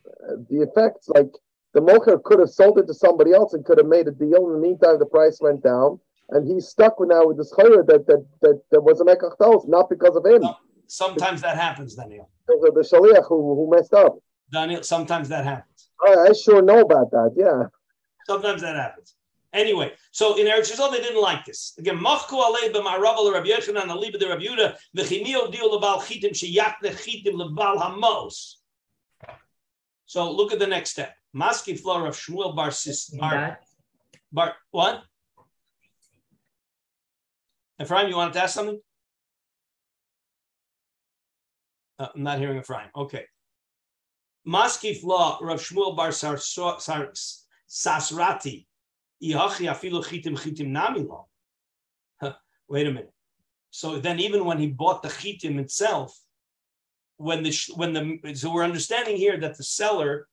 the 0.50 0.62
effects 0.62 1.10
like 1.10 1.32
the 1.74 1.82
mocher 1.82 2.22
could 2.24 2.40
have 2.40 2.50
sold 2.50 2.80
it 2.80 2.88
to 2.88 2.94
somebody 2.94 3.34
else 3.34 3.54
and 3.54 3.66
could 3.66 3.78
have 3.78 3.88
made 3.88 4.08
a 4.08 4.12
deal. 4.12 4.48
In 4.48 4.54
the 4.54 4.60
meantime, 4.60 5.00
the 5.00 5.06
price 5.06 5.40
went 5.42 5.64
down 5.64 6.00
and 6.30 6.48
he's 6.48 6.68
stuck 6.68 6.96
now 7.00 7.26
with 7.26 7.38
this 7.38 7.54
chayra 7.54 7.86
that 7.88 8.06
that 8.08 8.26
that, 8.42 8.62
that 8.72 8.82
was 8.82 9.02
a 9.02 9.04
mekach 9.04 9.68
not 9.68 9.90
because 9.90 10.16
of 10.16 10.26
him. 10.26 10.44
Sometimes 10.88 11.42
that 11.42 11.58
happens, 11.58 11.96
Daniel. 11.96 12.30
The, 12.48 12.72
the 12.74 12.82
shaliach 12.82 13.28
who, 13.28 13.56
who 13.56 13.76
messed 13.76 13.94
up. 13.94 14.18
Daniel, 14.52 14.84
sometimes 14.84 15.30
that 15.30 15.44
happens. 15.44 15.90
I, 16.06 16.30
I 16.30 16.34
sure 16.34 16.62
know 16.62 16.82
about 16.82 17.10
that. 17.12 17.34
Yeah. 17.36 17.64
Sometimes 18.28 18.62
that 18.62 18.76
happens. 18.76 19.15
Anyway, 19.56 19.94
so 20.12 20.38
in 20.38 20.48
Eretz 20.48 20.70
Yisrael 20.70 20.92
they 20.92 21.00
didn't 21.02 21.22
like 21.22 21.46
this. 21.46 21.74
Again, 21.80 21.98
machku 21.98 22.34
alei 22.34 22.74
Rabbi 22.74 23.48
Yochanan 23.48 23.88
aliba 23.88 24.20
de 24.20 24.28
Rabbi 24.28 24.44
Yehuda 24.44 24.76
v'chimio 24.96 25.50
lebal 25.50 26.00
chitim 26.02 27.34
lebal 27.34 27.82
hamos. 27.82 28.58
So 30.06 30.30
look 30.30 30.52
at 30.52 30.60
the 30.60 30.68
next 30.68 30.92
step. 30.92 31.16
Maski 31.34 31.80
floor 31.80 32.06
of 32.06 32.16
Shmuel 32.16 32.56
bar 32.56 32.72
sis 32.72 33.10
bar, 33.10 33.60
bar 34.32 34.56
what? 34.72 35.04
Ephraim, 37.82 38.10
you 38.10 38.16
wanted 38.16 38.34
to 38.34 38.44
ask 38.44 38.54
something? 38.54 38.80
Uh, 41.98 42.08
I'm 42.14 42.24
not 42.24 42.40
hearing 42.40 42.58
Ephraim. 42.58 42.90
Okay. 42.96 43.26
Maskif 44.48 45.04
law, 45.04 45.40
Rav 45.42 45.60
Shmuel 45.60 45.96
bar 45.96 46.12
Sar, 46.12 46.38
Sar, 46.38 46.78
Sasrati, 47.68 48.66
Wait 52.70 52.88
a 52.88 52.92
minute. 52.92 53.14
So 53.70 54.00
then, 54.00 54.20
even 54.20 54.46
when 54.46 54.58
he 54.58 54.68
bought 54.68 55.04
the 55.04 55.10
chitim 55.10 55.60
itself, 55.60 56.18
when 57.18 57.44
the 57.44 57.58
when 57.76 57.94
the 57.94 58.34
so 58.34 58.52
we're 58.52 58.64
understanding 58.64 59.18
here 59.18 59.38
that 59.40 59.58
the 59.58 59.64
seller 59.64 60.28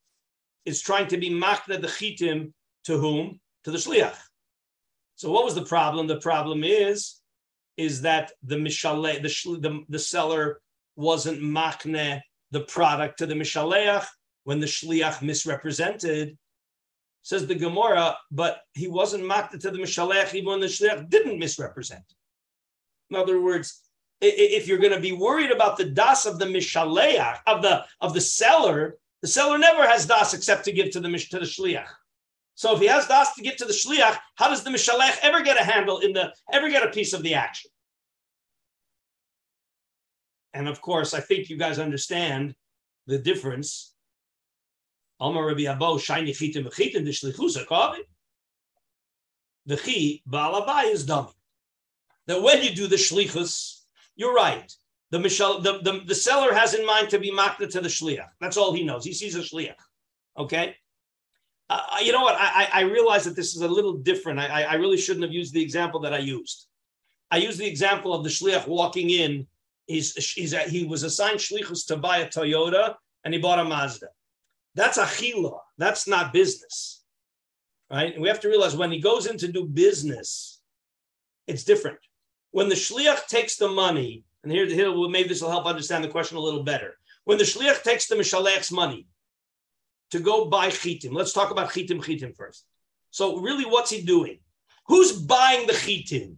is 0.65 0.81
trying 0.81 1.09
to 1.09 1.17
be 1.17 1.31
makna 1.31 1.81
the 1.81 1.89
chitim 1.89 2.53
to 2.85 2.99
whom 2.99 3.41
to 3.65 3.71
the 3.71 3.79
shliach. 3.79 4.17
So 5.17 5.31
what 5.31 5.45
was 5.45 5.55
the 5.55 5.65
problem? 5.65 6.07
The 6.07 6.21
problem 6.21 6.65
is 6.65 7.21
is 7.77 8.03
that 8.03 8.33
the 8.43 8.57
mishale, 8.57 9.23
the, 9.23 9.59
the, 9.61 9.85
the 9.89 9.99
seller 9.99 10.61
wasn't 10.97 11.41
makne 11.41 12.21
the 12.51 12.61
product 12.61 13.19
to 13.19 13.27
the 13.27 13.35
mishaleach 13.35 14.07
when 14.45 14.61
the 14.61 14.67
shliach 14.67 15.23
misrepresented. 15.23 16.37
Says 17.23 17.47
the 17.47 17.55
Gemara, 17.55 18.17
but 18.31 18.63
he 18.75 18.89
wasn't 18.89 19.25
makne 19.25 19.59
to 19.61 19.71
the 19.71 19.79
mishaleach 19.79 20.35
even 20.35 20.51
when 20.51 20.61
the 20.61 20.67
shliach 20.67 21.09
didn't 21.09 21.39
misrepresent. 21.39 22.05
In 23.11 23.17
other 23.17 23.41
words, 23.41 23.81
if 24.21 24.67
you're 24.67 24.79
going 24.79 24.93
to 24.93 25.01
be 25.01 25.13
worried 25.13 25.51
about 25.51 25.77
the 25.77 25.85
das 25.85 26.27
of 26.27 26.39
the 26.39 26.47
mishaleach 26.47 27.39
of 27.47 27.63
the 27.63 27.85
of 28.01 28.15
the 28.15 28.21
seller, 28.21 28.99
the 29.21 29.29
seller 29.29 29.59
never 29.59 29.87
has 29.87 30.07
das 30.07 30.35
except 30.35 30.65
to 30.65 30.73
give 30.73 30.91
to 30.91 31.01
the 31.01 31.09
to 31.31 31.39
the 31.39 31.47
shliach. 31.47 31.89
So 32.55 32.75
if 32.75 32.81
he 32.81 32.87
has 32.87 33.07
das 33.07 33.35
to 33.35 33.43
give 33.43 33.57
to 33.57 33.65
the 33.65 33.73
shliach, 33.73 34.19
how 34.37 34.49
does 34.49 34.63
the 34.63 34.71
mishalech 34.71 35.19
ever 35.23 35.43
get 35.43 35.61
a 35.61 35.65
handle 35.65 36.01
in 36.01 36.13
the 36.13 36.33
ever 36.53 36.69
get 36.69 36.87
a 36.87 36.91
piece 36.91 37.13
of 37.13 37.23
the 37.23 37.35
action? 37.35 37.71
And 40.55 40.69
of 40.69 40.81
course, 40.81 41.15
I 41.15 41.21
think 41.21 41.49
you 41.49 41.57
guys 41.57 41.79
understand 41.79 42.55
the 43.07 43.19
difference. 43.19 43.92
Rabbi 45.23 45.63
chitim 45.63 46.67
chitim 46.73 47.07
dishlichusa 47.07 47.67
kavi. 47.67 48.01
The 49.67 50.21
is 50.91 51.07
dummy. 51.07 51.31
That 52.27 52.43
when 52.43 52.63
you 52.63 52.75
do 52.75 52.87
the 52.87 52.97
shlichus, 52.97 53.83
you're 54.17 54.35
right. 54.35 54.73
The, 55.11 55.19
Michel, 55.19 55.61
the, 55.61 55.81
the, 55.83 56.01
the 56.07 56.15
seller 56.15 56.53
has 56.55 56.75
in 56.75 56.87
mind 56.87 57.11
to 57.11 57.19
be 57.19 57.31
makna 57.31 57.71
to 57.71 57.81
the 57.81 57.89
shliach. 57.89 58.29
That's 58.41 58.57
all 58.57 58.73
he 58.73 58.83
knows. 58.83 59.05
He 59.05 59.13
sees 59.13 59.37
a 59.37 59.41
shliach. 59.41 59.75
Okay? 60.39 60.77
Uh, 61.69 61.81
you 62.03 62.13
know 62.13 62.23
what? 62.23 62.37
I, 62.39 62.69
I 62.73 62.81
realize 62.83 63.25
that 63.25 63.37
this 63.37 63.55
is 63.55 63.63
a 63.63 63.69
little 63.69 63.95
different. 63.95 64.39
I, 64.41 64.63
I 64.63 64.75
really 64.75 64.97
shouldn't 64.97 65.23
have 65.23 65.33
used 65.33 65.55
the 65.55 65.63
example 65.63 66.01
that 66.01 66.15
I 66.15 66.19
used. 66.19 66.67
I 67.31 67.37
used 67.37 67.59
the 67.59 67.67
example 67.67 68.15
of 68.15 68.25
the 68.25 68.31
shliach 68.31 68.67
walking 68.67 69.11
in. 69.11 69.47
He's, 69.87 70.15
he's 70.33 70.53
he 70.69 70.85
was 70.85 71.03
assigned 71.03 71.39
shlichus 71.39 71.87
to 71.89 71.97
buy 71.97 72.19
a 72.19 72.29
Toyota, 72.29 72.95
and 73.25 73.35
he 73.35 73.41
bought 73.41 73.59
a 73.59 73.65
Mazda. 73.65 74.09
That's 74.75 74.99
a 74.99 75.05
achila. 75.05 75.59
That's 75.79 76.09
not 76.09 76.33
business, 76.33 77.03
right? 77.91 78.13
And 78.13 78.23
we 78.23 78.29
have 78.29 78.41
to 78.41 78.49
realize 78.49 78.77
when 78.77 78.93
he 78.93 79.01
goes 79.01 79.27
in 79.27 79.37
to 79.39 79.49
do 79.49 79.65
business, 79.67 80.61
it's 81.47 81.65
different. 81.65 81.99
When 82.53 82.69
the 82.69 82.75
shliach 82.75 83.27
takes 83.27 83.57
the 83.57 83.69
money, 83.69 84.25
and 84.43 84.53
here, 84.53 84.67
here 84.67 84.93
maybe 85.09 85.29
this 85.29 85.43
will 85.43 85.51
help 85.51 85.67
understand 85.67 86.05
the 86.05 86.09
question 86.09 86.37
a 86.37 86.41
little 86.41 86.63
better. 86.63 86.95
When 87.25 87.39
the 87.39 87.45
shliach 87.45 87.83
takes 87.83 88.07
the 88.07 88.17
mishalech's 88.17 88.73
money 88.73 89.07
to 90.11 90.21
go 90.21 90.47
buy 90.47 90.69
chitim, 90.69 91.13
let's 91.13 91.33
talk 91.33 91.51
about 91.51 91.71
chitim 91.71 92.03
chitim 92.03 92.37
first. 92.37 92.65
So 93.11 93.39
really, 93.39 93.65
what's 93.65 93.91
he 93.91 94.03
doing? 94.03 94.39
Who's 94.87 95.13
buying 95.13 95.67
the 95.67 95.73
chitim? 95.73 96.37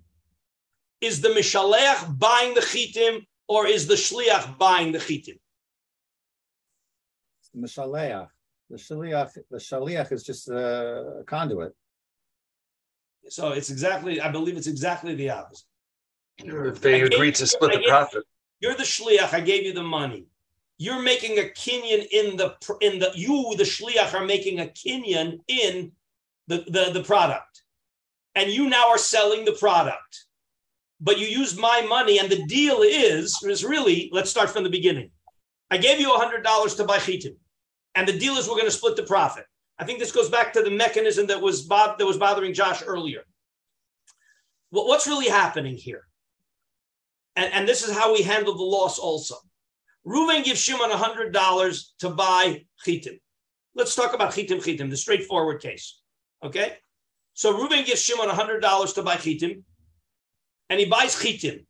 Is 1.00 1.20
the 1.20 1.28
mishalech 1.28 2.18
buying 2.18 2.54
the 2.54 2.60
chitim, 2.60 3.26
or 3.48 3.66
is 3.66 3.86
the 3.86 3.94
shliach 3.94 4.58
buying 4.58 4.92
the 4.92 4.98
chitim? 4.98 5.38
The 7.54 7.66
shaleach. 7.66 8.28
The 8.70 8.76
shaliach, 8.76 9.38
the 9.50 9.58
shaliach 9.58 10.10
is 10.10 10.22
just 10.22 10.48
a 10.48 11.22
conduit. 11.26 11.74
So 13.28 13.52
it's 13.52 13.70
exactly, 13.70 14.20
I 14.20 14.30
believe 14.30 14.56
it's 14.56 14.66
exactly 14.66 15.14
the 15.14 15.30
opposite. 15.30 15.66
If 16.38 16.80
they 16.80 17.02
I 17.02 17.04
agree 17.04 17.32
to 17.32 17.46
split 17.46 17.72
the 17.72 17.86
profit. 17.86 18.24
You're 18.60 18.74
the 18.74 18.82
shliach. 18.82 19.32
I 19.32 19.40
gave 19.40 19.64
you 19.64 19.72
the 19.72 19.82
money. 19.82 20.26
You're 20.78 21.02
making 21.02 21.38
a 21.38 21.42
kinyan 21.42 22.06
in 22.10 22.36
the 22.36 22.56
in 22.80 22.98
the 22.98 23.12
you 23.14 23.54
the 23.56 23.62
shliach 23.64 24.12
are 24.14 24.24
making 24.24 24.60
a 24.60 24.66
kinyan 24.66 25.38
in 25.46 25.92
the, 26.48 26.64
the 26.66 26.90
the 26.92 27.04
product, 27.04 27.62
and 28.34 28.50
you 28.50 28.68
now 28.68 28.88
are 28.88 28.98
selling 28.98 29.44
the 29.44 29.52
product. 29.52 30.26
But 31.00 31.18
you 31.18 31.26
used 31.26 31.58
my 31.58 31.82
money, 31.88 32.18
and 32.18 32.28
the 32.28 32.44
deal 32.46 32.82
is 32.82 33.38
is 33.44 33.64
really 33.64 34.10
let's 34.12 34.30
start 34.30 34.50
from 34.50 34.64
the 34.64 34.70
beginning. 34.70 35.10
I 35.70 35.76
gave 35.76 36.00
you 36.00 36.12
a 36.12 36.18
hundred 36.18 36.42
dollars 36.42 36.74
to 36.76 36.84
buy 36.84 36.98
chitim, 36.98 37.36
and 37.94 38.08
the 38.08 38.18
dealers 38.18 38.48
were 38.48 38.54
going 38.54 38.66
to 38.66 38.70
split 38.70 38.96
the 38.96 39.02
profit. 39.02 39.44
I 39.78 39.84
think 39.84 39.98
this 39.98 40.12
goes 40.12 40.28
back 40.28 40.52
to 40.52 40.62
the 40.62 40.70
mechanism 40.70 41.26
that 41.26 41.40
was 41.40 41.66
that 41.68 41.96
was 42.00 42.16
bothering 42.16 42.54
Josh 42.54 42.82
earlier. 42.86 43.22
What, 44.70 44.86
what's 44.86 45.06
really 45.06 45.28
happening 45.28 45.76
here? 45.76 46.06
and, 47.36 47.52
and 47.52 47.68
this 47.68 47.86
is 47.86 47.96
how 47.96 48.12
we 48.12 48.22
handle 48.22 48.56
the 48.56 48.62
loss 48.62 48.98
also. 48.98 49.36
Reuven 50.06 50.44
gives 50.44 50.60
Shimon 50.60 50.90
$100 50.90 51.84
to 52.00 52.10
buy 52.10 52.64
chitim. 52.86 53.18
Let's 53.74 53.94
talk 53.94 54.14
about 54.14 54.32
chitim 54.32 54.62
chitim, 54.62 54.90
the 54.90 54.96
straightforward 54.96 55.60
case. 55.60 56.00
Okay? 56.44 56.76
So 57.32 57.52
Reuven 57.54 57.84
gives 57.84 58.02
Shimon 58.02 58.28
$100 58.28 58.94
to 58.94 59.02
buy 59.02 59.16
chitim, 59.16 59.62
and 60.70 60.78
he 60.78 60.86
buys 60.86 61.16
chitim. 61.16 61.64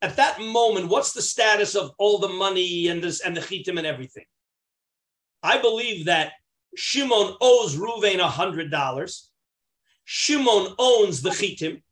At 0.00 0.16
that 0.16 0.40
moment, 0.40 0.88
what's 0.88 1.12
the 1.12 1.22
status 1.22 1.74
of 1.74 1.92
all 1.98 2.18
the 2.18 2.28
money 2.28 2.88
and 2.88 3.02
this 3.02 3.20
and 3.20 3.36
the 3.36 3.40
chitim 3.40 3.78
and 3.78 3.86
everything? 3.86 4.24
I 5.42 5.58
believe 5.58 6.06
that 6.06 6.32
Shimon 6.76 7.36
owes 7.40 7.76
Reuven 7.76 8.18
$100. 8.18 9.22
Shimon 10.04 10.74
owns 10.78 11.22
the 11.22 11.30
chitim. 11.30 11.82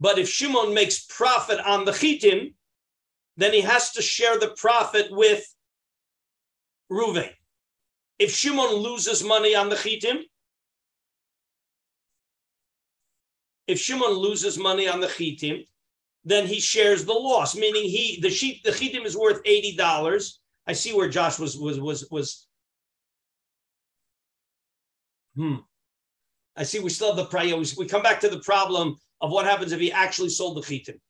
But 0.00 0.18
if 0.18 0.28
Shimon 0.28 0.74
makes 0.74 1.04
profit 1.04 1.58
on 1.60 1.84
the 1.84 1.92
chitim, 1.92 2.54
then 3.36 3.52
he 3.52 3.62
has 3.62 3.92
to 3.92 4.02
share 4.02 4.38
the 4.38 4.54
profit 4.56 5.10
with 5.10 5.44
Reuven. 6.90 7.30
If 8.18 8.32
Shimon 8.32 8.74
loses 8.74 9.24
money 9.24 9.54
on 9.54 9.68
the 9.68 9.76
chitim, 9.76 10.22
if 13.66 13.80
Shimon 13.80 14.12
loses 14.12 14.58
money 14.58 14.86
on 14.86 15.00
the 15.00 15.06
chitim, 15.06 15.66
then 16.24 16.46
he 16.46 16.60
shares 16.60 17.04
the 17.04 17.12
loss. 17.12 17.56
Meaning 17.56 17.84
he 17.84 18.20
the 18.20 18.30
sheep 18.30 18.62
the 18.62 18.70
chitim 18.70 19.04
is 19.04 19.16
worth 19.16 19.40
eighty 19.44 19.76
dollars. 19.76 20.40
I 20.66 20.72
see 20.72 20.94
where 20.94 21.08
Josh 21.08 21.38
was 21.38 21.58
was 21.58 21.80
was 21.80 22.08
was. 22.10 22.46
Hmm. 25.36 25.56
I 26.56 26.62
see 26.62 26.78
we 26.78 26.90
still 26.90 27.08
have 27.08 27.16
the 27.16 27.26
prior. 27.26 27.56
We, 27.56 27.66
we 27.76 27.86
come 27.86 28.02
back 28.02 28.20
to 28.20 28.28
the 28.28 28.40
problem 28.40 28.96
of 29.20 29.30
what 29.30 29.46
happens 29.46 29.72
if 29.72 29.80
he 29.80 29.90
actually 29.92 30.28
sold 30.28 30.56
the 30.56 30.60
chitim. 30.60 31.00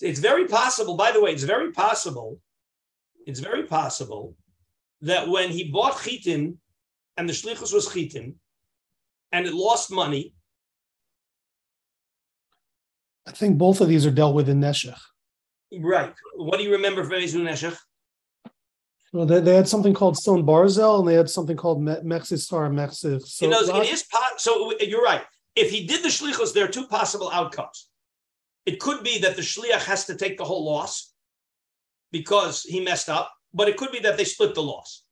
It's 0.00 0.20
very 0.20 0.46
possible, 0.46 0.96
by 0.96 1.12
the 1.12 1.20
way, 1.20 1.32
it's 1.32 1.44
very 1.44 1.70
possible, 1.70 2.40
it's 3.26 3.40
very 3.40 3.62
possible 3.62 4.36
that 5.02 5.28
when 5.28 5.50
he 5.50 5.70
bought 5.70 5.94
chitim 5.94 6.56
and 7.16 7.28
the 7.28 7.32
shlichus 7.32 7.72
was 7.72 7.88
chitim 7.88 8.34
and 9.32 9.46
it 9.46 9.54
lost 9.54 9.90
money, 9.92 10.34
I 13.26 13.30
think 13.30 13.56
both 13.56 13.80
of 13.80 13.88
these 13.88 14.04
are 14.04 14.10
dealt 14.10 14.34
with 14.34 14.48
in 14.48 14.60
Neshech. 14.60 15.00
Right? 15.72 16.14
What 16.36 16.58
do 16.58 16.64
you 16.64 16.72
remember 16.72 17.02
from 17.04 17.14
Ezu 17.14 17.42
Neshech? 17.42 17.78
Well, 19.12 19.26
they, 19.26 19.40
they 19.40 19.54
had 19.54 19.68
something 19.68 19.94
called 19.94 20.16
Tzon 20.16 20.44
Barzel 20.44 20.98
and 20.98 21.08
they 21.08 21.14
had 21.14 21.30
something 21.30 21.56
called 21.56 21.80
Me- 21.80 22.00
Mexistar 22.04 22.68
Mexis. 22.70 23.22
So 23.26 23.44
you 23.44 23.50
know, 23.50 23.60
it 23.80 23.88
is 23.88 24.02
po- 24.02 24.36
so 24.36 24.72
you're 24.80 25.02
right. 25.02 25.22
If 25.54 25.70
he 25.70 25.86
did 25.86 26.02
the 26.02 26.08
shlichus, 26.08 26.52
there 26.52 26.64
are 26.64 26.68
two 26.68 26.88
possible 26.88 27.30
outcomes. 27.32 27.88
It 28.66 28.80
could 28.80 29.04
be 29.04 29.18
that 29.20 29.36
the 29.36 29.42
shliach 29.42 29.84
has 29.84 30.06
to 30.06 30.16
take 30.16 30.36
the 30.36 30.44
whole 30.44 30.64
loss 30.64 31.12
because 32.10 32.62
he 32.62 32.80
messed 32.80 33.08
up, 33.08 33.32
but 33.52 33.68
it 33.68 33.76
could 33.76 33.92
be 33.92 34.00
that 34.00 34.16
they 34.16 34.24
split 34.24 34.54
the 34.54 34.62
loss. 34.62 35.04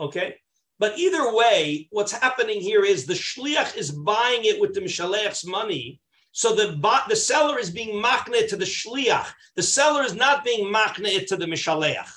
Okay, 0.00 0.36
but 0.78 0.98
either 0.98 1.32
way, 1.34 1.88
what's 1.90 2.12
happening 2.12 2.60
here 2.60 2.84
is 2.84 3.04
the 3.04 3.14
shliach 3.14 3.76
is 3.76 3.90
buying 3.90 4.44
it 4.44 4.60
with 4.60 4.74
the 4.74 4.80
mishalech's 4.80 5.44
money. 5.44 6.00
So 6.38 6.54
the 6.54 6.68
the 7.08 7.16
seller 7.16 7.58
is 7.58 7.68
being 7.68 8.00
machne 8.00 8.46
to 8.46 8.56
the 8.56 8.64
shliach. 8.64 9.26
The 9.56 9.62
seller 9.64 10.04
is 10.04 10.14
not 10.14 10.44
being 10.44 10.72
machne 10.72 11.26
to 11.26 11.36
the 11.36 11.46
mishalech. 11.46 12.08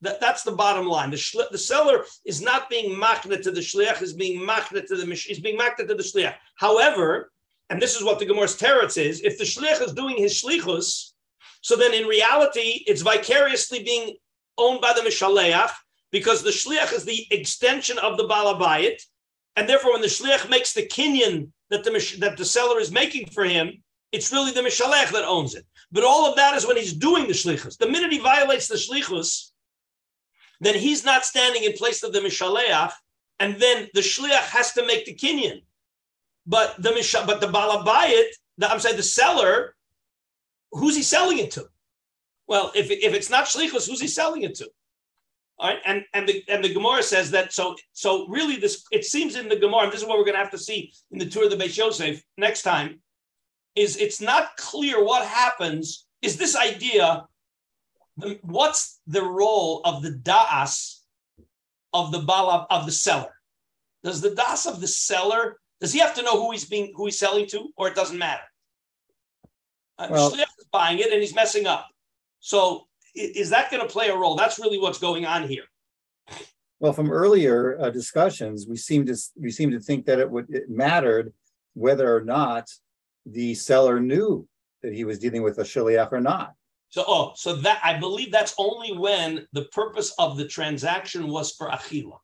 That, 0.00 0.20
that's 0.20 0.42
the 0.42 0.50
bottom 0.50 0.86
line. 0.88 1.12
The, 1.12 1.46
the 1.52 1.56
seller 1.56 2.04
is 2.24 2.42
not 2.42 2.68
being 2.68 2.90
machne 2.90 3.40
to 3.44 3.52
the 3.52 3.60
shliach, 3.60 4.02
is 4.02 4.14
being 4.14 4.40
machne 4.40 4.84
to 4.88 4.96
the 4.96 5.08
is 5.12 5.38
being 5.38 5.56
machne 5.56 5.86
to 5.86 5.94
the 5.94 6.02
shliach. 6.02 6.34
However, 6.56 7.30
and 7.68 7.80
this 7.80 7.94
is 7.94 8.02
what 8.02 8.18
the 8.18 8.26
Gemara's 8.26 8.56
teretz 8.56 9.00
is, 9.00 9.20
if 9.20 9.38
the 9.38 9.44
shliach 9.44 9.80
is 9.82 9.92
doing 9.92 10.16
his 10.16 10.42
shlichus, 10.42 11.12
so 11.60 11.76
then 11.76 11.94
in 11.94 12.08
reality, 12.08 12.82
it's 12.88 13.02
vicariously 13.02 13.84
being 13.84 14.16
owned 14.58 14.80
by 14.80 14.92
the 14.94 15.02
mishaleach 15.02 15.70
because 16.10 16.42
the 16.42 16.50
shliach 16.50 16.92
is 16.92 17.04
the 17.04 17.24
extension 17.30 17.98
of 17.98 18.16
the 18.16 18.26
balabayit, 18.26 19.00
and 19.54 19.68
therefore 19.68 19.92
when 19.92 20.02
the 20.02 20.08
shliach 20.08 20.50
makes 20.50 20.72
the 20.72 20.88
kinyan 20.88 21.52
that 21.70 21.84
the 21.84 22.16
that 22.18 22.36
the 22.36 22.44
seller 22.44 22.80
is 22.80 22.90
making 22.90 23.26
for 23.26 23.44
him, 23.44 23.82
it's 24.12 24.32
really 24.32 24.52
the 24.52 24.60
mishalech 24.60 25.10
that 25.12 25.24
owns 25.24 25.54
it. 25.54 25.64
But 25.92 26.04
all 26.04 26.26
of 26.26 26.36
that 26.36 26.54
is 26.54 26.66
when 26.66 26.76
he's 26.76 26.92
doing 26.92 27.26
the 27.26 27.32
shlichus. 27.32 27.78
The 27.78 27.88
minute 27.88 28.12
he 28.12 28.18
violates 28.18 28.68
the 28.68 28.76
shlichus, 28.76 29.50
then 30.60 30.74
he's 30.74 31.04
not 31.04 31.24
standing 31.24 31.64
in 31.64 31.72
place 31.72 32.02
of 32.02 32.12
the 32.12 32.20
Mishaleach, 32.20 32.92
and 33.40 33.58
then 33.58 33.88
the 33.94 34.00
Shliach 34.00 34.48
has 34.50 34.72
to 34.74 34.86
make 34.86 35.06
the 35.06 35.14
Kinyan. 35.14 35.62
But 36.46 36.80
the 36.82 36.92
Misha, 36.92 37.24
but 37.26 37.40
the 37.40 37.46
Balabayit, 37.46 38.26
the, 38.58 38.70
I'm 38.70 38.80
saying 38.80 38.96
the 38.96 39.02
seller, 39.02 39.74
who's 40.72 40.96
he 40.96 41.02
selling 41.02 41.38
it 41.38 41.50
to? 41.52 41.66
Well, 42.46 42.72
if, 42.74 42.90
if 42.90 43.14
it's 43.14 43.30
not 43.30 43.46
Shlichus, 43.46 43.88
who's 43.88 44.00
he 44.00 44.08
selling 44.08 44.42
it 44.42 44.54
to? 44.56 44.70
All 45.60 45.68
right, 45.68 45.78
and 45.84 46.04
and 46.14 46.26
the 46.26 46.42
and 46.48 46.64
the 46.64 46.72
Gemara 46.72 47.02
says 47.02 47.30
that 47.32 47.52
so 47.52 47.76
so 47.92 48.26
really 48.28 48.56
this 48.56 48.82
it 48.90 49.04
seems 49.04 49.36
in 49.36 49.46
the 49.46 49.56
Gemara, 49.56 49.82
and 49.82 49.92
this 49.92 50.00
is 50.00 50.06
what 50.08 50.16
we're 50.16 50.24
going 50.24 50.34
to 50.34 50.40
have 50.42 50.50
to 50.52 50.58
see 50.58 50.90
in 51.10 51.18
the 51.18 51.26
Tur 51.26 51.44
of 51.44 51.50
the 51.50 51.56
Beis 51.56 51.76
Yosef 51.76 52.22
next 52.38 52.62
time, 52.62 53.00
is 53.74 53.98
it's 53.98 54.22
not 54.22 54.56
clear 54.56 55.04
what 55.04 55.26
happens. 55.26 56.06
Is 56.22 56.38
this 56.38 56.56
idea 56.56 57.26
the, 58.16 58.38
what's 58.40 59.00
the 59.06 59.22
role 59.22 59.82
of 59.84 60.02
the 60.02 60.12
das 60.12 61.04
of 61.92 62.10
the 62.10 62.20
bala 62.20 62.66
of 62.70 62.86
the 62.86 62.92
seller? 62.92 63.34
Does 64.02 64.22
the 64.22 64.34
das 64.34 64.64
of 64.64 64.80
the 64.80 64.88
seller 64.88 65.60
does 65.78 65.92
he 65.92 65.98
have 65.98 66.14
to 66.14 66.22
know 66.22 66.40
who 66.40 66.52
he's 66.52 66.64
being 66.64 66.94
who 66.96 67.04
he's 67.04 67.18
selling 67.18 67.46
to, 67.48 67.68
or 67.76 67.88
it 67.88 67.94
doesn't 67.94 68.16
matter? 68.18 68.44
Uh, 69.98 70.08
Well- 70.10 70.30
Shliach 70.30 70.58
is 70.58 70.66
buying 70.72 71.00
it 71.00 71.12
and 71.12 71.20
he's 71.20 71.34
messing 71.34 71.66
up. 71.66 71.86
So 72.40 72.86
is 73.14 73.50
that 73.50 73.70
going 73.70 73.82
to 73.82 73.88
play 73.88 74.08
a 74.08 74.16
role? 74.16 74.36
That's 74.36 74.58
really 74.58 74.78
what's 74.78 74.98
going 74.98 75.26
on 75.26 75.48
here. 75.48 75.64
Well, 76.78 76.92
from 76.92 77.10
earlier 77.10 77.78
uh, 77.78 77.90
discussions, 77.90 78.66
we 78.66 78.76
seem 78.76 79.04
to 79.06 79.16
we 79.36 79.50
seem 79.50 79.70
to 79.70 79.80
think 79.80 80.06
that 80.06 80.18
it 80.18 80.30
would 80.30 80.46
it 80.48 80.70
mattered 80.70 81.32
whether 81.74 82.14
or 82.14 82.22
not 82.22 82.70
the 83.26 83.54
seller 83.54 84.00
knew 84.00 84.48
that 84.82 84.94
he 84.94 85.04
was 85.04 85.18
dealing 85.18 85.42
with 85.42 85.58
a 85.58 85.62
shiliach 85.62 86.10
or 86.10 86.20
not. 86.20 86.54
So 86.88 87.04
oh, 87.06 87.32
so 87.36 87.54
that 87.56 87.80
I 87.84 87.98
believe 87.98 88.32
that's 88.32 88.54
only 88.58 88.96
when 88.96 89.46
the 89.52 89.66
purpose 89.66 90.14
of 90.18 90.36
the 90.36 90.46
transaction 90.46 91.28
was 91.28 91.52
for 91.52 91.68
achila. 91.68 92.18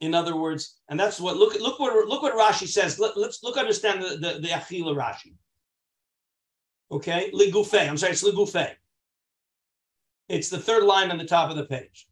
In 0.00 0.14
other 0.14 0.36
words, 0.36 0.80
and 0.88 0.98
that's 0.98 1.20
what 1.20 1.36
look 1.36 1.54
look 1.60 1.78
what 1.78 2.08
look 2.08 2.22
what 2.22 2.34
Rashi 2.34 2.66
says. 2.66 2.98
Let, 2.98 3.16
us 3.16 3.40
look 3.42 3.56
understand 3.58 4.02
the, 4.02 4.16
the, 4.16 4.40
the 4.40 4.48
achila 4.48 4.96
Rashi. 4.96 5.34
Okay, 6.90 7.30
ligufe. 7.32 7.88
I'm 7.88 7.96
sorry, 7.96 8.12
it's 8.12 8.24
ligufe. 8.24 8.74
It's 10.28 10.48
the 10.48 10.58
third 10.58 10.84
line 10.84 11.10
on 11.10 11.18
the 11.18 11.26
top 11.26 11.50
of 11.50 11.56
the 11.56 11.66
page. 11.66 12.06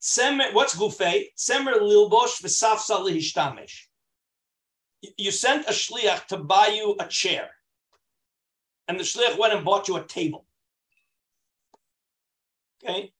Tzemer, 0.00 0.54
what's 0.54 0.74
gufei? 0.74 1.26
Tzemer 1.36 1.78
lilbosh 1.80 2.40
v'safsal 2.40 3.06
lihishtamesh. 3.06 3.82
You 5.16 5.30
sent 5.30 5.66
a 5.66 5.72
shliach 5.72 6.26
to 6.26 6.38
buy 6.38 6.68
you 6.68 6.96
a 6.98 7.06
chair, 7.06 7.50
and 8.88 8.98
the 8.98 9.04
shliach 9.04 9.38
went 9.38 9.54
and 9.54 9.64
bought 9.64 9.88
you 9.88 9.96
a 9.96 10.04
table. 10.04 10.46
Okay, 12.82 13.12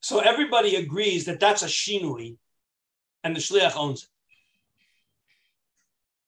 so 0.00 0.20
everybody 0.20 0.76
agrees 0.76 1.24
that 1.24 1.40
that's 1.40 1.62
a 1.62 1.66
shinui, 1.66 2.36
and 3.24 3.34
the 3.34 3.40
shliach 3.40 3.76
owns 3.76 4.04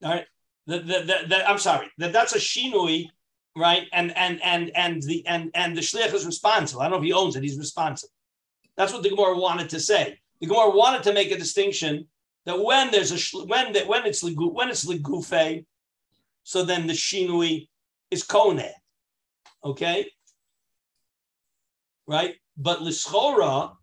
it. 0.00 0.06
All 0.06 0.12
right, 0.12 0.26
the, 0.66 0.78
the, 0.78 1.24
the, 1.28 1.48
I'm 1.48 1.58
sorry, 1.58 1.90
that 1.98 2.12
that's 2.12 2.34
a 2.34 2.38
shinui, 2.38 3.08
right? 3.56 3.86
And 3.92 4.16
and 4.16 4.42
and 4.42 4.70
and 4.74 5.02
the 5.02 5.26
and 5.26 5.50
and 5.54 5.76
the 5.76 5.80
shliach 5.80 6.12
is 6.12 6.26
responsible. 6.26 6.82
I 6.82 6.84
don't 6.84 6.92
know 6.92 6.98
if 6.98 7.04
he 7.04 7.12
owns 7.12 7.36
it; 7.36 7.42
he's 7.42 7.58
responsible. 7.58 8.12
That's 8.76 8.92
what 8.92 9.02
the 9.02 9.10
Gemara 9.10 9.38
wanted 9.38 9.70
to 9.70 9.80
say. 9.80 10.18
The 10.40 10.46
Gemara 10.46 10.70
wanted 10.70 11.04
to 11.04 11.14
make 11.14 11.30
a 11.30 11.38
distinction 11.38 12.06
that 12.46 12.62
when 12.62 12.90
there's 12.90 13.12
a 13.12 13.38
when 13.46 13.72
that 13.72 13.86
when 13.86 14.06
it's 14.06 14.22
when 14.22 14.70
it's 14.70 14.84
legufe, 14.84 15.64
so 16.42 16.64
then 16.64 16.86
the 16.86 16.92
shinui 16.92 17.68
is 18.10 18.24
kone. 18.24 18.70
Okay, 19.64 20.10
right? 22.06 22.34
But 22.56 22.80
lischora. 22.80 23.76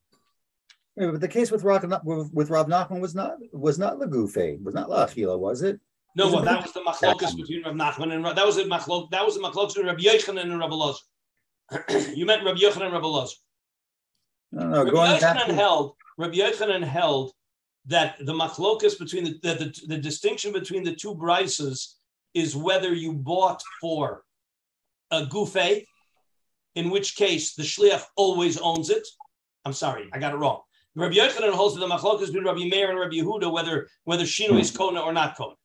Yeah, 0.98 1.12
but 1.12 1.22
the 1.22 1.28
case 1.28 1.52
with 1.52 1.64
Rav, 1.64 1.84
with, 2.04 2.34
with 2.34 2.50
Rav 2.50 2.68
Nachman 2.68 3.00
was 3.00 3.16
not 3.16 3.36
was 3.54 3.80
not 3.80 3.98
legufe, 3.98 4.62
was 4.62 4.76
not 4.76 4.90
lachila, 4.90 5.40
was 5.40 5.62
it? 5.62 5.80
No, 6.16 6.32
well, 6.32 6.43
that 6.43 6.62
was 6.62 6.74
the 6.74 6.82
machlokas 6.82 7.36
between 7.38 7.64
Rav 7.64 7.74
Nachman 7.74 8.14
and 8.14 8.24
Rav, 8.24 8.36
that 8.36 8.45
was 8.45 8.57
the 8.57 8.64
machlok 8.64 9.12
that 9.12 9.26
was 9.26 9.36
the 9.36 9.41
machlokas 9.41 9.70
between 9.70 9.88
Rav 9.88 9.97
Yochanan 9.97 10.41
and 10.41 10.59
Rav 10.59 10.72
Elazar. 10.72 12.16
you 12.18 12.26
meant 12.26 12.43
Rav 12.43 12.57
Yochanan 12.57 12.86
and 12.86 12.93
Rav 12.93 13.03
Elazar. 13.03 13.34
No, 14.51 14.68
no, 14.68 14.84
Rabbi 14.84 14.91
going 14.91 15.12
Yochanan 15.12 15.45
to, 15.47 15.53
held 15.53 15.95
Rabbi 16.18 16.36
Yochanan 16.36 16.84
held 16.84 17.32
that 17.86 18.18
the 18.20 18.34
machlokas 18.34 18.99
between 18.99 19.24
the, 19.24 19.39
the, 19.41 19.53
the, 19.55 19.82
the 19.88 19.97
distinction 19.97 20.51
between 20.51 20.84
the 20.84 20.93
two 20.93 21.16
brises 21.16 21.93
is 22.34 22.55
whether 22.55 22.93
you 22.93 23.14
bought 23.14 23.64
for 23.80 24.24
a 25.09 25.26
gufe, 25.26 25.86
in 26.76 26.89
which 26.89 27.16
case 27.16 27.55
the 27.55 27.64
shliach 27.64 28.03
always 28.16 28.57
owns 28.57 28.89
it. 28.89 29.07
I'm 29.66 29.74
sorry, 29.74 30.09
I 30.14 30.20
got 30.20 30.34
it 30.34 30.38
wrong. 30.38 30.62
Rabbi 30.95 31.16
Yochanan 31.16 31.53
holds 31.53 31.76
that 31.76 31.80
the 31.80 31.88
machlokas 31.88 32.28
between 32.28 32.43
Rabbi 32.43 32.66
Meir 32.66 32.89
and 32.89 32.99
Rabbi 32.99 33.16
Yehuda 33.16 33.51
whether 33.51 33.88
whether 34.03 34.26
shino 34.26 34.59
is 34.59 34.72
kona 34.72 34.99
or 34.99 35.14
not 35.14 35.38
kona. 35.38 35.55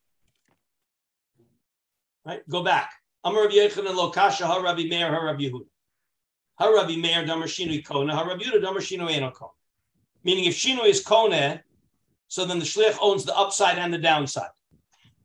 Right, 2.26 2.48
go 2.48 2.64
back. 2.64 2.90
I'm 3.22 3.36
Rabbi 3.36 3.54
Yochanan 3.54 3.94
lo 3.94 4.10
kasha 4.10 4.48
ha 4.48 4.56
Rabbi 4.56 4.88
Meir 4.88 5.14
ha 5.14 5.18
Rabbi 5.18 5.44
Yehuda. 5.44 5.66
Ha 6.58 6.66
Rabbi 6.66 6.96
Meir 6.96 7.24
damar 7.24 7.46
shino 7.46 7.86
kona 7.86 8.16
ha 8.16 8.22
Rabbi 8.22 8.42
Yehuda 8.42 8.62
damar 8.62 8.80
shino 8.80 9.08
eno 9.08 9.30
kona. 9.30 9.52
Meaning, 10.24 10.46
if 10.46 10.54
shino 10.56 10.84
is 10.84 11.04
kona, 11.04 11.62
so 12.26 12.44
then 12.44 12.58
the 12.58 12.64
shliach 12.64 12.98
owns 13.00 13.24
the 13.24 13.36
upside 13.36 13.78
and 13.78 13.94
the 13.94 13.98
downside. 13.98 14.50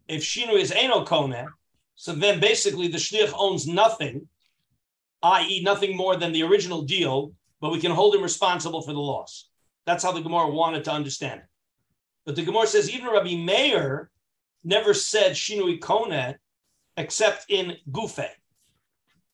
If 0.08 0.22
shino 0.22 0.54
is 0.54 0.72
eno 0.72 1.04
kona, 1.04 1.48
so 1.96 2.14
then 2.14 2.40
basically 2.40 2.88
the 2.88 3.00
shliach 3.00 3.34
owns 3.36 3.66
nothing, 3.66 4.28
i.e., 5.24 5.64
nothing 5.64 5.98
more 5.98 6.18
than 6.18 6.32
the 6.32 6.44
original 6.44 6.84
deal, 6.84 7.34
but 7.62 7.72
we 7.72 7.80
can 7.80 7.92
hold 7.92 8.14
him 8.14 8.22
responsible 8.22 8.84
for 8.84 8.94
the 8.94 9.00
loss. 9.00 9.50
That's 9.88 10.04
how 10.04 10.12
the 10.12 10.22
Gemara 10.22 10.50
wanted 10.50 10.84
to 10.84 10.92
understand 10.92 11.40
it. 11.40 11.48
But 12.28 12.36
the 12.36 12.44
Gemara 12.44 12.68
says 12.68 12.92
even 12.92 13.08
Rabbi 13.08 13.38
Meir 13.38 14.12
never 14.64 14.94
said 14.94 15.32
shinui 15.32 15.82
kona 15.82 16.38
except 16.98 17.46
in 17.50 17.78
gufe, 17.92 18.28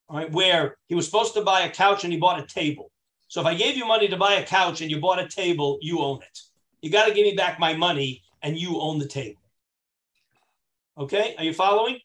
right, 0.09 0.31
where 0.31 0.77
he 0.87 0.95
was 0.95 1.05
supposed 1.05 1.33
to 1.35 1.41
buy 1.41 1.61
a 1.61 1.71
couch 1.71 2.03
and 2.03 2.13
he 2.13 2.19
bought 2.19 2.39
a 2.39 2.45
table. 2.45 2.91
So 3.27 3.41
if 3.41 3.47
I 3.47 3.55
gave 3.55 3.75
you 3.75 3.85
money 3.85 4.07
to 4.07 4.17
buy 4.17 4.35
a 4.35 4.45
couch 4.45 4.81
and 4.81 4.89
you 4.89 4.99
bought 5.01 5.19
a 5.19 5.27
table, 5.27 5.79
you 5.81 5.99
own 5.99 6.21
it. 6.21 6.39
You 6.81 6.89
got 6.89 7.07
to 7.07 7.13
give 7.13 7.25
me 7.25 7.33
back 7.33 7.59
my 7.59 7.75
money 7.75 8.23
and 8.41 8.57
you 8.57 8.79
own 8.79 8.99
the 8.99 9.07
table. 9.07 9.41
Okay, 10.97 11.35
are 11.37 11.43
you 11.43 11.53
following? 11.53 11.99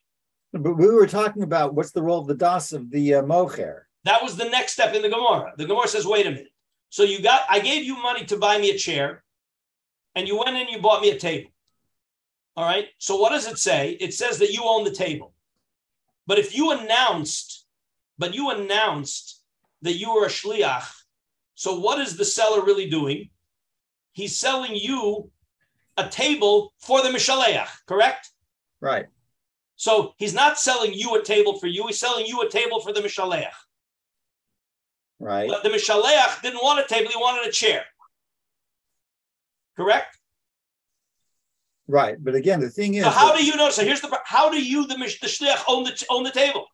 but 0.52 0.74
we 0.74 0.86
were 0.86 1.06
talking 1.06 1.42
about 1.42 1.74
what's 1.74 1.92
the 1.92 2.02
role 2.02 2.20
of 2.20 2.26
the 2.26 2.34
das 2.34 2.72
of 2.72 2.90
the 2.90 3.14
uh, 3.14 3.22
mocher. 3.22 3.82
That 4.04 4.22
was 4.22 4.36
the 4.36 4.48
next 4.50 4.72
step 4.72 4.94
in 4.94 5.00
the 5.00 5.08
Gemara. 5.08 5.52
The 5.56 5.64
Gemara 5.64 5.88
says, 5.88 6.06
wait 6.06 6.26
a 6.26 6.30
minute. 6.30 6.52
So 6.90 7.04
you 7.04 7.22
got, 7.22 7.42
I 7.48 7.60
gave 7.60 7.84
you 7.84 7.96
money 8.02 8.26
to 8.26 8.36
buy 8.36 8.58
me 8.58 8.70
a 8.70 8.76
chair, 8.76 9.24
and 10.14 10.28
you 10.28 10.36
went 10.36 10.50
in 10.50 10.56
and 10.56 10.70
you 10.70 10.78
bought 10.78 11.00
me 11.00 11.10
a 11.10 11.18
table. 11.18 11.50
All 12.54 12.66
right. 12.66 12.88
So 12.98 13.16
what 13.16 13.30
does 13.30 13.46
it 13.46 13.58
say? 13.58 13.92
It 13.92 14.12
says 14.12 14.38
that 14.40 14.52
you 14.52 14.62
own 14.64 14.84
the 14.84 14.90
table. 14.90 15.31
But 16.26 16.38
if 16.38 16.56
you 16.56 16.70
announced, 16.70 17.66
but 18.18 18.34
you 18.34 18.50
announced 18.50 19.42
that 19.82 19.94
you 19.94 20.14
were 20.14 20.26
a 20.26 20.30
shliach, 20.30 20.88
so 21.54 21.78
what 21.78 22.00
is 22.00 22.16
the 22.16 22.24
seller 22.24 22.64
really 22.64 22.88
doing? 22.88 23.30
He's 24.12 24.36
selling 24.36 24.74
you 24.74 25.30
a 25.96 26.08
table 26.08 26.72
for 26.78 27.02
the 27.02 27.08
mishaleach, 27.08 27.68
correct? 27.86 28.30
Right. 28.80 29.06
So 29.76 30.14
he's 30.16 30.34
not 30.34 30.58
selling 30.58 30.92
you 30.92 31.14
a 31.16 31.22
table 31.22 31.58
for 31.58 31.66
you. 31.66 31.86
He's 31.86 31.98
selling 31.98 32.26
you 32.26 32.40
a 32.42 32.48
table 32.48 32.80
for 32.80 32.92
the 32.92 33.00
mishaleach. 33.00 33.50
Right. 35.22 35.48
But 35.48 35.62
the 35.62 35.68
Mishaleach 35.68 36.42
didn't 36.42 36.64
want 36.64 36.80
a 36.80 36.88
table, 36.92 37.08
he 37.08 37.16
wanted 37.16 37.48
a 37.48 37.52
chair. 37.52 37.84
Correct? 39.76 40.18
Right. 41.88 42.16
But 42.22 42.34
again, 42.34 42.60
the 42.60 42.70
thing 42.70 42.94
is, 42.94 43.04
So 43.04 43.10
how 43.10 43.28
that- 43.32 43.38
do 43.38 43.44
you 43.44 43.56
know? 43.56 43.70
So 43.70 43.84
here's 43.84 44.00
the 44.00 44.20
how 44.24 44.50
do 44.50 44.62
you 44.62 44.86
the 44.86 44.94
the 44.96 45.26
shliach 45.26 45.62
own 45.68 45.84
the 45.84 46.06
own 46.10 46.22
the 46.24 46.30
table? 46.30 46.66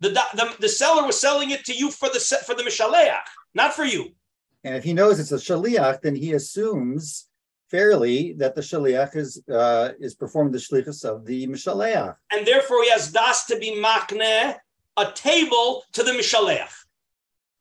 The, 0.00 0.10
the 0.10 0.54
the 0.60 0.68
seller 0.68 1.06
was 1.06 1.18
selling 1.20 1.50
it 1.50 1.64
to 1.66 1.72
you 1.72 1.90
for 1.90 2.08
the 2.08 2.20
for 2.44 2.54
the 2.54 2.62
Mishaleach, 2.62 3.16
not 3.54 3.72
for 3.72 3.84
you. 3.84 4.10
and 4.64 4.74
if 4.74 4.84
he 4.84 4.92
knows 4.92 5.18
it's 5.18 5.32
a 5.32 5.36
shaliach, 5.36 6.02
then 6.02 6.14
he 6.14 6.32
assumes 6.32 7.28
fairly 7.70 8.34
that 8.34 8.54
the 8.54 8.60
shaliach 8.60 9.16
is 9.16 9.42
uh, 9.50 9.90
is 9.98 10.14
performing 10.14 10.52
the 10.52 10.58
shlichus 10.58 11.04
of 11.04 11.24
the 11.24 11.46
mishaleach. 11.46 12.14
And 12.30 12.46
therefore 12.46 12.82
he 12.82 12.90
has 12.90 13.10
das 13.10 13.46
to 13.46 13.58
be 13.58 13.70
makne 13.80 14.56
a 14.98 15.12
table 15.12 15.82
to 15.92 16.02
the 16.02 16.12
Mishaleach. 16.12 16.72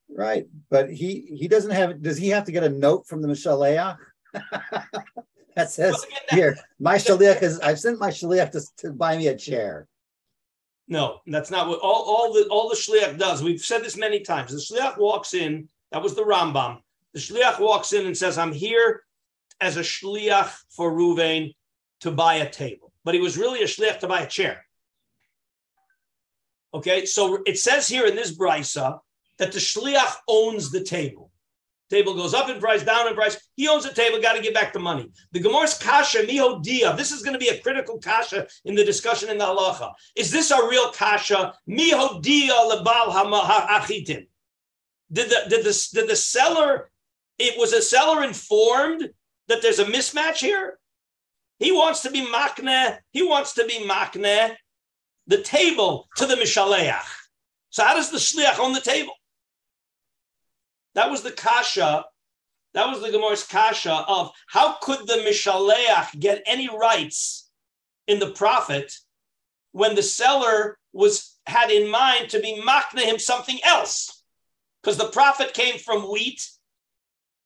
Right. 0.09 0.45
But 0.69 0.89
he 0.91 1.21
he 1.39 1.47
doesn't 1.47 1.71
have. 1.71 2.01
Does 2.01 2.17
he 2.17 2.29
have 2.29 2.45
to 2.45 2.51
get 2.51 2.63
a 2.63 2.69
note 2.69 3.07
from 3.07 3.21
the 3.21 3.27
mishaleach? 3.29 3.97
that 5.55 5.71
says 5.71 5.93
Well, 5.93 6.03
again, 6.03 6.19
that- 6.29 6.36
here, 6.36 6.57
my 6.79 6.95
shaliach 6.95 7.41
is. 7.43 7.59
I've 7.59 7.79
sent 7.79 7.99
my 7.99 8.09
shaliach 8.09 8.51
to, 8.51 8.61
to 8.77 8.91
buy 8.91 9.17
me 9.17 9.27
a 9.27 9.38
chair. 9.38 9.88
No, 10.88 11.19
that's 11.25 11.49
not 11.49 11.67
what 11.67 11.79
all, 11.79 12.03
all 12.03 12.33
the 12.33 12.47
all 12.49 12.69
the 12.69 12.75
shliach 12.75 13.17
does. 13.17 13.41
We've 13.41 13.61
said 13.61 13.83
this 13.83 13.97
many 13.97 14.19
times. 14.19 14.51
The 14.51 14.57
shliach 14.57 14.97
walks 14.97 15.33
in. 15.33 15.67
That 15.91 16.03
was 16.03 16.15
the 16.15 16.23
Rambam. 16.23 16.79
The 17.13 17.19
shliach 17.19 17.59
walks 17.59 17.93
in 17.93 18.05
and 18.05 18.15
says, 18.15 18.38
"I'm 18.38 18.53
here 18.53 19.03
as 19.59 19.77
a 19.77 19.81
shliach 19.81 20.51
for 20.69 20.91
Reuven 20.91 21.55
to 22.01 22.11
buy 22.11 22.36
a 22.36 22.49
table," 22.49 22.93
but 23.03 23.15
he 23.15 23.19
was 23.21 23.38
really 23.38 23.61
a 23.63 23.67
shliach 23.67 23.99
to 23.99 24.07
buy 24.07 24.21
a 24.21 24.27
chair. 24.27 24.63
Okay, 26.73 27.05
so 27.05 27.41
it 27.45 27.57
says 27.57 27.88
here 27.88 28.05
in 28.05 28.15
this 28.15 28.38
brisa 28.38 28.99
that 29.38 29.53
the 29.53 29.59
shliach 29.59 30.15
owns 30.27 30.71
the 30.71 30.83
table. 30.83 31.24
Table 31.89 32.15
goes 32.15 32.33
up 32.33 32.49
in 32.49 32.59
price, 32.59 32.83
down 32.83 33.07
in 33.07 33.13
price. 33.13 33.38
He 33.55 33.67
owns 33.67 33.83
the 33.83 33.93
table. 33.93 34.19
Got 34.19 34.33
to 34.33 34.41
give 34.41 34.55
back 34.55 34.73
the 34.73 34.79
money. 34.79 35.11
The 35.33 35.39
Gemara's 35.39 35.75
kasha 35.75 36.19
miho 36.19 36.63
mihodia. 36.63 36.97
This 36.97 37.11
is 37.11 37.21
going 37.21 37.33
to 37.33 37.39
be 37.39 37.49
a 37.49 37.59
critical 37.59 37.99
kasha 37.99 38.47
in 38.65 38.73
the 38.73 38.83
discussion 38.83 39.29
in 39.29 39.38
the 39.38 39.45
halacha. 39.45 39.93
Is 40.15 40.31
this 40.31 40.49
a 40.49 40.67
real 40.67 40.91
kasha? 40.91 41.53
miho 41.69 42.21
Mihodia 42.21 42.71
lebal 42.71 43.11
ha'achitim. 43.11 44.27
Did 45.11 45.29
the 45.29 45.45
did 45.47 45.63
the 45.63 45.89
did 45.93 46.09
the 46.09 46.15
seller? 46.15 46.89
It 47.38 47.59
was 47.59 47.73
a 47.73 47.81
seller 47.81 48.23
informed 48.23 49.09
that 49.47 49.61
there's 49.61 49.79
a 49.79 49.86
mismatch 49.86 50.38
here. 50.38 50.79
He 51.59 51.71
wants 51.71 52.01
to 52.01 52.11
be 52.11 52.25
makne. 52.25 52.97
He 53.11 53.21
wants 53.21 53.53
to 53.53 53.65
be 53.65 53.88
makne 53.88 54.55
the 55.27 55.41
table 55.41 56.07
to 56.17 56.25
the 56.25 56.36
mishaleach. 56.36 57.03
So 57.69 57.83
how 57.83 57.95
does 57.95 58.09
the 58.09 58.17
shliach 58.17 58.59
own 58.59 58.73
the 58.73 58.81
table? 58.81 59.13
That 60.95 61.11
was 61.11 61.21
the 61.21 61.31
kasha. 61.31 62.05
That 62.73 62.89
was 62.89 63.01
the 63.01 63.11
Gemara's 63.11 63.43
kasha 63.43 63.93
of 64.07 64.31
how 64.47 64.77
could 64.81 65.07
the 65.07 65.23
mishaleach 65.25 66.19
get 66.19 66.43
any 66.45 66.69
rights 66.69 67.49
in 68.07 68.19
the 68.19 68.31
profit 68.31 68.93
when 69.71 69.95
the 69.95 70.03
seller 70.03 70.77
was 70.93 71.37
had 71.47 71.69
in 71.69 71.89
mind 71.89 72.29
to 72.29 72.39
be 72.39 72.61
makna 72.65 73.01
him 73.01 73.19
something 73.19 73.59
else, 73.63 74.23
because 74.81 74.97
the 74.97 75.09
profit 75.09 75.53
came 75.53 75.77
from 75.77 76.09
wheat, 76.11 76.49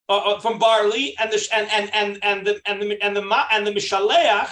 uh, 0.08 0.18
uh, 0.18 0.40
from 0.40 0.58
barley, 0.58 1.16
and 1.20 1.32
the 1.32 1.48
and 1.54 1.70
and 1.72 1.94
and 1.94 2.20
and 2.24 2.48
the 2.48 2.62
and 2.66 2.82
the 2.82 3.04
and 3.04 3.16
the 3.16 3.46
and 3.52 3.68
the 3.68 3.72
mishaleach. 3.72 4.52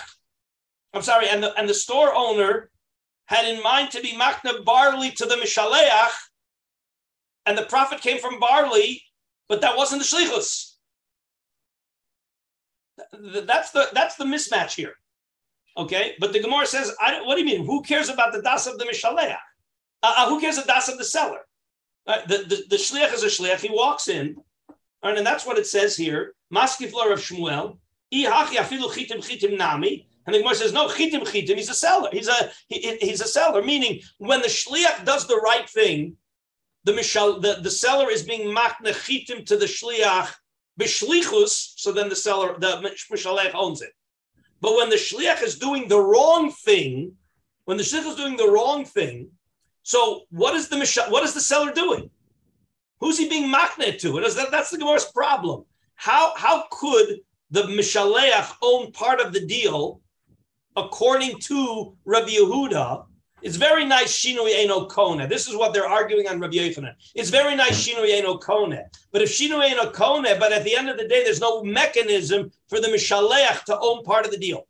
I'm 0.94 1.02
sorry, 1.02 1.30
and 1.30 1.42
the 1.44 1.58
and 1.58 1.70
the 1.70 1.74
store 1.74 2.14
owner 2.14 2.70
had 3.26 3.46
in 3.46 3.62
mind 3.62 3.92
to 3.92 4.02
be 4.02 4.14
makna 4.14 4.64
barley 4.66 5.12
to 5.12 5.26
the 5.26 5.36
mishaleach, 5.36 6.12
and 7.48 7.58
the 7.58 7.64
profit 7.64 8.02
came 8.02 8.20
from 8.20 8.40
barley, 8.40 9.02
but 9.50 9.62
that 9.62 9.78
wasn't 9.78 10.02
the 10.02 10.08
shlichus. 10.08 10.74
That's 13.46 13.72
the 13.72 13.88
that's 13.94 14.16
the 14.16 14.26
mismatch 14.26 14.76
here. 14.76 14.94
Okay, 15.78 16.16
but 16.20 16.34
the 16.34 16.40
Gemara 16.40 16.66
says, 16.66 16.92
"What 17.00 17.36
do 17.36 17.42
you 17.42 17.46
mean? 17.46 17.66
Who 17.66 17.82
cares 17.82 18.10
about 18.10 18.34
the 18.34 18.42
das 18.42 18.68
of 18.68 18.78
the 18.78 18.86
mishaleach? 18.86 19.38
Uh, 20.04 20.14
uh, 20.18 20.30
who 20.30 20.42
cares 20.42 20.58
the 20.58 20.64
das 20.64 20.90
of 20.90 20.98
the 20.98 21.04
seller? 21.04 21.40
Uh, 22.06 22.22
the, 22.28 22.38
the 22.38 22.64
the 22.70 22.76
shliach 22.76 23.14
is 23.14 23.24
a 23.24 23.28
shliach. 23.28 23.60
He 23.60 23.70
walks 23.70 24.08
in 24.08 24.38
and 25.04 25.26
that's 25.26 25.46
what 25.46 25.58
it 25.58 25.68
says 25.68 25.96
here. 25.96 26.34
Maskif 26.54 26.88
of 26.88 27.20
Shmuel. 27.20 27.78
nami. 29.58 30.08
And 30.26 30.36
the 30.36 30.40
Gemara 30.40 30.56
says, 30.56 30.74
no, 30.74 30.88
chitim 30.90 31.22
chitim, 31.22 31.56
he's 31.56 31.70
a 31.70 31.74
seller. 31.74 32.10
He's 32.12 32.28
a 32.28 32.52
he, 32.68 32.98
he's 32.98 33.22
a 33.22 33.28
seller, 33.28 33.64
meaning 33.64 34.02
when 34.18 34.42
the 34.42 34.48
shliach 34.48 35.06
does 35.06 35.26
the 35.26 35.38
right 35.38 35.70
thing, 35.70 36.18
the 36.88 37.40
the, 37.42 37.60
the 37.62 37.72
seller 37.72 38.10
is 38.10 38.24
being 38.24 38.56
makne 38.56 38.94
chitim 39.06 39.46
to 39.46 39.58
the 39.58 39.66
shliach 39.66 40.34
b'shlichus, 40.80 41.74
so 41.76 41.92
then 41.92 42.10
the 42.10 42.16
seller, 42.16 42.58
the 42.60 42.96
mishalech 43.12 43.54
owns 43.54 43.82
it. 43.82 43.92
But 44.62 44.76
when 44.76 44.90
the 44.90 44.96
shliach 44.96 45.44
is 45.44 45.60
doing 45.60 45.88
the 45.88 46.00
wrong 46.00 46.52
thing, 46.52 47.14
when 47.66 47.78
the 47.78 47.84
shliach 47.84 48.08
is 48.08 48.16
doing 48.16 48.38
the 48.38 48.50
wrong 48.50 48.86
thing, 48.86 49.30
so 49.84 50.24
what 50.30 50.56
is 50.56 50.70
the 50.70 50.78
mishal, 50.78 51.12
what 51.12 51.24
is 51.24 51.34
the 51.34 51.42
seller 51.42 51.72
doing? 51.72 52.10
Who's 53.00 53.18
he 53.18 53.30
being 53.30 53.52
makne 53.52 54.00
to? 54.00 54.20
That, 54.22 54.52
that's 54.52 54.72
the 54.72 54.78
Gemara's 54.78 55.06
problem. 55.06 55.66
How 55.96 56.34
how 56.36 56.66
could 56.72 57.20
the 57.52 57.64
mishaleach 57.64 58.54
own 58.62 58.92
part 58.92 59.20
of 59.20 59.34
the 59.34 59.46
deal 59.46 60.02
according 60.76 61.40
to 61.40 61.98
Rabbi 62.06 62.30
Yehuda, 62.30 63.07
it's 63.42 63.56
very 63.56 63.86
nice 63.86 64.14
Shinui 64.20 64.54
Eno 64.56 64.88
Kone. 64.88 65.30
This 65.30 65.48
is 65.48 65.56
what 65.56 65.74
they're 65.74 65.88
arguing 65.88 66.28
on 66.28 66.40
Rabbi 66.40 66.56
Yochanan. 66.56 66.96
It's 67.16 67.30
very 67.30 67.56
nice 67.56 67.88
Shinui 67.88 68.12
Eno 68.12 68.38
Kone. 68.38 68.84
But 69.12 69.22
if 69.22 69.30
Shinui 69.30 69.72
Eno 69.72 69.92
Kone, 69.92 70.40
but 70.40 70.52
at 70.52 70.64
the 70.64 70.76
end 70.76 70.90
of 70.90 70.98
the 70.98 71.08
day, 71.08 71.24
there's 71.24 71.42
no 71.42 71.64
mechanism 71.64 72.52
for 72.68 72.80
the 72.80 72.88
Mishaleach 72.88 73.64
to 73.66 73.80
own 73.80 74.04
part 74.04 74.26
of 74.26 74.32
the 74.32 74.38
deal. 74.38 74.64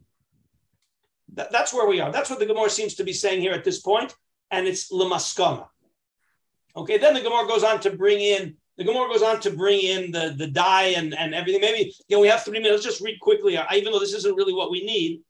That, 1.33 1.51
that's 1.51 1.73
where 1.73 1.87
we 1.87 2.01
are. 2.01 2.11
That's 2.11 2.29
what 2.29 2.39
the 2.39 2.45
Gemara 2.45 2.69
seems 2.69 2.95
to 2.95 3.03
be 3.03 3.13
saying 3.13 3.41
here 3.41 3.53
at 3.53 3.63
this 3.63 3.79
point. 3.79 4.13
and 4.51 4.67
it's 4.67 4.91
Lamaskama. 4.91 5.67
Okay, 6.75 6.97
then 6.97 7.13
the 7.13 7.21
Gemara 7.21 7.47
goes 7.47 7.63
on 7.63 7.79
to 7.81 7.91
bring 7.91 8.19
in 8.19 8.55
the 8.77 8.83
Gemara 8.83 9.07
goes 9.09 9.23
on 9.23 9.39
to 9.39 9.49
bring 9.49 9.81
in 9.81 10.11
the, 10.11 10.35
the 10.37 10.45
die 10.45 10.89
and, 10.89 11.17
and 11.17 11.33
everything. 11.33 11.61
Maybe 11.61 11.91
you 12.07 12.15
know, 12.15 12.21
we 12.21 12.27
have 12.27 12.43
three 12.43 12.59
minutes. 12.59 12.85
Let's 12.85 12.97
just 12.97 13.01
read 13.01 13.19
quickly, 13.19 13.57
even 13.73 13.91
though 13.91 13.99
this 13.99 14.13
isn't 14.13 14.35
really 14.35 14.53
what 14.53 14.69
we 14.69 14.85
need 14.85 15.23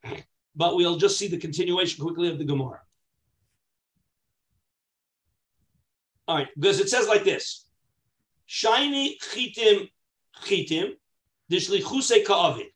but 0.57 0.75
we'll 0.75 0.97
just 0.97 1.17
see 1.17 1.27
the 1.27 1.37
continuation 1.37 2.03
quickly 2.03 2.27
of 2.29 2.39
the 2.39 2.43
Gemara. 2.43 2.81
All 6.27 6.35
right, 6.35 6.47
because 6.55 6.79
it 6.79 6.89
says 6.89 7.07
like 7.07 7.23
this: 7.23 7.65
"Shiny 8.45 9.17
chitim 9.19 9.89
chitim 10.43 10.95
ka'avid." 11.49 12.67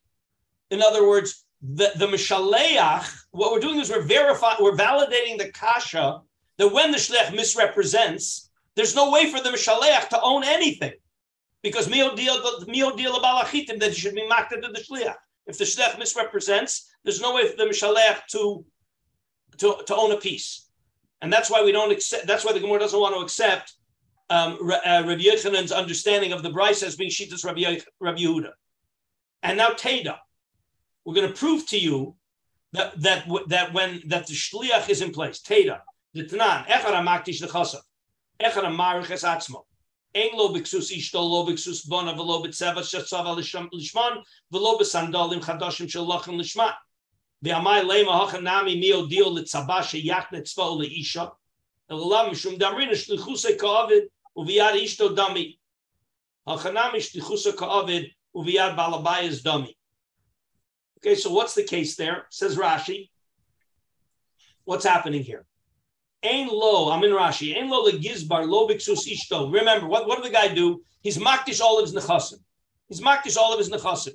In 0.70 0.82
other 0.82 1.06
words, 1.06 1.44
the 1.60 1.92
the 1.96 2.06
mishaleach. 2.06 3.06
What 3.30 3.52
we're 3.52 3.60
doing 3.60 3.80
is 3.80 3.90
we're 3.90 4.02
verifying, 4.02 4.58
we're 4.60 4.76
validating 4.76 5.38
the 5.38 5.50
kasha 5.52 6.20
that 6.58 6.68
when 6.68 6.90
the 6.90 6.98
shliach 6.98 7.34
misrepresents, 7.34 8.50
there's 8.74 8.94
no 8.94 9.10
way 9.10 9.30
for 9.30 9.40
the 9.40 9.50
mishaleach 9.50 10.08
to 10.08 10.20
own 10.20 10.44
anything, 10.44 10.92
because 11.62 11.88
mio 11.88 12.14
balachitim 12.14 13.80
that 13.80 13.90
he 13.90 13.94
should 13.94 14.14
be 14.14 14.26
maked 14.26 14.50
to 14.50 14.68
the 14.72 14.80
shliach. 14.80 15.16
If 15.46 15.58
the 15.58 15.64
shliach 15.64 15.98
misrepresents, 15.98 16.90
there's 17.04 17.20
no 17.20 17.34
way 17.34 17.48
for 17.48 17.56
the 17.56 17.64
mishalech 17.64 18.26
to, 18.30 18.64
to, 19.58 19.82
to 19.86 19.96
own 19.96 20.12
a 20.12 20.16
piece. 20.16 20.68
And 21.22 21.32
that's 21.32 21.48
why 21.48 21.62
we 21.62 21.72
don't 21.72 21.92
accept, 21.92 22.26
that's 22.26 22.44
why 22.44 22.52
the 22.52 22.60
Gemara 22.60 22.80
doesn't 22.80 22.98
want 22.98 23.14
to 23.14 23.20
accept 23.20 23.74
um, 24.28 24.58
uh, 24.60 25.04
Rabbi 25.06 25.22
Yochanan's 25.22 25.70
understanding 25.70 26.32
of 26.32 26.42
the 26.42 26.50
brise 26.50 26.82
as 26.82 26.96
being 26.96 27.10
Shitas 27.10 27.44
Rabbi, 27.44 27.78
Rabbi 28.00 28.18
Yehuda. 28.18 28.50
And 29.42 29.56
now 29.56 29.70
Teda. 29.70 30.18
We're 31.04 31.14
going 31.14 31.28
to 31.28 31.34
prove 31.34 31.66
to 31.68 31.78
you 31.78 32.16
that 32.72 33.00
that 33.02 33.26
that 33.48 33.72
when 33.72 34.02
that 34.06 34.26
the 34.26 34.34
shliach 34.34 34.88
is 34.88 35.00
in 35.00 35.12
place. 35.12 35.40
Teda. 35.40 35.80
The 36.14 36.24
Tanan. 36.24 36.66
Echad 36.66 36.94
amaktish 36.94 37.40
lechasav. 37.40 37.82
Echad 38.40 38.64
amariches 38.64 39.24
atzmo. 39.24 39.62
Ein 40.14 40.30
lo 40.34 40.48
biksus 40.50 40.92
ishto 40.96 41.14
lo 41.14 41.46
biksus 41.46 41.88
bona 41.88 42.14
velo 42.14 42.42
bitseva 42.42 42.78
shetzava 42.78 43.36
lishman 43.36 44.22
velo 44.50 44.78
besandalim 44.78 45.40
chadashim 45.40 45.86
shalachim 45.86 46.40
lishman. 46.40 46.72
Okay, 60.98 61.14
so 61.16 61.32
what's 61.32 61.54
the 61.54 61.64
case 61.64 61.96
there? 61.96 62.26
Says 62.30 62.56
Rashi. 62.56 63.10
What's 64.64 64.84
happening 64.84 65.22
here? 65.24 65.44
Ain 66.22 66.48
lo, 66.48 66.92
I'm 66.92 67.02
in 67.02 67.10
Rashi. 67.10 67.56
Ain 67.56 67.68
lo 67.68 67.90
legizbar 67.90 68.48
lo 68.48 68.68
biksus 68.68 69.00
ishto. 69.08 69.52
Remember, 69.52 69.88
what, 69.88 70.06
what 70.06 70.22
did 70.22 70.30
the 70.30 70.34
guy 70.34 70.54
do? 70.54 70.80
He's 71.00 71.18
makdish 71.18 71.60
all 71.60 71.80
of 71.80 71.90
his 71.90 71.94
nechasim. 71.94 72.38
He's 72.88 73.00
makdish 73.00 73.36
all 73.36 73.52
of 73.52 73.58
his 73.58 73.68
nechasim. 73.68 74.14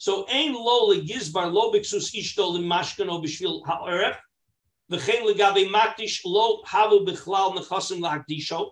So 0.00 0.24
ain 0.30 0.54
lo 0.54 0.94
legizbar 0.94 1.52
lo 1.52 1.70
biksus 1.70 2.14
ishto 2.14 2.56
limashkano 2.56 3.22
b'shvil 3.22 3.60
ha'eref. 3.66 4.16
V'chein 4.90 5.26
legabe 5.28 5.68
makdish 5.68 6.22
lo 6.24 6.62
havu 6.62 7.06
b'chlal 7.06 7.54
nechasim 7.54 8.00
la'akdisho. 8.00 8.70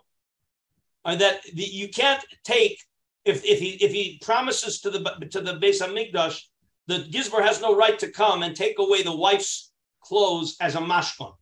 And 1.04 1.20
that 1.20 1.42
you 1.52 1.90
can't 1.90 2.24
take 2.44 2.82
if, 3.26 3.44
if 3.44 3.58
he 3.58 3.72
if 3.72 3.92
he 3.92 4.18
promises 4.22 4.80
to 4.80 4.90
the 4.90 5.00
to 5.30 5.42
the 5.42 5.58
Beis 5.58 5.82
Hamikdash, 5.82 6.40
the 6.86 7.00
Gizbar 7.00 7.42
has 7.42 7.60
no 7.60 7.76
right 7.76 7.98
to 7.98 8.10
come 8.10 8.42
and 8.42 8.56
take 8.56 8.78
away 8.78 9.02
the 9.02 9.14
wife's 9.14 9.70
clothes 10.00 10.56
as 10.62 10.76
a 10.76 10.78
mashkan. 10.78 11.34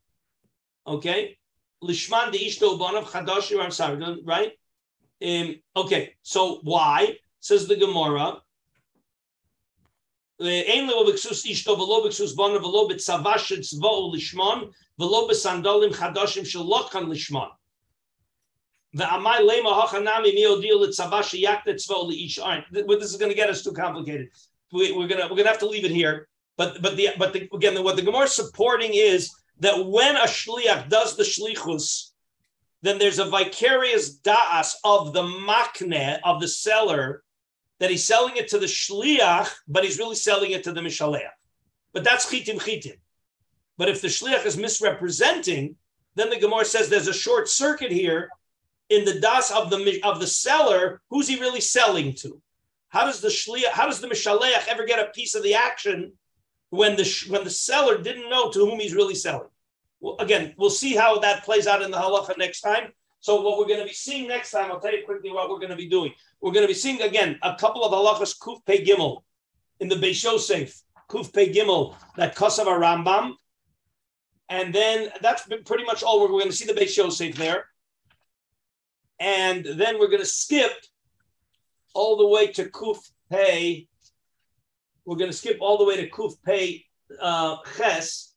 Okay, 0.85 1.39
lishman 1.81 2.33
de 2.33 2.39
ishto 2.39 2.77
bonav 2.77 3.05
chadash. 3.05 3.53
I'm 3.55 4.25
right? 4.25 4.51
Um, 5.23 5.55
okay, 5.77 6.15
so 6.23 6.59
why 6.65 7.19
says 7.39 7.69
the 7.69 7.77
Gemara? 7.77 8.39
Right, 10.39 10.67
this 23.01 23.11
is 23.11 23.17
going 23.17 23.31
to 23.31 23.37
get 23.37 23.51
us 23.51 23.63
too 23.63 23.73
complicated. 23.73 24.29
We, 24.73 24.91
are 24.91 25.07
gonna 25.07 25.29
we're 25.29 25.37
gonna 25.37 25.49
have 25.49 25.59
to 25.61 25.69
leave 25.69 25.85
it 25.85 25.91
here. 25.91 26.29
But 26.57 26.83
but 26.83 26.97
the 26.97 27.11
but 27.19 27.33
the, 27.33 27.49
again, 27.53 27.83
what 27.83 27.97
the 27.97 28.03
Gemara 28.03 28.25
is 28.25 28.33
supporting 28.33 28.95
is 28.95 29.31
that 29.61 29.87
when 29.87 30.17
a 30.17 30.27
shliach 30.27 30.89
does 30.89 31.17
the 31.17 31.23
shlichus, 31.23 32.11
then 32.83 32.99
there's 32.99 33.19
a 33.19 33.27
vicarious 33.27 34.19
da'as 34.21 34.75
of 34.85 35.13
the 35.13 35.23
makne, 35.23 36.19
of 36.25 36.41
the 36.41 36.49
seller, 36.49 37.23
that 37.79 37.91
he's 37.91 38.05
selling 38.05 38.37
it 38.37 38.49
to 38.49 38.59
the 38.59 38.67
shliach, 38.67 39.51
but 39.69 39.85
he's 39.85 39.99
really 39.99 40.17
selling 40.17 40.53
it 40.53 40.65
to 40.65 40.73
the 40.73 40.81
mishaleach. 40.81 41.29
But 41.93 42.05
that's 42.05 42.31
chitim 42.33 42.59
chitim. 42.59 42.99
But 43.79 43.89
if 43.89 44.01
the 44.01 44.09
shliach 44.09 44.47
is 44.47 44.57
misrepresenting, 44.57 45.77
then 46.15 46.31
the 46.31 46.39
Gemara 46.39 46.65
says 46.65 46.89
there's 46.89 47.09
a 47.09 47.13
short 47.13 47.49
circuit 47.49 47.93
here 47.93 48.31
in 48.89 49.05
the 49.05 49.21
das 49.21 49.51
of 49.51 49.71
the 49.71 50.01
of 50.03 50.21
the 50.21 50.27
seller. 50.27 51.03
Who's 51.11 51.29
he 51.29 51.39
really 51.39 51.61
selling 51.61 52.15
to? 52.15 52.41
How 52.89 53.05
does 53.05 53.21
the 53.21 53.29
shliach, 53.29 53.73
how 53.73 53.87
does 53.87 54.01
the 54.01 54.09
mishaleach 54.09 54.69
ever 54.69 54.87
get 54.87 54.99
a 54.99 55.11
piece 55.13 55.35
of 55.35 55.43
the 55.43 55.55
action 55.55 56.13
when 56.71 56.97
the 56.97 57.27
when 57.29 57.45
the 57.45 57.51
seller 57.51 57.99
didn't 57.99 58.31
know 58.31 58.51
to 58.51 58.59
whom 58.61 58.81
he's 58.81 58.95
really 58.95 59.15
selling. 59.15 59.49
Well, 60.01 60.17
again, 60.19 60.55
we'll 60.57 60.71
see 60.71 60.95
how 60.95 61.19
that 61.21 61.45
plays 61.45 61.67
out 61.67 61.83
in 61.83 61.91
the 61.91 61.97
halacha 61.97 62.37
next 62.39 62.61
time. 62.61 62.93
So 63.27 63.41
what 63.41 63.59
we're 63.59 63.67
going 63.67 63.81
to 63.81 63.87
be 63.87 63.93
seeing 63.93 64.29
next 64.29 64.53
time, 64.53 64.71
I'll 64.71 64.79
tell 64.79 64.97
you 64.97 65.05
quickly 65.05 65.33
what 65.33 65.51
we're 65.51 65.59
going 65.59 65.71
to 65.71 65.83
be 65.85 65.89
doing. 65.89 66.13
We're 66.41 66.53
going 66.53 66.63
to 66.63 66.69
be 66.69 66.75
seeing 66.75 67.03
again 67.03 67.37
a 67.43 67.57
couple 67.57 67.83
of 67.83 67.91
halachas 67.91 68.39
kuf 68.39 68.65
pei 68.65 68.85
gimel 68.85 69.23
in 69.81 69.89
the 69.89 69.97
Beis 69.97 70.23
Yosef 70.23 70.81
kuf 71.11 71.35
pei 71.35 71.53
gimel 71.53 71.97
that 72.17 72.37
kosav 72.37 72.67
Rambam, 72.67 73.33
and 74.49 74.73
then 74.73 75.09
that's 75.21 75.43
pretty 75.65 75.83
much 75.83 76.05
all. 76.05 76.21
We're, 76.21 76.29
going 76.29 76.47
to 76.47 76.53
see 76.53 76.73
the 76.73 76.81
Beis 76.81 76.97
Yosef 76.97 77.35
there, 77.35 77.65
and 79.19 79.65
then 79.75 79.99
we're 79.99 80.07
going 80.15 80.23
to 80.23 80.25
skip 80.25 80.71
all 81.95 82.17
the 82.17 82.29
way 82.29 82.47
to 82.53 82.67
kuf 82.67 83.11
pei 83.29 83.89
we're 85.05 85.17
going 85.17 85.33
to 85.33 85.37
skip 85.37 85.59
all 85.61 85.79
the 85.79 85.85
way 85.85 85.97
to 85.97 86.11
Kuf 86.11 86.35
Pei 86.45 86.85
uh, 87.21 87.57
Ches, 87.77 88.35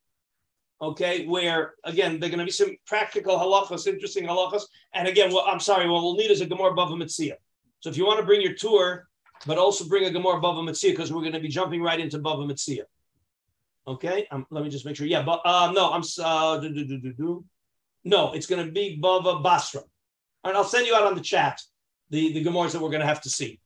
okay, 0.82 1.26
where 1.26 1.74
again, 1.84 2.20
there 2.20 2.28
are 2.28 2.32
going 2.32 2.40
to 2.40 2.46
be 2.46 2.52
some 2.52 2.76
practical 2.86 3.38
halachas, 3.38 3.88
interesting 3.88 4.26
halachas. 4.26 4.64
And 4.94 5.08
again, 5.08 5.34
well, 5.34 5.46
I'm 5.48 5.60
sorry, 5.60 5.90
what 5.90 6.02
we'll 6.02 6.16
need 6.16 6.32
is 6.32 6.42
a 6.42 6.46
Gemara 6.46 6.74
Bava 6.74 6.98
Metzia. 6.98 7.34
So 7.80 7.90
if 7.90 7.98
you 7.98 8.06
want 8.06 8.20
to 8.20 8.26
bring 8.26 8.42
your 8.42 8.54
Tur, 8.54 9.08
but 9.46 9.58
also 9.58 9.88
bring 9.88 10.06
a 10.06 10.12
Gemara 10.12 10.42
Bava 10.42 10.64
Metzia, 10.64 10.92
because 10.92 11.12
we're 11.12 11.22
going 11.22 11.34
to 11.34 11.40
be 11.40 11.48
jumping 11.48 11.82
right 11.82 12.00
into 12.00 12.20
Bava 12.20 12.50
Metzia. 12.50 12.84
Okay, 13.88 14.28
um, 14.32 14.46
let 14.52 14.64
me 14.64 14.70
just 14.70 14.86
make 14.86 14.96
sure. 14.96 15.08
Yeah, 15.08 15.24
but 15.24 15.42
uh, 15.46 15.72
no, 15.74 15.92
I'm 15.92 16.04
uh, 16.22 16.60
do, 16.60 16.70
do, 16.70 16.86
do, 16.86 17.14
do, 17.14 17.46
no, 18.04 18.34
it's 18.34 18.46
going 18.46 18.66
to 18.66 18.72
be 18.72 19.00
Bava 19.02 19.42
Basra. 19.42 19.82
And 20.44 20.56
I'll 20.56 20.64
send 20.64 20.88
you 20.88 20.96
out 20.96 21.04
on 21.04 21.16
the 21.16 21.22
chat 21.22 21.62
the 22.10 22.34
the 22.34 22.44
Gemaras 22.44 22.72
that 22.72 22.82
we're 22.82 22.90
going 22.90 23.02
to 23.02 23.08
have 23.08 23.22
to 23.22 23.30
see. 23.30 23.60